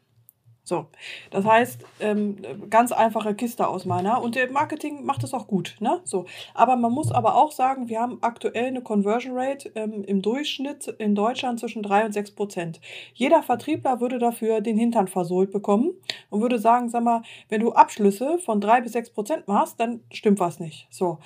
So, 0.70 0.86
das 1.32 1.46
heißt, 1.46 1.84
ähm, 2.00 2.38
ganz 2.70 2.92
einfache 2.92 3.34
Kiste 3.34 3.68
aus 3.68 3.86
meiner. 3.86 4.22
Und 4.22 4.36
der 4.36 4.52
Marketing 4.52 5.04
macht 5.04 5.24
es 5.24 5.34
auch 5.34 5.48
gut. 5.48 5.76
Ne? 5.80 6.00
So, 6.04 6.26
aber 6.54 6.76
man 6.76 6.92
muss 6.92 7.12
aber 7.12 7.34
auch 7.34 7.52
sagen, 7.52 7.90
wir 7.90 8.00
haben 8.00 8.20
aktuell 8.22 8.68
eine 8.68 8.84
Conversion 8.84 9.36
Rate 9.36 9.72
ähm, 9.74 10.04
im 10.04 10.22
Durchschnitt 10.22 10.88
in 11.00 11.16
Deutschland 11.16 11.60
zwischen 11.60 11.82
3 11.82 12.06
und 12.06 12.12
6 12.14 12.32
Prozent. 12.36 12.82
Jeder 13.16 13.42
Vertriebler 13.42 14.00
würde 14.00 14.20
dafür 14.20 14.62
den 14.62 14.78
Hintern 14.78 15.08
versohlt 15.08 15.50
bekommen 15.50 15.94
und 16.30 16.42
würde 16.42 16.60
sagen, 16.60 16.88
sag 16.90 17.04
mal, 17.04 17.24
wenn 17.50 17.62
du 17.62 17.72
Abschlüsse 17.72 18.38
von 18.38 18.62
3 18.62 18.82
bis 18.82 18.92
6 18.92 19.10
Prozent 19.10 19.48
machst, 19.48 19.80
dann 19.80 20.02
stimmt 20.12 20.40
was 20.40 20.60
nicht. 20.60 20.88
So. 20.92 21.18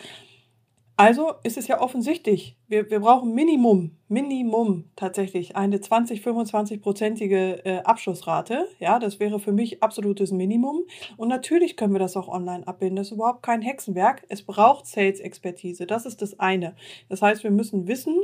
Also 0.95 1.33
ist 1.43 1.57
es 1.57 1.67
ja 1.67 1.81
offensichtlich, 1.81 2.55
wir, 2.67 2.91
wir 2.91 2.99
brauchen 2.99 3.33
Minimum, 3.33 3.97
Minimum 4.09 4.91
tatsächlich 4.95 5.55
eine 5.55 5.81
20, 5.81 6.21
25-prozentige 6.21 7.65
äh, 7.65 7.81
Abschlussrate. 7.83 8.67
Ja, 8.79 8.99
das 8.99 9.19
wäre 9.19 9.39
für 9.39 9.51
mich 9.51 9.81
absolutes 9.81 10.31
Minimum. 10.31 10.83
Und 11.17 11.29
natürlich 11.29 11.77
können 11.77 11.93
wir 11.93 11.99
das 11.99 12.15
auch 12.15 12.27
online 12.27 12.67
abbilden. 12.67 12.95
Das 12.95 13.07
ist 13.07 13.13
überhaupt 13.13 13.41
kein 13.41 13.63
Hexenwerk. 13.63 14.23
Es 14.29 14.43
braucht 14.43 14.85
Sales-Expertise. 14.85 15.87
Das 15.87 16.05
ist 16.05 16.21
das 16.21 16.39
eine. 16.39 16.75
Das 17.09 17.23
heißt, 17.23 17.43
wir 17.43 17.51
müssen 17.51 17.87
wissen, 17.87 18.21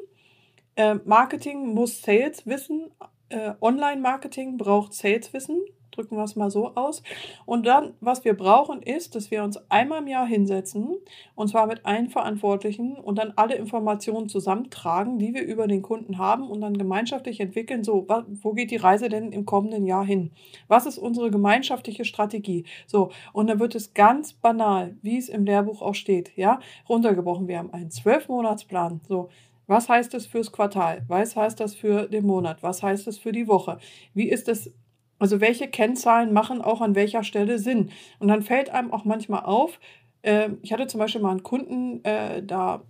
äh, 0.76 0.96
Marketing 1.06 1.74
muss 1.74 2.04
Sales 2.04 2.46
wissen, 2.46 2.92
äh, 3.30 3.54
Online-Marketing 3.62 4.58
braucht 4.58 4.94
Sales-Wissen 4.94 5.60
drücken 6.00 6.16
wir 6.16 6.24
es 6.24 6.36
mal 6.36 6.50
so 6.50 6.76
aus. 6.76 7.04
Und 7.46 7.66
dann, 7.66 7.94
was 8.00 8.24
wir 8.24 8.36
brauchen, 8.36 8.82
ist, 8.82 9.16
dass 9.16 9.32
wir 9.32 9.44
uns 9.44 9.58
einmal 9.70 10.00
im 10.00 10.08
Jahr 10.08 10.26
hinsetzen, 10.26 10.98
und 11.36 11.50
zwar 11.50 11.68
mit 11.68 11.86
allen 11.86 12.10
Verantwortlichen 12.10 12.96
und 12.96 13.18
dann 13.18 13.34
alle 13.36 13.56
Informationen 13.56 14.30
zusammentragen, 14.30 15.20
die 15.20 15.34
wir 15.34 15.44
über 15.44 15.68
den 15.68 15.82
Kunden 15.82 16.18
haben 16.18 16.50
und 16.50 16.62
dann 16.62 16.78
gemeinschaftlich 16.78 17.40
entwickeln, 17.40 17.84
so, 17.84 18.08
wo 18.42 18.54
geht 18.54 18.72
die 18.72 18.78
Reise 18.78 19.10
denn 19.10 19.32
im 19.32 19.46
kommenden 19.46 19.86
Jahr 19.86 20.06
hin? 20.06 20.32
Was 20.68 20.86
ist 20.86 20.98
unsere 20.98 21.32
gemeinschaftliche 21.32 22.06
Strategie? 22.06 22.64
So, 22.88 23.12
und 23.34 23.48
dann 23.48 23.60
wird 23.60 23.76
es 23.76 23.94
ganz 23.94 24.34
banal, 24.34 24.96
wie 25.02 25.18
es 25.18 25.30
im 25.30 25.44
Lehrbuch 25.44 25.82
auch 25.82 25.96
steht, 25.96 26.32
ja, 26.38 26.60
runtergebrochen. 26.88 27.48
Wir 27.48 27.60
haben 27.60 27.74
einen 27.74 27.92
Zwölfmonatsplan, 27.92 29.02
so, 29.08 29.30
was 29.68 29.88
heißt 29.88 30.16
das 30.16 30.26
fürs 30.26 30.52
Quartal? 30.52 31.04
Was 31.08 31.36
heißt 31.36 31.60
das 31.60 31.76
für 31.76 32.08
den 32.08 32.26
Monat? 32.26 32.64
Was 32.64 32.82
heißt 32.82 33.06
das 33.06 33.20
für 33.20 33.32
die 33.32 33.48
Woche? 33.48 33.78
Wie 34.16 34.28
ist 34.28 34.48
das 34.48 34.72
also 35.20 35.42
welche 35.42 35.68
Kennzahlen 35.68 36.34
machen 36.34 36.62
auch 36.62 36.82
an 36.82 36.96
welcher 36.96 37.24
Stelle 37.24 37.60
Sinn? 37.60 37.92
Und 38.20 38.30
dann 38.30 38.42
fällt 38.42 38.70
einem 38.70 38.92
auch 38.92 39.06
manchmal 39.06 39.44
auf, 39.44 39.80
äh, 40.22 40.50
ich 40.62 40.74
hatte 40.74 40.88
zum 40.88 41.00
Beispiel 41.00 41.22
mal 41.22 41.32
einen 41.32 41.44
Kunden, 41.44 42.04
äh, 42.04 42.44
da 42.44 42.82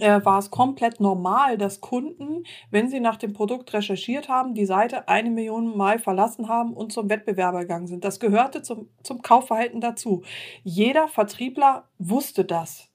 äh, 0.00 0.24
war 0.24 0.38
es 0.38 0.50
komplett 0.50 1.00
normal, 1.00 1.58
dass 1.58 1.80
Kunden, 1.80 2.44
wenn 2.70 2.88
sie 2.88 3.00
nach 3.00 3.16
dem 3.16 3.32
Produkt 3.32 3.72
recherchiert 3.74 4.28
haben, 4.28 4.54
die 4.54 4.64
Seite 4.64 5.08
eine 5.08 5.30
Million 5.30 5.76
Mal 5.76 5.98
verlassen 5.98 6.48
haben 6.48 6.72
und 6.72 6.92
zum 6.92 7.10
Wettbewerber 7.10 7.60
gegangen 7.60 7.86
sind. 7.86 8.04
Das 8.04 8.18
gehörte 8.18 8.62
zum, 8.62 8.88
zum 9.02 9.20
Kaufverhalten 9.22 9.80
dazu. 9.80 10.22
Jeder 10.62 11.08
Vertriebler 11.08 11.88
wusste 11.98 12.44
das 12.44 12.91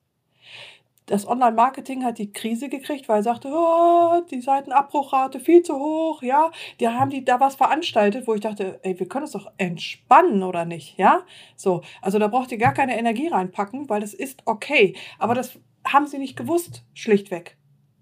das 1.07 1.25
Online-Marketing 1.25 2.03
hat 2.03 2.17
die 2.17 2.31
Krise 2.31 2.67
gekriegt, 2.69 3.07
weil 3.07 3.19
er 3.19 3.23
sagte, 3.23 3.49
oh, 3.49 4.21
die 4.29 4.41
Seitenabbruchrate 4.41 5.39
viel 5.39 5.63
zu 5.63 5.75
hoch, 5.79 6.21
ja. 6.21 6.51
Die 6.79 6.87
haben 6.87 7.09
die 7.09 7.23
da 7.23 7.39
was 7.39 7.55
veranstaltet, 7.55 8.27
wo 8.27 8.35
ich 8.35 8.41
dachte, 8.41 8.79
ey, 8.83 8.99
wir 8.99 9.07
können 9.07 9.23
es 9.23 9.31
doch 9.31 9.49
entspannen, 9.57 10.43
oder 10.43 10.65
nicht, 10.65 10.97
ja? 10.97 11.21
So, 11.55 11.81
also 12.01 12.19
da 12.19 12.27
braucht 12.27 12.51
ihr 12.51 12.57
gar 12.57 12.73
keine 12.73 12.99
Energie 12.99 13.29
reinpacken, 13.29 13.89
weil 13.89 14.01
das 14.01 14.13
ist 14.13 14.41
okay. 14.45 14.95
Aber 15.17 15.33
das 15.33 15.57
haben 15.85 16.07
sie 16.07 16.17
nicht 16.19 16.35
gewusst, 16.35 16.83
schlichtweg. 16.93 17.57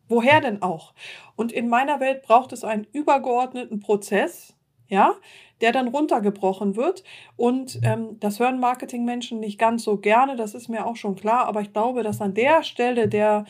Woher 0.08 0.42
denn 0.42 0.64
auch? 0.64 0.94
Und 1.36 1.52
in 1.52 1.70
meiner 1.70 2.00
Welt 2.00 2.24
braucht 2.24 2.54
es 2.54 2.64
einen 2.64 2.88
übergeordneten 2.92 3.80
Prozess, 3.80 4.56
ja, 4.88 5.16
der 5.62 5.72
dann 5.72 5.88
runtergebrochen 5.88 6.76
wird. 6.76 7.04
Und 7.36 7.80
ähm, 7.84 8.20
das 8.20 8.40
hören 8.40 8.60
Marketingmenschen 8.60 9.40
nicht 9.40 9.58
ganz 9.58 9.84
so 9.84 9.98
gerne, 9.98 10.36
das 10.36 10.54
ist 10.54 10.70
mir 10.70 10.86
auch 10.86 10.96
schon 10.96 11.16
klar, 11.16 11.46
aber 11.46 11.62
ich 11.62 11.74
glaube, 11.74 12.04
dass 12.04 12.22
an 12.22 12.34
der 12.34 12.64
Stelle 12.64 13.08
der, 13.08 13.46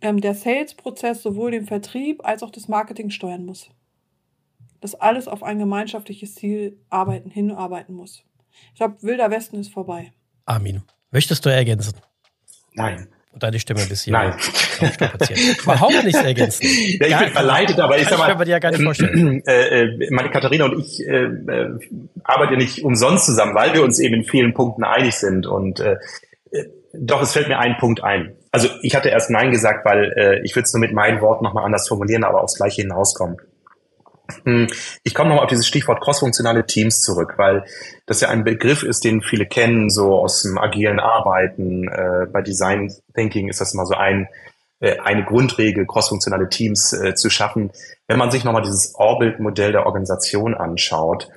ähm, 0.00 0.20
der 0.20 0.34
Sales-Prozess 0.34 1.22
sowohl 1.22 1.52
den 1.52 1.66
Vertrieb 1.66 2.24
als 2.24 2.42
auch 2.42 2.50
das 2.50 2.68
Marketing 2.68 3.10
steuern 3.10 3.44
muss. 3.44 3.70
Dass 4.80 4.94
alles 4.94 5.26
auf 5.26 5.42
ein 5.42 5.58
gemeinschaftliches 5.58 6.36
Ziel 6.36 6.78
arbeiten, 6.88 7.30
hinarbeiten 7.30 7.94
muss. 7.94 8.22
Ich 8.72 8.76
glaube, 8.76 9.02
Wilder 9.02 9.30
Westen 9.30 9.58
ist 9.58 9.72
vorbei. 9.72 10.12
Armin, 10.44 10.82
möchtest 11.10 11.44
du 11.44 11.50
ergänzen? 11.50 11.94
Nein. 12.74 13.08
Und 13.30 13.42
deine 13.42 13.60
Stimme 13.60 13.80
ein 13.80 13.88
bisschen 13.88 14.12
Nein. 14.12 14.34
Überhaupt 15.62 16.04
nichts 16.04 16.22
ergänzen. 16.22 16.66
Ja, 16.98 17.06
ich 17.06 17.18
bin 17.18 17.28
verleitet, 17.28 17.78
aber 17.78 17.98
ich 17.98 18.08
sag 18.08 18.18
mal, 18.18 18.32
ich 18.32 18.38
mir 18.38 18.44
dir 18.46 18.52
ja 18.52 18.58
gar 18.58 18.70
nicht 18.70 18.82
vorstellen. 18.82 19.42
Äh, 19.46 19.82
äh, 19.82 20.10
meine 20.10 20.30
Katharina 20.30 20.64
und 20.64 20.80
ich 20.80 21.00
äh, 21.06 21.24
äh, 21.24 21.78
arbeiten 22.24 22.56
nicht 22.56 22.82
umsonst 22.84 23.26
zusammen, 23.26 23.54
weil 23.54 23.74
wir 23.74 23.82
uns 23.82 23.98
eben 23.98 24.14
in 24.14 24.24
vielen 24.24 24.54
Punkten 24.54 24.84
einig 24.84 25.14
sind. 25.14 25.46
Und 25.46 25.80
äh, 25.80 25.96
äh, 26.50 26.64
doch, 26.94 27.22
es 27.22 27.32
fällt 27.32 27.48
mir 27.48 27.58
ein 27.58 27.76
Punkt 27.78 28.02
ein. 28.02 28.34
Also 28.50 28.68
ich 28.82 28.94
hatte 28.96 29.10
erst 29.10 29.30
Nein 29.30 29.50
gesagt, 29.50 29.84
weil 29.84 30.12
äh, 30.16 30.40
ich 30.42 30.56
würde 30.56 30.64
es 30.64 30.72
nur 30.72 30.80
mit 30.80 30.92
meinen 30.92 31.20
Worten 31.20 31.44
nochmal 31.44 31.64
anders 31.64 31.86
formulieren, 31.86 32.24
aber 32.24 32.42
aufs 32.42 32.56
Gleiche 32.56 32.82
hinauskommen. 32.82 33.36
Hm, 34.44 34.66
ich 35.04 35.14
komme 35.14 35.30
nochmal 35.30 35.44
auf 35.44 35.50
dieses 35.50 35.66
Stichwort 35.66 36.02
crossfunktionale 36.02 36.66
Teams 36.66 37.00
zurück, 37.00 37.34
weil 37.38 37.64
das 38.06 38.20
ja 38.20 38.28
ein 38.28 38.44
Begriff 38.44 38.82
ist, 38.82 39.04
den 39.04 39.22
viele 39.22 39.46
kennen, 39.46 39.88
so 39.90 40.16
aus 40.16 40.42
dem 40.42 40.58
agilen 40.58 41.00
Arbeiten. 41.00 41.88
Äh, 41.88 42.26
bei 42.30 42.42
Design 42.42 42.92
Thinking 43.14 43.48
ist 43.48 43.60
das 43.60 43.72
immer 43.72 43.86
so 43.86 43.94
ein, 43.94 44.28
äh, 44.80 44.98
eine 44.98 45.24
Grundregel, 45.24 45.86
crossfunktionale 45.86 46.48
Teams 46.50 46.92
äh, 46.92 47.14
zu 47.14 47.30
schaffen. 47.30 47.70
Wenn 48.06 48.18
man 48.18 48.30
sich 48.30 48.44
nochmal 48.44 48.62
dieses 48.62 48.94
Orbit-Modell 48.96 49.72
der 49.72 49.86
Organisation 49.86 50.54
anschaut, 50.54 51.28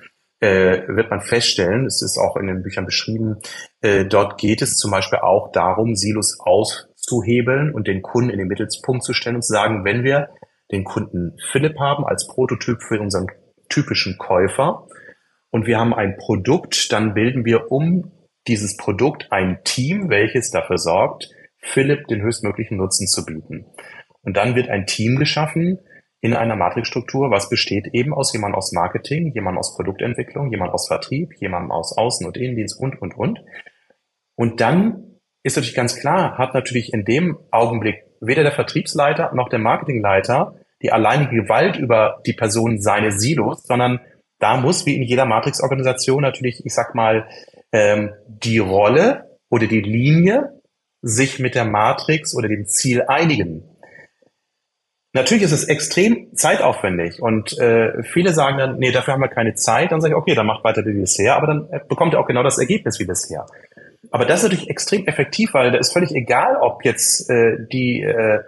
äh, 0.41 0.81
wird 0.87 1.09
man 1.09 1.21
feststellen, 1.21 1.85
es 1.85 2.01
ist 2.01 2.17
auch 2.17 2.35
in 2.35 2.47
den 2.47 2.63
Büchern 2.63 2.85
beschrieben, 2.85 3.37
äh, 3.81 4.05
dort 4.05 4.37
geht 4.37 4.61
es 4.61 4.75
zum 4.75 4.91
Beispiel 4.91 5.19
auch 5.19 5.51
darum, 5.51 5.95
Silos 5.95 6.39
auszuhebeln 6.39 7.71
und 7.73 7.87
den 7.87 8.01
Kunden 8.01 8.31
in 8.31 8.39
den 8.39 8.47
Mittelpunkt 8.47 9.03
zu 9.03 9.13
stellen 9.13 9.37
und 9.37 9.43
zu 9.43 9.53
sagen, 9.53 9.85
wenn 9.85 10.03
wir 10.03 10.29
den 10.71 10.83
Kunden 10.83 11.37
Philipp 11.51 11.79
haben 11.79 12.05
als 12.05 12.27
Prototyp 12.27 12.81
für 12.81 12.99
unseren 12.99 13.27
typischen 13.69 14.17
Käufer 14.17 14.87
und 15.51 15.67
wir 15.67 15.77
haben 15.77 15.93
ein 15.93 16.17
Produkt, 16.17 16.91
dann 16.91 17.13
bilden 17.13 17.45
wir 17.45 17.71
um 17.71 18.11
dieses 18.47 18.77
Produkt 18.77 19.27
ein 19.31 19.59
Team, 19.63 20.09
welches 20.09 20.49
dafür 20.49 20.77
sorgt, 20.77 21.29
Philipp 21.59 22.07
den 22.07 22.21
höchstmöglichen 22.21 22.77
Nutzen 22.77 23.05
zu 23.05 23.25
bieten. 23.25 23.65
Und 24.23 24.37
dann 24.37 24.55
wird 24.55 24.69
ein 24.69 24.85
Team 24.85 25.17
geschaffen 25.17 25.79
in 26.21 26.33
einer 26.33 26.55
Matrixstruktur, 26.55 27.31
was 27.31 27.49
besteht 27.49 27.87
eben 27.93 28.13
aus 28.13 28.33
jemand 28.33 28.55
aus 28.55 28.71
Marketing, 28.71 29.31
jemand 29.33 29.57
aus 29.57 29.75
Produktentwicklung, 29.75 30.51
jemand 30.51 30.71
aus 30.71 30.87
Vertrieb, 30.87 31.33
jemand 31.39 31.71
aus 31.71 31.97
Außen- 31.97 32.25
und 32.25 32.37
Innendienst 32.37 32.79
und, 32.79 33.01
und, 33.01 33.15
und. 33.17 33.39
Und 34.35 34.61
dann 34.61 35.19
ist 35.43 35.57
natürlich 35.57 35.75
ganz 35.75 35.99
klar, 35.99 36.37
hat 36.37 36.53
natürlich 36.53 36.93
in 36.93 37.03
dem 37.03 37.37
Augenblick 37.51 38.03
weder 38.21 38.43
der 38.43 38.51
Vertriebsleiter 38.51 39.33
noch 39.33 39.49
der 39.49 39.59
Marketingleiter 39.59 40.55
die 40.81 40.91
alleinige 40.91 41.43
Gewalt 41.43 41.77
über 41.77 42.21
die 42.25 42.33
Person 42.33 42.81
seines 42.81 43.19
Silos, 43.19 43.63
sondern 43.63 43.99
da 44.39 44.57
muss, 44.57 44.85
wie 44.85 44.95
in 44.95 45.03
jeder 45.03 45.25
Matrix-Organisation, 45.25 46.21
natürlich, 46.21 46.65
ich 46.65 46.73
sag 46.73 46.95
mal, 46.95 47.27
ähm, 47.71 48.11
die 48.27 48.57
Rolle 48.57 49.37
oder 49.49 49.67
die 49.67 49.81
Linie 49.81 50.61
sich 51.01 51.39
mit 51.39 51.55
der 51.55 51.65
Matrix 51.65 52.35
oder 52.35 52.47
dem 52.47 52.65
Ziel 52.65 53.03
einigen. 53.03 53.63
Natürlich 55.13 55.43
ist 55.43 55.51
es 55.51 55.65
extrem 55.65 56.33
zeitaufwendig 56.35 57.21
und 57.21 57.57
äh, 57.59 58.01
viele 58.03 58.33
sagen 58.33 58.57
dann, 58.57 58.79
nee, 58.79 58.91
dafür 58.91 59.13
haben 59.13 59.21
wir 59.21 59.27
keine 59.27 59.55
Zeit. 59.55 59.91
Dann 59.91 59.99
sage 59.99 60.13
ich, 60.13 60.17
okay, 60.17 60.35
dann 60.35 60.45
macht 60.45 60.63
weiter 60.63 60.85
wie 60.85 60.93
bisher, 60.93 61.35
aber 61.35 61.47
dann 61.47 61.67
äh, 61.69 61.81
bekommt 61.85 62.13
ihr 62.13 62.19
auch 62.19 62.27
genau 62.27 62.43
das 62.43 62.57
Ergebnis 62.57 62.97
wie 62.99 63.05
bisher. 63.05 63.45
Aber 64.09 64.25
das 64.25 64.39
ist 64.39 64.43
natürlich 64.43 64.69
extrem 64.69 65.05
effektiv, 65.07 65.53
weil 65.53 65.71
da 65.71 65.79
ist 65.79 65.91
völlig 65.91 66.11
egal, 66.15 66.55
ob 66.61 66.85
jetzt 66.85 67.29
äh, 67.29 67.57
die 67.71 68.01
äh, 68.01 68.39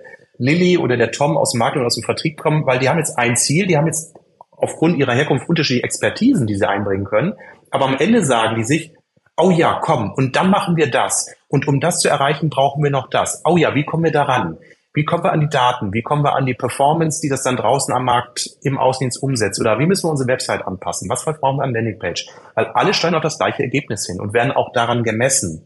Lilly 0.43 0.77
oder 0.77 0.97
der 0.97 1.11
Tom 1.11 1.37
aus 1.37 1.51
dem 1.51 1.59
Marketing 1.59 1.81
oder 1.81 1.87
aus 1.87 1.95
dem 1.95 2.03
Vertrieb 2.03 2.37
kommen, 2.37 2.65
weil 2.65 2.79
die 2.79 2.89
haben 2.89 2.97
jetzt 2.97 3.17
ein 3.17 3.37
Ziel, 3.37 3.65
die 3.65 3.77
haben 3.77 3.87
jetzt 3.87 4.13
aufgrund 4.51 4.97
ihrer 4.97 5.13
Herkunft 5.13 5.47
unterschiedliche 5.47 5.85
Expertisen, 5.85 6.47
die 6.47 6.55
sie 6.55 6.67
einbringen 6.67 7.05
können. 7.05 7.33
Aber 7.71 7.85
am 7.85 7.97
Ende 7.97 8.25
sagen 8.25 8.57
die 8.57 8.63
sich, 8.63 8.93
oh 9.37 9.51
ja, 9.51 9.79
komm, 9.81 10.11
und 10.11 10.35
dann 10.35 10.49
machen 10.49 10.75
wir 10.75 10.91
das. 10.91 11.33
Und 11.47 11.67
um 11.67 11.79
das 11.79 11.99
zu 11.99 12.09
erreichen, 12.09 12.49
brauchen 12.49 12.83
wir 12.83 12.91
noch 12.91 13.09
das. 13.09 13.41
Oh 13.45 13.57
ja, 13.57 13.73
wie 13.73 13.85
kommen 13.85 14.03
wir 14.03 14.11
daran? 14.11 14.57
Wie 14.93 15.05
kommen 15.05 15.23
wir 15.23 15.31
an 15.31 15.39
die 15.39 15.49
Daten? 15.49 15.91
Wie 15.91 16.03
kommen 16.03 16.23
wir 16.23 16.35
an 16.35 16.45
die 16.45 16.53
Performance, 16.53 17.19
die 17.21 17.29
das 17.29 17.41
dann 17.41 17.55
draußen 17.55 17.93
am 17.95 18.05
Markt 18.05 18.47
im 18.61 18.77
Außendienst 18.77 19.23
umsetzt? 19.23 19.59
Oder 19.59 19.79
wie 19.79 19.87
müssen 19.87 20.07
wir 20.07 20.11
unsere 20.11 20.27
Website 20.27 20.67
anpassen? 20.67 21.09
Was 21.09 21.23
brauchen 21.23 21.57
wir 21.57 21.63
an 21.63 21.73
Landingpage? 21.73 22.27
Weil 22.53 22.67
alle 22.67 22.93
steuern 22.93 23.15
auf 23.15 23.23
das 23.23 23.39
gleiche 23.39 23.63
Ergebnis 23.63 24.05
hin 24.05 24.19
und 24.19 24.33
werden 24.33 24.51
auch 24.51 24.71
daran 24.71 25.03
gemessen. 25.03 25.65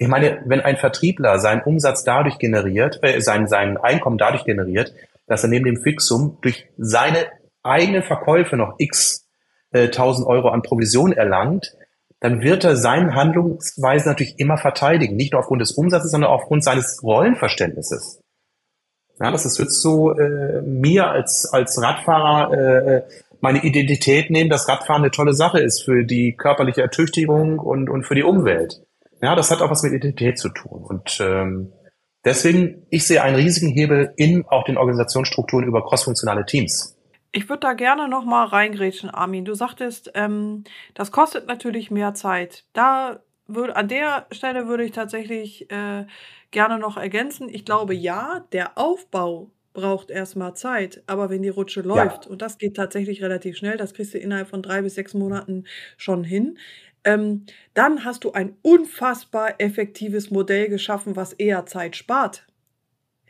Ich 0.00 0.08
meine, 0.08 0.40
wenn 0.46 0.62
ein 0.62 0.78
Vertriebler 0.78 1.38
seinen 1.38 1.60
Umsatz 1.60 2.04
dadurch 2.04 2.38
generiert, 2.38 3.00
äh, 3.02 3.20
sein, 3.20 3.46
sein 3.46 3.76
Einkommen 3.76 4.16
dadurch 4.16 4.44
generiert, 4.44 4.94
dass 5.26 5.44
er 5.44 5.50
neben 5.50 5.66
dem 5.66 5.76
Fixum 5.76 6.38
durch 6.40 6.66
seine 6.78 7.26
eigenen 7.62 8.02
Verkäufe 8.02 8.56
noch 8.56 8.76
x 8.78 9.26
äh, 9.72 9.84
1000 9.84 10.26
Euro 10.26 10.48
an 10.48 10.62
Provision 10.62 11.12
erlangt, 11.12 11.76
dann 12.18 12.40
wird 12.40 12.64
er 12.64 12.76
seine 12.76 13.14
Handlungsweise 13.14 14.08
natürlich 14.08 14.38
immer 14.38 14.56
verteidigen. 14.56 15.16
Nicht 15.16 15.32
nur 15.32 15.40
aufgrund 15.40 15.60
des 15.60 15.72
Umsatzes, 15.72 16.10
sondern 16.10 16.30
aufgrund 16.30 16.64
seines 16.64 17.02
Rollenverständnisses. 17.02 18.22
Ja, 19.20 19.30
das 19.30 19.44
ist 19.44 19.58
jetzt 19.58 19.82
so 19.82 20.12
äh, 20.18 20.62
mir 20.62 21.08
als, 21.08 21.46
als 21.52 21.80
Radfahrer 21.80 22.54
äh, 22.54 23.02
meine 23.42 23.62
Identität 23.62 24.30
nehmen, 24.30 24.48
dass 24.48 24.66
Radfahren 24.66 25.02
eine 25.02 25.10
tolle 25.10 25.34
Sache 25.34 25.60
ist 25.60 25.82
für 25.82 26.04
die 26.04 26.36
körperliche 26.36 26.80
Ertüchtigung 26.80 27.58
und, 27.58 27.90
und 27.90 28.04
für 28.04 28.14
die 28.14 28.22
Umwelt. 28.22 28.80
Ja, 29.22 29.34
das 29.34 29.50
hat 29.50 29.60
auch 29.60 29.70
was 29.70 29.82
mit 29.82 29.92
Identität 29.92 30.38
zu 30.38 30.48
tun. 30.48 30.82
Und 30.82 31.18
ähm, 31.20 31.72
deswegen, 32.24 32.86
ich 32.90 33.06
sehe 33.06 33.22
einen 33.22 33.36
riesigen 33.36 33.68
Hebel 33.68 34.12
in 34.16 34.44
auch 34.46 34.64
den 34.64 34.78
Organisationsstrukturen 34.78 35.66
über 35.66 35.84
crossfunktionale 35.84 36.46
Teams. 36.46 36.96
Ich 37.32 37.48
würde 37.48 37.60
da 37.60 37.74
gerne 37.74 38.08
noch 38.08 38.24
mal 38.24 38.46
reingrätschen, 38.46 39.10
Armin. 39.10 39.44
Du 39.44 39.54
sagtest, 39.54 40.10
ähm, 40.14 40.64
das 40.94 41.12
kostet 41.12 41.46
natürlich 41.46 41.90
mehr 41.90 42.14
Zeit. 42.14 42.64
Da 42.72 43.20
würde 43.46 43.76
an 43.76 43.88
der 43.88 44.26
Stelle 44.32 44.66
würde 44.66 44.84
ich 44.84 44.92
tatsächlich 44.92 45.70
äh, 45.70 46.06
gerne 46.50 46.78
noch 46.78 46.96
ergänzen. 46.96 47.48
Ich 47.48 47.64
glaube, 47.64 47.94
ja, 47.94 48.44
der 48.52 48.78
Aufbau 48.78 49.50
braucht 49.72 50.10
erstmal 50.10 50.54
Zeit, 50.54 51.02
aber 51.06 51.30
wenn 51.30 51.42
die 51.42 51.48
Rutsche 51.48 51.82
läuft, 51.82 52.24
ja. 52.24 52.30
und 52.30 52.42
das 52.42 52.58
geht 52.58 52.76
tatsächlich 52.76 53.22
relativ 53.22 53.56
schnell, 53.56 53.76
das 53.76 53.94
kriegst 53.94 54.14
du 54.14 54.18
innerhalb 54.18 54.48
von 54.48 54.62
drei 54.62 54.82
bis 54.82 54.96
sechs 54.96 55.14
Monaten 55.14 55.64
schon 55.96 56.24
hin, 56.24 56.58
ähm, 57.04 57.46
dann 57.74 58.04
hast 58.04 58.24
du 58.24 58.32
ein 58.32 58.56
unfassbar 58.62 59.54
effektives 59.58 60.30
Modell 60.30 60.68
geschaffen, 60.68 61.16
was 61.16 61.32
eher 61.32 61.66
Zeit 61.66 61.96
spart. 61.96 62.46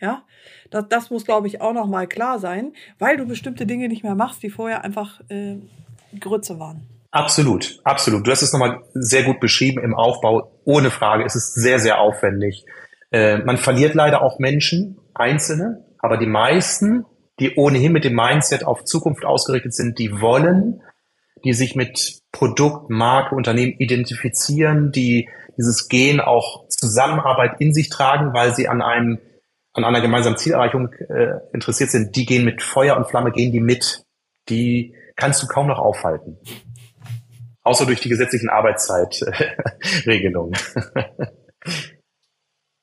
Ja, 0.01 0.25
das, 0.71 0.89
das 0.89 1.11
muss, 1.11 1.25
glaube 1.25 1.47
ich, 1.47 1.61
auch 1.61 1.75
noch 1.75 1.87
mal 1.87 2.07
klar 2.07 2.39
sein, 2.39 2.73
weil 2.99 3.17
du 3.17 3.27
bestimmte 3.27 3.67
Dinge 3.67 3.89
nicht 3.89 4.03
mehr 4.03 4.15
machst, 4.15 4.43
die 4.43 4.51
vorher 4.51 4.83
einfach 4.83 5.21
äh, 5.29 5.57
Grütze 6.19 6.59
waren. 6.59 6.87
Absolut, 7.11 7.81
absolut. 7.85 8.27
Du 8.27 8.31
hast 8.31 8.43
es 8.43 8.53
nochmal 8.53 8.83
sehr 8.95 9.25
gut 9.25 9.41
beschrieben 9.41 9.83
im 9.83 9.95
Aufbau. 9.95 10.53
Ohne 10.65 10.91
Frage, 10.91 11.25
es 11.25 11.35
ist 11.35 11.55
sehr, 11.55 11.81
sehr 11.81 12.01
aufwendig. 12.01 12.65
Äh, 13.11 13.39
man 13.39 13.59
verliert 13.59 13.95
leider 13.95 14.23
auch 14.23 14.39
Menschen, 14.39 14.99
Einzelne, 15.15 15.85
aber 15.99 16.17
die 16.17 16.27
meisten, 16.27 17.05
die 17.41 17.57
ohnehin 17.57 17.93
mit 17.93 18.05
dem 18.05 18.15
Mindset 18.15 18.65
auf 18.65 18.85
Zukunft 18.85 19.25
ausgerichtet 19.25 19.75
sind, 19.75 19.99
die 19.99 20.21
wollen, 20.21 20.83
die 21.45 21.53
sich 21.53 21.75
mit 21.75 22.21
Produkt, 22.33 22.91
Marke, 22.91 23.35
Unternehmen 23.35 23.75
identifizieren, 23.79 24.93
die 24.93 25.29
dieses 25.57 25.89
Gen 25.89 26.21
auch 26.21 26.69
Zusammenarbeit 26.69 27.61
in 27.61 27.75
sich 27.75 27.89
tragen, 27.89 28.33
weil 28.33 28.55
sie 28.55 28.69
an 28.69 28.83
einem 28.83 29.19
an 29.73 29.85
einer 29.85 30.01
gemeinsamen 30.01 30.37
Zielerreichung 30.37 30.93
äh, 30.93 31.39
interessiert 31.53 31.91
sind, 31.91 32.17
die 32.17 32.27
gehen 32.27 32.45
mit 32.45 32.61
Feuer 32.63 32.97
und 32.97 33.09
Flamme, 33.09 33.31
gehen 33.31 33.53
die 33.53 33.61
mit. 33.61 34.05
Die 34.49 34.97
kannst 35.15 35.43
du 35.43 35.47
kaum 35.47 35.69
noch 35.69 35.79
aufhalten. 35.79 36.39
Außer 37.63 37.87
durch 37.87 38.01
die 38.01 38.09
gesetzlichen 38.09 38.49
Arbeitszeitregelungen. 38.49 40.55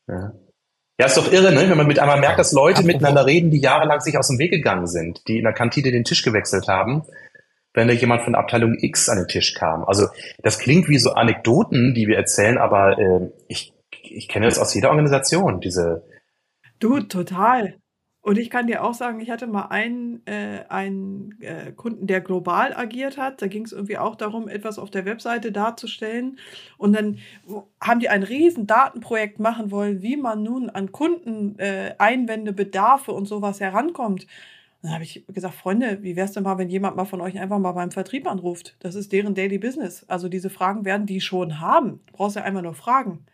ja. 0.08 0.32
Ja, 1.00 1.06
ist 1.06 1.18
doch 1.18 1.32
irre, 1.32 1.52
ne? 1.52 1.70
wenn 1.70 1.78
man 1.78 1.86
mit 1.86 2.00
einmal 2.00 2.20
merkt, 2.20 2.40
dass 2.40 2.54
Leute 2.54 2.82
miteinander 2.84 3.28
reden, 3.28 3.52
die 3.52 3.60
jahrelang 3.60 4.00
sich 4.00 4.18
aus 4.18 4.30
dem 4.30 4.40
Weg 4.40 4.50
gegangen 4.50 4.88
sind, 4.88 5.22
die 5.28 5.38
in 5.38 5.44
der 5.44 5.54
Kantine 5.54 5.92
den 5.92 6.04
Tisch 6.04 6.24
gewechselt 6.24 6.68
haben, 6.68 7.04
wenn 7.78 7.88
da 7.88 7.94
jemand 7.94 8.24
von 8.24 8.34
Abteilung 8.34 8.76
X 8.80 9.08
an 9.08 9.20
den 9.20 9.28
Tisch 9.28 9.54
kam. 9.54 9.86
Also 9.86 10.08
das 10.42 10.58
klingt 10.58 10.90
wie 10.90 10.98
so 10.98 11.12
Anekdoten, 11.12 11.94
die 11.94 12.08
wir 12.08 12.18
erzählen, 12.18 12.58
aber 12.58 12.98
äh, 12.98 13.30
ich, 13.48 13.72
ich 14.02 14.28
kenne 14.28 14.48
das 14.48 14.58
aus 14.58 14.74
jeder 14.74 14.90
Organisation, 14.90 15.62
diese. 15.62 16.04
Du, 16.80 17.00
total. 17.02 17.76
Und 18.22 18.40
ich 18.40 18.50
kann 18.50 18.66
dir 18.66 18.84
auch 18.84 18.96
sagen, 18.96 19.22
ich 19.22 19.30
hatte 19.30 19.46
mal 19.46 19.68
einen, 19.68 20.26
äh, 20.26 20.66
einen 20.70 21.40
äh, 21.40 21.72
Kunden, 21.72 22.08
der 22.08 22.20
global 22.20 22.74
agiert 22.76 23.18
hat. 23.18 23.44
Da 23.44 23.48
ging 23.48 23.64
es 23.64 23.72
irgendwie 23.72 24.00
auch 24.00 24.16
darum, 24.16 24.50
etwas 24.50 24.80
auf 24.80 24.90
der 24.90 25.06
Webseite 25.06 25.52
darzustellen. 25.52 26.40
Und 26.78 26.94
dann 26.94 27.20
haben 27.80 28.00
die 28.00 28.10
ein 28.10 28.24
riesen 28.24 28.66
Datenprojekt 28.66 29.40
machen 29.40 29.70
wollen, 29.70 30.02
wie 30.02 30.18
man 30.18 30.42
nun 30.42 30.72
an 30.72 30.92
Kundeneinwände, 30.92 32.52
äh, 32.52 32.54
Bedarfe 32.54 33.12
und 33.12 33.28
sowas 33.28 33.62
herankommt. 33.62 34.26
Dann 34.82 34.94
habe 34.94 35.04
ich 35.04 35.26
gesagt, 35.28 35.56
Freunde, 35.56 36.04
wie 36.04 36.16
wäre 36.16 36.26
es 36.28 36.34
denn 36.34 36.44
mal, 36.44 36.58
wenn 36.58 36.70
jemand 36.70 36.96
mal 36.96 37.06
von 37.06 37.22
euch 37.22 37.40
einfach 37.40 37.60
mal 37.60 37.72
beim 37.72 37.92
Vertrieb 37.92 38.28
anruft? 38.28 38.76
Das 38.80 38.96
ist 38.96 39.12
deren 39.12 39.34
Daily 39.34 39.58
Business. 39.58 40.06
Also 40.08 40.30
diese 40.30 40.50
Fragen 40.50 40.86
werden 40.86 41.08
die 41.08 41.20
schon 41.20 41.60
haben. 41.60 42.02
Du 42.08 42.14
brauchst 42.14 42.36
ja 42.36 42.44
einmal 42.44 42.64
nur 42.64 42.76
fragen. 42.76 43.26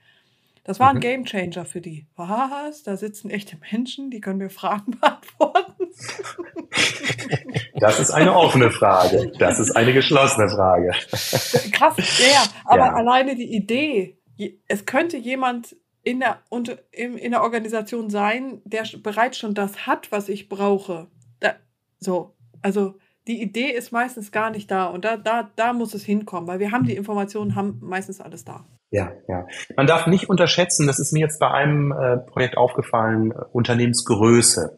Das 0.63 0.79
war 0.79 0.89
ein 0.89 0.95
mhm. 0.95 1.01
Gamechanger 1.01 1.65
für 1.65 1.81
die. 1.81 2.07
Was? 2.15 2.83
Da 2.83 2.95
sitzen 2.95 3.29
echte 3.29 3.57
Menschen, 3.71 4.09
die 4.09 4.21
können 4.21 4.37
mir 4.37 4.49
Fragen 4.49 4.91
beantworten. 5.01 5.89
Das 7.75 7.99
ist 7.99 8.11
eine 8.11 8.33
offene 8.33 8.71
Frage. 8.71 9.31
Das 9.37 9.59
ist 9.59 9.75
eine 9.75 9.93
geschlossene 9.93 10.47
Frage. 10.47 10.91
Krass, 11.71 11.97
ja, 12.19 12.45
aber 12.65 12.85
ja. 12.85 12.93
alleine 12.93 13.35
die 13.35 13.53
Idee, 13.53 14.17
es 14.67 14.85
könnte 14.85 15.17
jemand 15.17 15.75
in 16.03 16.19
der, 16.19 16.39
in 16.91 17.31
der 17.31 17.43
Organisation 17.43 18.09
sein, 18.09 18.61
der 18.65 18.83
bereits 19.01 19.37
schon 19.37 19.53
das 19.53 19.85
hat, 19.85 20.11
was 20.11 20.29
ich 20.29 20.49
brauche. 20.49 21.07
So, 22.03 22.35
also 22.61 22.95
die 23.27 23.41
Idee 23.41 23.71
ist 23.71 23.91
meistens 23.91 24.31
gar 24.31 24.49
nicht 24.49 24.69
da 24.69 24.87
und 24.87 25.05
da, 25.05 25.17
da, 25.17 25.49
da 25.55 25.73
muss 25.73 25.93
es 25.93 26.03
hinkommen, 26.03 26.47
weil 26.47 26.59
wir 26.59 26.71
haben 26.71 26.85
die 26.85 26.95
Informationen, 26.95 27.55
haben 27.55 27.79
meistens 27.81 28.19
alles 28.19 28.43
da. 28.43 28.65
Ja, 28.91 29.11
ja. 29.27 29.47
Man 29.75 29.87
darf 29.87 30.05
nicht 30.07 30.29
unterschätzen, 30.29 30.85
das 30.85 30.99
ist 30.99 31.13
mir 31.13 31.21
jetzt 31.21 31.39
bei 31.39 31.49
einem 31.49 31.91
äh, 31.91 32.17
Projekt 32.17 32.57
aufgefallen, 32.57 33.31
äh, 33.31 33.45
Unternehmensgröße. 33.51 34.77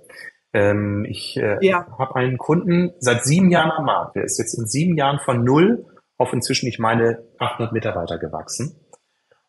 Ähm, 0.54 1.06
ich 1.10 1.36
äh, 1.36 1.58
ja. 1.60 1.86
habe 2.00 2.16
einen 2.16 2.38
Kunden 2.38 2.94
seit 3.00 3.26
sieben 3.26 3.50
Jahren 3.50 3.72
am 3.72 3.86
Markt. 3.86 4.16
Der 4.16 4.24
ist 4.24 4.40
jetzt 4.40 4.58
in 4.58 4.68
sieben 4.68 4.96
Jahren 4.96 5.20
von 5.20 5.44
null 5.44 5.86
auf 6.18 6.32
inzwischen, 6.32 6.68
ich 6.68 6.80
meine, 6.80 7.24
800 7.40 7.74
Mitarbeiter 7.74 8.18
gewachsen. 8.18 8.80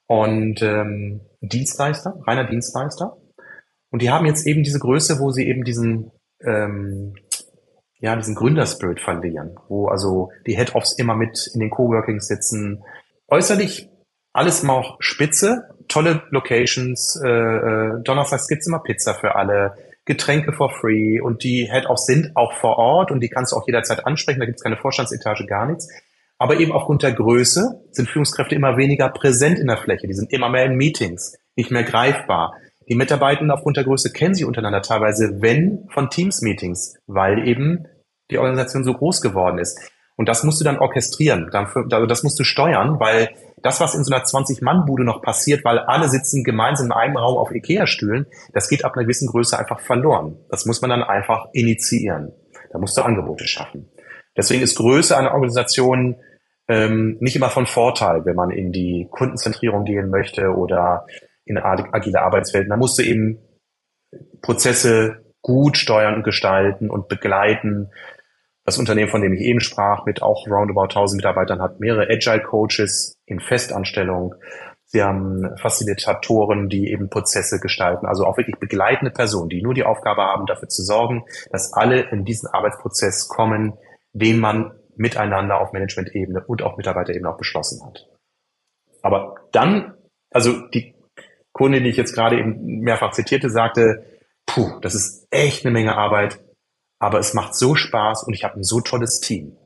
Und 0.06 0.62
ähm, 0.62 1.20
Dienstleister, 1.40 2.18
reiner 2.26 2.48
Dienstleister. 2.48 3.16
Und 3.90 4.02
die 4.02 4.10
haben 4.10 4.26
jetzt 4.26 4.46
eben 4.46 4.64
diese 4.64 4.80
Größe, 4.80 5.20
wo 5.20 5.30
sie 5.30 5.46
eben 5.46 5.62
diesen, 5.62 6.10
ähm, 6.44 7.14
ja, 8.00 8.14
diesen 8.16 8.34
Gründerspirit 8.34 9.00
verlieren, 9.00 9.56
wo 9.68 9.88
also 9.88 10.30
die 10.46 10.56
Head-Offs 10.56 10.92
immer 10.98 11.14
mit 11.16 11.50
in 11.54 11.60
den 11.60 11.70
Coworkings 11.70 12.28
sitzen. 12.28 12.82
Äußerlich 13.28 13.88
alles 14.32 14.62
mal 14.62 14.74
auch 14.74 14.96
spitze, 15.00 15.70
tolle 15.88 16.22
Locations, 16.30 17.18
äh, 17.24 17.28
äh, 17.28 18.02
donnerstags 18.02 18.48
gibt's 18.48 18.66
immer 18.66 18.80
Pizza 18.80 19.14
für 19.14 19.34
alle, 19.34 19.74
Getränke 20.06 20.52
for 20.52 20.70
free 20.70 21.20
und 21.20 21.42
die 21.42 21.68
Head-Offs 21.70 22.06
sind 22.06 22.36
auch 22.36 22.52
vor 22.52 22.78
Ort 22.78 23.10
und 23.10 23.20
die 23.20 23.28
kannst 23.28 23.52
du 23.52 23.56
auch 23.56 23.66
jederzeit 23.66 24.06
ansprechen, 24.06 24.38
da 24.38 24.46
gibt's 24.46 24.62
keine 24.62 24.76
Vorstandsetage, 24.76 25.46
gar 25.46 25.66
nichts. 25.66 25.88
Aber 26.38 26.60
eben 26.60 26.70
aufgrund 26.70 27.02
der 27.02 27.12
Größe 27.12 27.82
sind 27.90 28.08
Führungskräfte 28.08 28.54
immer 28.54 28.76
weniger 28.76 29.08
präsent 29.08 29.58
in 29.58 29.66
der 29.66 29.78
Fläche, 29.78 30.06
die 30.06 30.14
sind 30.14 30.32
immer 30.32 30.48
mehr 30.48 30.64
in 30.64 30.76
Meetings, 30.76 31.36
nicht 31.56 31.72
mehr 31.72 31.82
greifbar. 31.82 32.54
Die 32.88 32.94
Mitarbeiter 32.94 33.44
aufgrund 33.52 33.76
der 33.76 33.84
Größe 33.84 34.12
kennen 34.12 34.34
sie 34.34 34.44
untereinander 34.44 34.82
teilweise, 34.82 35.42
wenn 35.42 35.88
von 35.90 36.08
Teams-Meetings, 36.08 36.98
weil 37.06 37.46
eben 37.46 37.86
die 38.30 38.38
Organisation 38.38 38.84
so 38.84 38.94
groß 38.94 39.20
geworden 39.20 39.58
ist. 39.58 39.78
Und 40.16 40.28
das 40.28 40.44
musst 40.44 40.60
du 40.60 40.64
dann 40.64 40.78
orchestrieren, 40.78 41.50
also 41.52 42.06
das 42.06 42.22
musst 42.22 42.38
du 42.38 42.44
steuern, 42.44 42.98
weil 43.00 43.30
das, 43.62 43.80
was 43.80 43.94
in 43.94 44.02
so 44.02 44.14
einer 44.14 44.24
20-Mann-Bude 44.24 45.04
noch 45.04 45.20
passiert, 45.20 45.64
weil 45.64 45.78
alle 45.78 46.08
sitzen 46.08 46.42
gemeinsam 46.42 46.86
in 46.86 46.92
einem 46.92 47.16
Raum 47.16 47.36
auf 47.36 47.54
Ikea-Stühlen, 47.54 48.26
das 48.54 48.68
geht 48.68 48.84
ab 48.84 48.94
einer 48.94 49.04
gewissen 49.04 49.28
Größe 49.28 49.58
einfach 49.58 49.80
verloren. 49.80 50.38
Das 50.48 50.64
muss 50.64 50.80
man 50.80 50.90
dann 50.90 51.02
einfach 51.02 51.48
initiieren. 51.52 52.32
Da 52.70 52.78
musst 52.78 52.96
du 52.96 53.02
Angebote 53.02 53.46
schaffen. 53.46 53.90
Deswegen 54.36 54.62
ist 54.62 54.76
Größe 54.76 55.16
einer 55.16 55.32
Organisation 55.32 56.16
ähm, 56.68 57.16
nicht 57.20 57.36
immer 57.36 57.50
von 57.50 57.66
Vorteil, 57.66 58.24
wenn 58.24 58.36
man 58.36 58.50
in 58.50 58.72
die 58.72 59.08
Kundenzentrierung 59.10 59.84
gehen 59.84 60.10
möchte 60.10 60.54
oder 60.54 61.06
in 61.46 61.58
agile 61.58 62.20
Arbeitswelten. 62.20 62.70
Da 62.70 62.76
musst 62.76 62.98
du 62.98 63.02
eben 63.02 63.38
Prozesse 64.42 65.24
gut 65.40 65.78
steuern 65.78 66.14
und 66.14 66.24
gestalten 66.24 66.90
und 66.90 67.08
begleiten 67.08 67.90
das 68.64 68.78
Unternehmen, 68.78 69.08
von 69.08 69.22
dem 69.22 69.32
ich 69.32 69.42
eben 69.42 69.60
sprach, 69.60 70.04
mit 70.06 70.22
auch 70.22 70.46
roundabout 70.48 70.88
1000 70.88 71.18
Mitarbeitern, 71.18 71.62
hat 71.62 71.78
mehrere 71.78 72.10
Agile 72.10 72.42
Coaches 72.42 73.16
in 73.24 73.38
Festanstellung. 73.38 74.34
Sie 74.86 75.02
haben 75.02 75.56
Facilitatoren, 75.56 76.68
die 76.68 76.90
eben 76.90 77.08
Prozesse 77.08 77.60
gestalten, 77.60 78.06
also 78.06 78.24
auch 78.24 78.36
wirklich 78.36 78.58
begleitende 78.58 79.12
Personen, 79.12 79.48
die 79.50 79.62
nur 79.62 79.74
die 79.74 79.84
Aufgabe 79.84 80.22
haben, 80.22 80.46
dafür 80.46 80.68
zu 80.68 80.82
sorgen, 80.82 81.24
dass 81.52 81.72
alle 81.74 82.10
in 82.10 82.24
diesen 82.24 82.48
Arbeitsprozess 82.48 83.28
kommen, 83.28 83.74
den 84.12 84.40
man 84.40 84.72
miteinander 84.96 85.60
auf 85.60 85.72
Management-Ebene 85.72 86.44
und 86.46 86.62
auf 86.62 86.76
Mitarbeiterebene 86.76 87.30
auch 87.30 87.38
beschlossen 87.38 87.86
hat. 87.86 88.08
Aber 89.02 89.36
dann, 89.52 89.94
also 90.30 90.66
die 90.68 90.95
Kundin, 91.56 91.84
die 91.84 91.90
ich 91.90 91.96
jetzt 91.96 92.14
gerade 92.14 92.38
eben 92.38 92.80
mehrfach 92.80 93.12
zitierte, 93.12 93.50
sagte, 93.50 94.04
puh, 94.44 94.78
das 94.80 94.94
ist 94.94 95.26
echt 95.30 95.64
eine 95.64 95.72
Menge 95.72 95.96
Arbeit, 95.96 96.38
aber 96.98 97.18
es 97.18 97.34
macht 97.34 97.54
so 97.54 97.74
Spaß 97.74 98.24
und 98.24 98.34
ich 98.34 98.44
habe 98.44 98.60
ein 98.60 98.64
so 98.64 98.80
tolles 98.80 99.20
Team. 99.20 99.56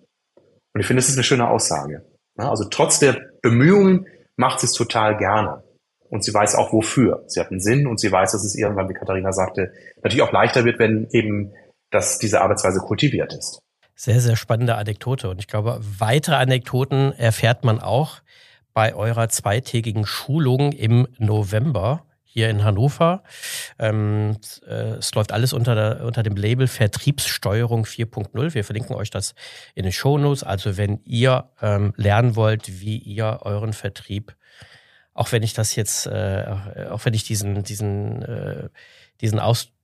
Und 0.72 0.80
ich 0.80 0.86
finde, 0.86 1.00
das 1.00 1.08
ist 1.08 1.16
eine 1.16 1.24
schöne 1.24 1.48
Aussage. 1.48 2.04
Also 2.36 2.64
trotz 2.70 3.00
der 3.00 3.20
Bemühungen 3.42 4.06
macht 4.36 4.60
sie 4.60 4.66
es 4.66 4.72
total 4.72 5.18
gerne. 5.18 5.64
Und 6.08 6.24
sie 6.24 6.32
weiß 6.32 6.54
auch 6.54 6.72
wofür. 6.72 7.24
Sie 7.26 7.38
hat 7.40 7.50
einen 7.50 7.60
Sinn 7.60 7.86
und 7.86 8.00
sie 8.00 8.10
weiß, 8.10 8.32
dass 8.32 8.44
es 8.44 8.56
irgendwann, 8.56 8.88
wie 8.88 8.94
Katharina 8.94 9.32
sagte, 9.32 9.72
natürlich 9.96 10.22
auch 10.22 10.32
leichter 10.32 10.64
wird, 10.64 10.78
wenn 10.78 11.08
eben 11.10 11.52
dass 11.90 12.18
diese 12.18 12.40
Arbeitsweise 12.40 12.78
kultiviert 12.78 13.32
ist. 13.32 13.60
Sehr, 13.94 14.20
sehr 14.20 14.36
spannende 14.36 14.76
Anekdote. 14.76 15.28
Und 15.28 15.40
ich 15.40 15.48
glaube, 15.48 15.80
weitere 15.98 16.36
Anekdoten 16.36 17.12
erfährt 17.12 17.64
man 17.64 17.80
auch 17.80 18.20
bei 18.72 18.94
eurer 18.94 19.28
zweitägigen 19.28 20.06
Schulung 20.06 20.72
im 20.72 21.08
November 21.18 22.04
hier 22.32 22.48
in 22.48 22.62
Hannover. 22.62 23.24
Ähm, 23.78 24.36
äh, 24.66 24.98
es 24.98 25.12
läuft 25.14 25.32
alles 25.32 25.52
unter, 25.52 25.74
der, 25.74 26.04
unter 26.04 26.22
dem 26.22 26.36
Label 26.36 26.68
Vertriebssteuerung 26.68 27.84
4.0. 27.84 28.54
Wir 28.54 28.64
verlinken 28.64 28.94
euch 28.94 29.10
das 29.10 29.34
in 29.74 29.82
den 29.82 29.92
Shownotes. 29.92 30.44
Also 30.44 30.76
wenn 30.76 31.00
ihr 31.04 31.50
ähm, 31.60 31.92
lernen 31.96 32.36
wollt, 32.36 32.80
wie 32.80 32.98
ihr 32.98 33.40
euren 33.42 33.72
Vertrieb, 33.72 34.36
auch 35.12 35.32
wenn 35.32 35.42
ich 35.42 35.54
das 35.54 35.74
jetzt, 35.74 36.06
äh, 36.06 36.46
auch 36.90 37.04
wenn 37.04 37.14
ich 37.14 37.24
diesen, 37.24 37.64
diesen, 37.64 38.22
äh, 38.22 38.68
diesen 39.20 39.40
Ausdruck 39.40 39.74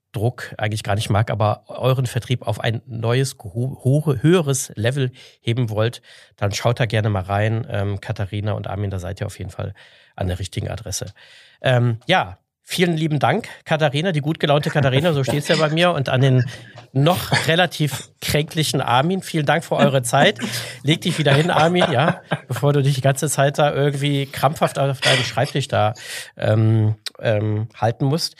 eigentlich 0.58 0.82
gar 0.82 0.94
nicht 0.94 1.10
mag, 1.10 1.30
aber 1.30 1.64
euren 1.68 2.06
Vertrieb 2.06 2.46
auf 2.46 2.60
ein 2.60 2.82
neues, 2.86 3.36
höheres 3.42 4.72
Level 4.74 5.12
heben 5.40 5.70
wollt, 5.70 6.02
dann 6.36 6.52
schaut 6.52 6.80
da 6.80 6.86
gerne 6.86 7.08
mal 7.08 7.22
rein. 7.22 7.66
Ähm, 7.70 8.00
Katharina 8.00 8.52
und 8.52 8.66
Armin, 8.66 8.90
da 8.90 8.98
seid 8.98 9.20
ihr 9.20 9.26
auf 9.26 9.38
jeden 9.38 9.50
Fall 9.50 9.74
an 10.16 10.26
der 10.26 10.38
richtigen 10.38 10.68
Adresse. 10.68 11.12
Ähm, 11.60 11.98
ja, 12.06 12.38
vielen 12.62 12.96
lieben 12.96 13.20
Dank, 13.20 13.48
Katharina, 13.64 14.10
die 14.10 14.20
gut 14.20 14.40
gelaunte 14.40 14.70
Katharina, 14.70 15.12
so 15.12 15.22
steht 15.22 15.42
es 15.42 15.48
ja 15.48 15.56
bei 15.56 15.68
mir, 15.68 15.92
und 15.92 16.08
an 16.08 16.20
den 16.20 16.50
noch 16.92 17.46
relativ 17.46 18.10
kränklichen 18.20 18.80
Armin. 18.80 19.22
Vielen 19.22 19.46
Dank 19.46 19.64
für 19.64 19.76
eure 19.76 20.02
Zeit. 20.02 20.40
Leg 20.82 21.00
dich 21.00 21.16
wieder 21.18 21.32
hin, 21.32 21.50
Armin, 21.50 21.84
ja, 21.92 22.22
bevor 22.48 22.72
du 22.72 22.82
dich 22.82 22.96
die 22.96 23.02
ganze 23.02 23.28
Zeit 23.28 23.58
da 23.58 23.72
irgendwie 23.72 24.26
krampfhaft 24.26 24.78
auf 24.80 25.00
deinem 25.00 25.22
Schreibtisch 25.22 25.68
da 25.68 25.94
ähm, 26.36 26.96
ähm, 27.20 27.68
halten 27.76 28.06
musst. 28.06 28.34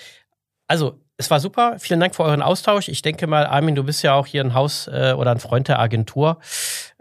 Also, 0.66 1.01
es 1.19 1.31
war 1.31 1.41
super. 1.41 1.77
Vielen 1.79 2.01
Dank 2.01 2.14
für 2.14 2.25
euren 2.25 2.43
Austausch. 2.43 2.89
Ich 2.89 3.01
denke 3.01 3.27
mal, 3.27 3.47
Armin, 3.47 3.75
du 3.75 3.85
bist 3.85 4.03
ja 4.03 4.14
auch 4.14 4.27
hier 4.27 4.43
ein 4.45 4.53
Haus 4.53 4.87
äh, 4.89 5.14
oder 5.17 5.31
ein 5.31 5.39
Freund 5.39 5.69
der 5.69 5.79
Agentur. 5.79 6.39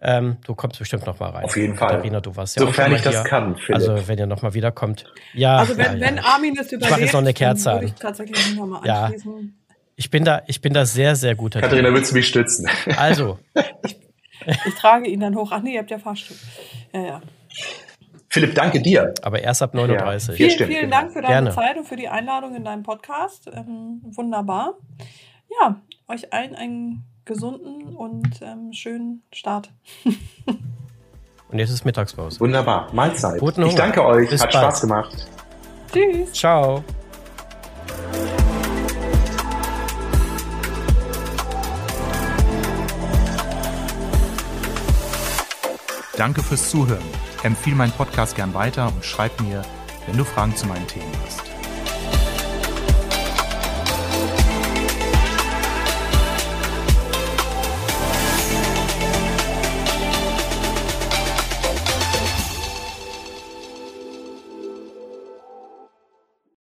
Ähm, 0.01 0.38
du 0.45 0.55
kommst 0.55 0.80
bestimmt 0.80 1.05
noch 1.05 1.20
mal 1.20 1.32
rein. 1.32 1.43
Auf 1.43 1.57
jeden 1.57 1.76
Fall. 1.76 1.89
Katharina, 1.89 2.22
du 2.22 2.36
warst 2.36 2.55
ja 2.55 2.66
Sofern 2.66 2.93
auch 2.93 2.97
ich 2.97 3.01
das 3.01 3.24
kann, 3.26 3.57
Philipp. 3.57 3.76
Also, 3.76 4.07
wenn 4.07 4.18
ihr 4.18 4.26
noch 4.26 4.41
mal 4.41 4.53
wiederkommt. 4.53 5.05
Ja. 5.34 5.57
Also, 5.57 5.78
wenn, 5.78 5.99
ja, 5.99 6.07
wenn 6.07 6.20
Armin 6.20 6.57
es 6.57 6.72
überlebt, 6.72 6.97
ich 6.97 7.03
jetzt 7.05 7.13
noch 7.13 7.22
eine 7.22 7.34
Kerze 7.34 7.74
würde 7.74 7.86
ich 7.88 7.93
tatsächlich 7.93 8.55
noch 8.55 8.66
mal 8.66 8.86
ja. 8.86 9.11
Ich 9.97 10.09
bin 10.09 10.26
da, 10.26 10.41
ich 10.47 10.61
bin 10.61 10.74
da 10.74 10.86
sehr, 10.86 11.16
sehr 11.16 11.36
guter. 11.36 11.61
Katharina, 11.61 11.93
willst 11.93 12.11
du 12.11 12.16
mich 12.16 12.28
stützen? 12.28 12.68
Also. 12.97 13.39
ich, 13.84 13.97
ich 14.66 14.76
trage 14.76 15.07
ihn 15.07 15.20
dann 15.20 15.36
hoch. 15.36 15.51
Ach 15.51 15.61
nee, 15.61 15.74
ihr 15.74 15.80
habt 15.80 15.91
ja 15.91 15.99
Fahrstuhl. 15.99 16.38
Ja, 16.93 17.01
ja. 17.01 17.22
Philipp, 18.36 18.53
danke 18.53 18.81
dir. 18.81 19.13
Aber 19.21 19.41
erst 19.41 19.61
ab 19.61 19.73
39. 19.73 20.27
Ja, 20.27 20.36
vielen, 20.36 20.49
stimmt, 20.49 20.69
vielen 20.69 20.81
genau. 20.81 20.97
Dank 20.97 21.13
für 21.13 21.21
deine 21.21 21.33
Gerne. 21.33 21.51
Zeit 21.51 21.77
und 21.77 21.88
für 21.88 21.95
die 21.95 22.09
Einladung 22.09 22.53
in 22.53 22.65
deinem 22.65 22.83
Podcast. 22.83 23.47
Ähm, 23.47 24.01
wunderbar. 24.03 24.73
Ja, 25.61 25.79
euch 26.09 26.33
allen 26.33 26.53
einen 26.53 27.05
gesunden 27.23 27.95
und 27.95 28.41
ähm, 28.41 28.73
schönen 28.73 29.23
Start. 29.31 29.71
und 31.49 31.59
jetzt 31.59 31.69
ist 31.69 31.86
Mittagspause. 31.86 32.41
Wunderbar. 32.41 32.93
Mahlzeit. 32.93 33.39
Guten 33.39 33.65
ich 33.67 33.75
danke 33.75 34.03
euch. 34.03 34.29
Bis 34.29 34.43
Hat 34.43 34.51
bald. 34.51 34.65
Spaß 34.65 34.81
gemacht. 34.81 35.27
Tschüss. 35.93 36.33
Ciao. 36.33 36.83
Danke 46.17 46.41
fürs 46.41 46.69
Zuhören. 46.69 47.24
Empfehle 47.46 47.76
meinen 47.76 47.91
Podcast 47.91 48.36
gern 48.36 48.56
weiter 48.56 48.88
und 48.88 49.06
schreib 49.06 49.39
mir, 49.39 49.62
wenn 50.08 50.18
du 50.18 50.24
Fragen 50.24 50.56
zu 50.56 50.66
meinen 50.66 50.88
Themen 50.88 51.12
hast. 51.24 51.45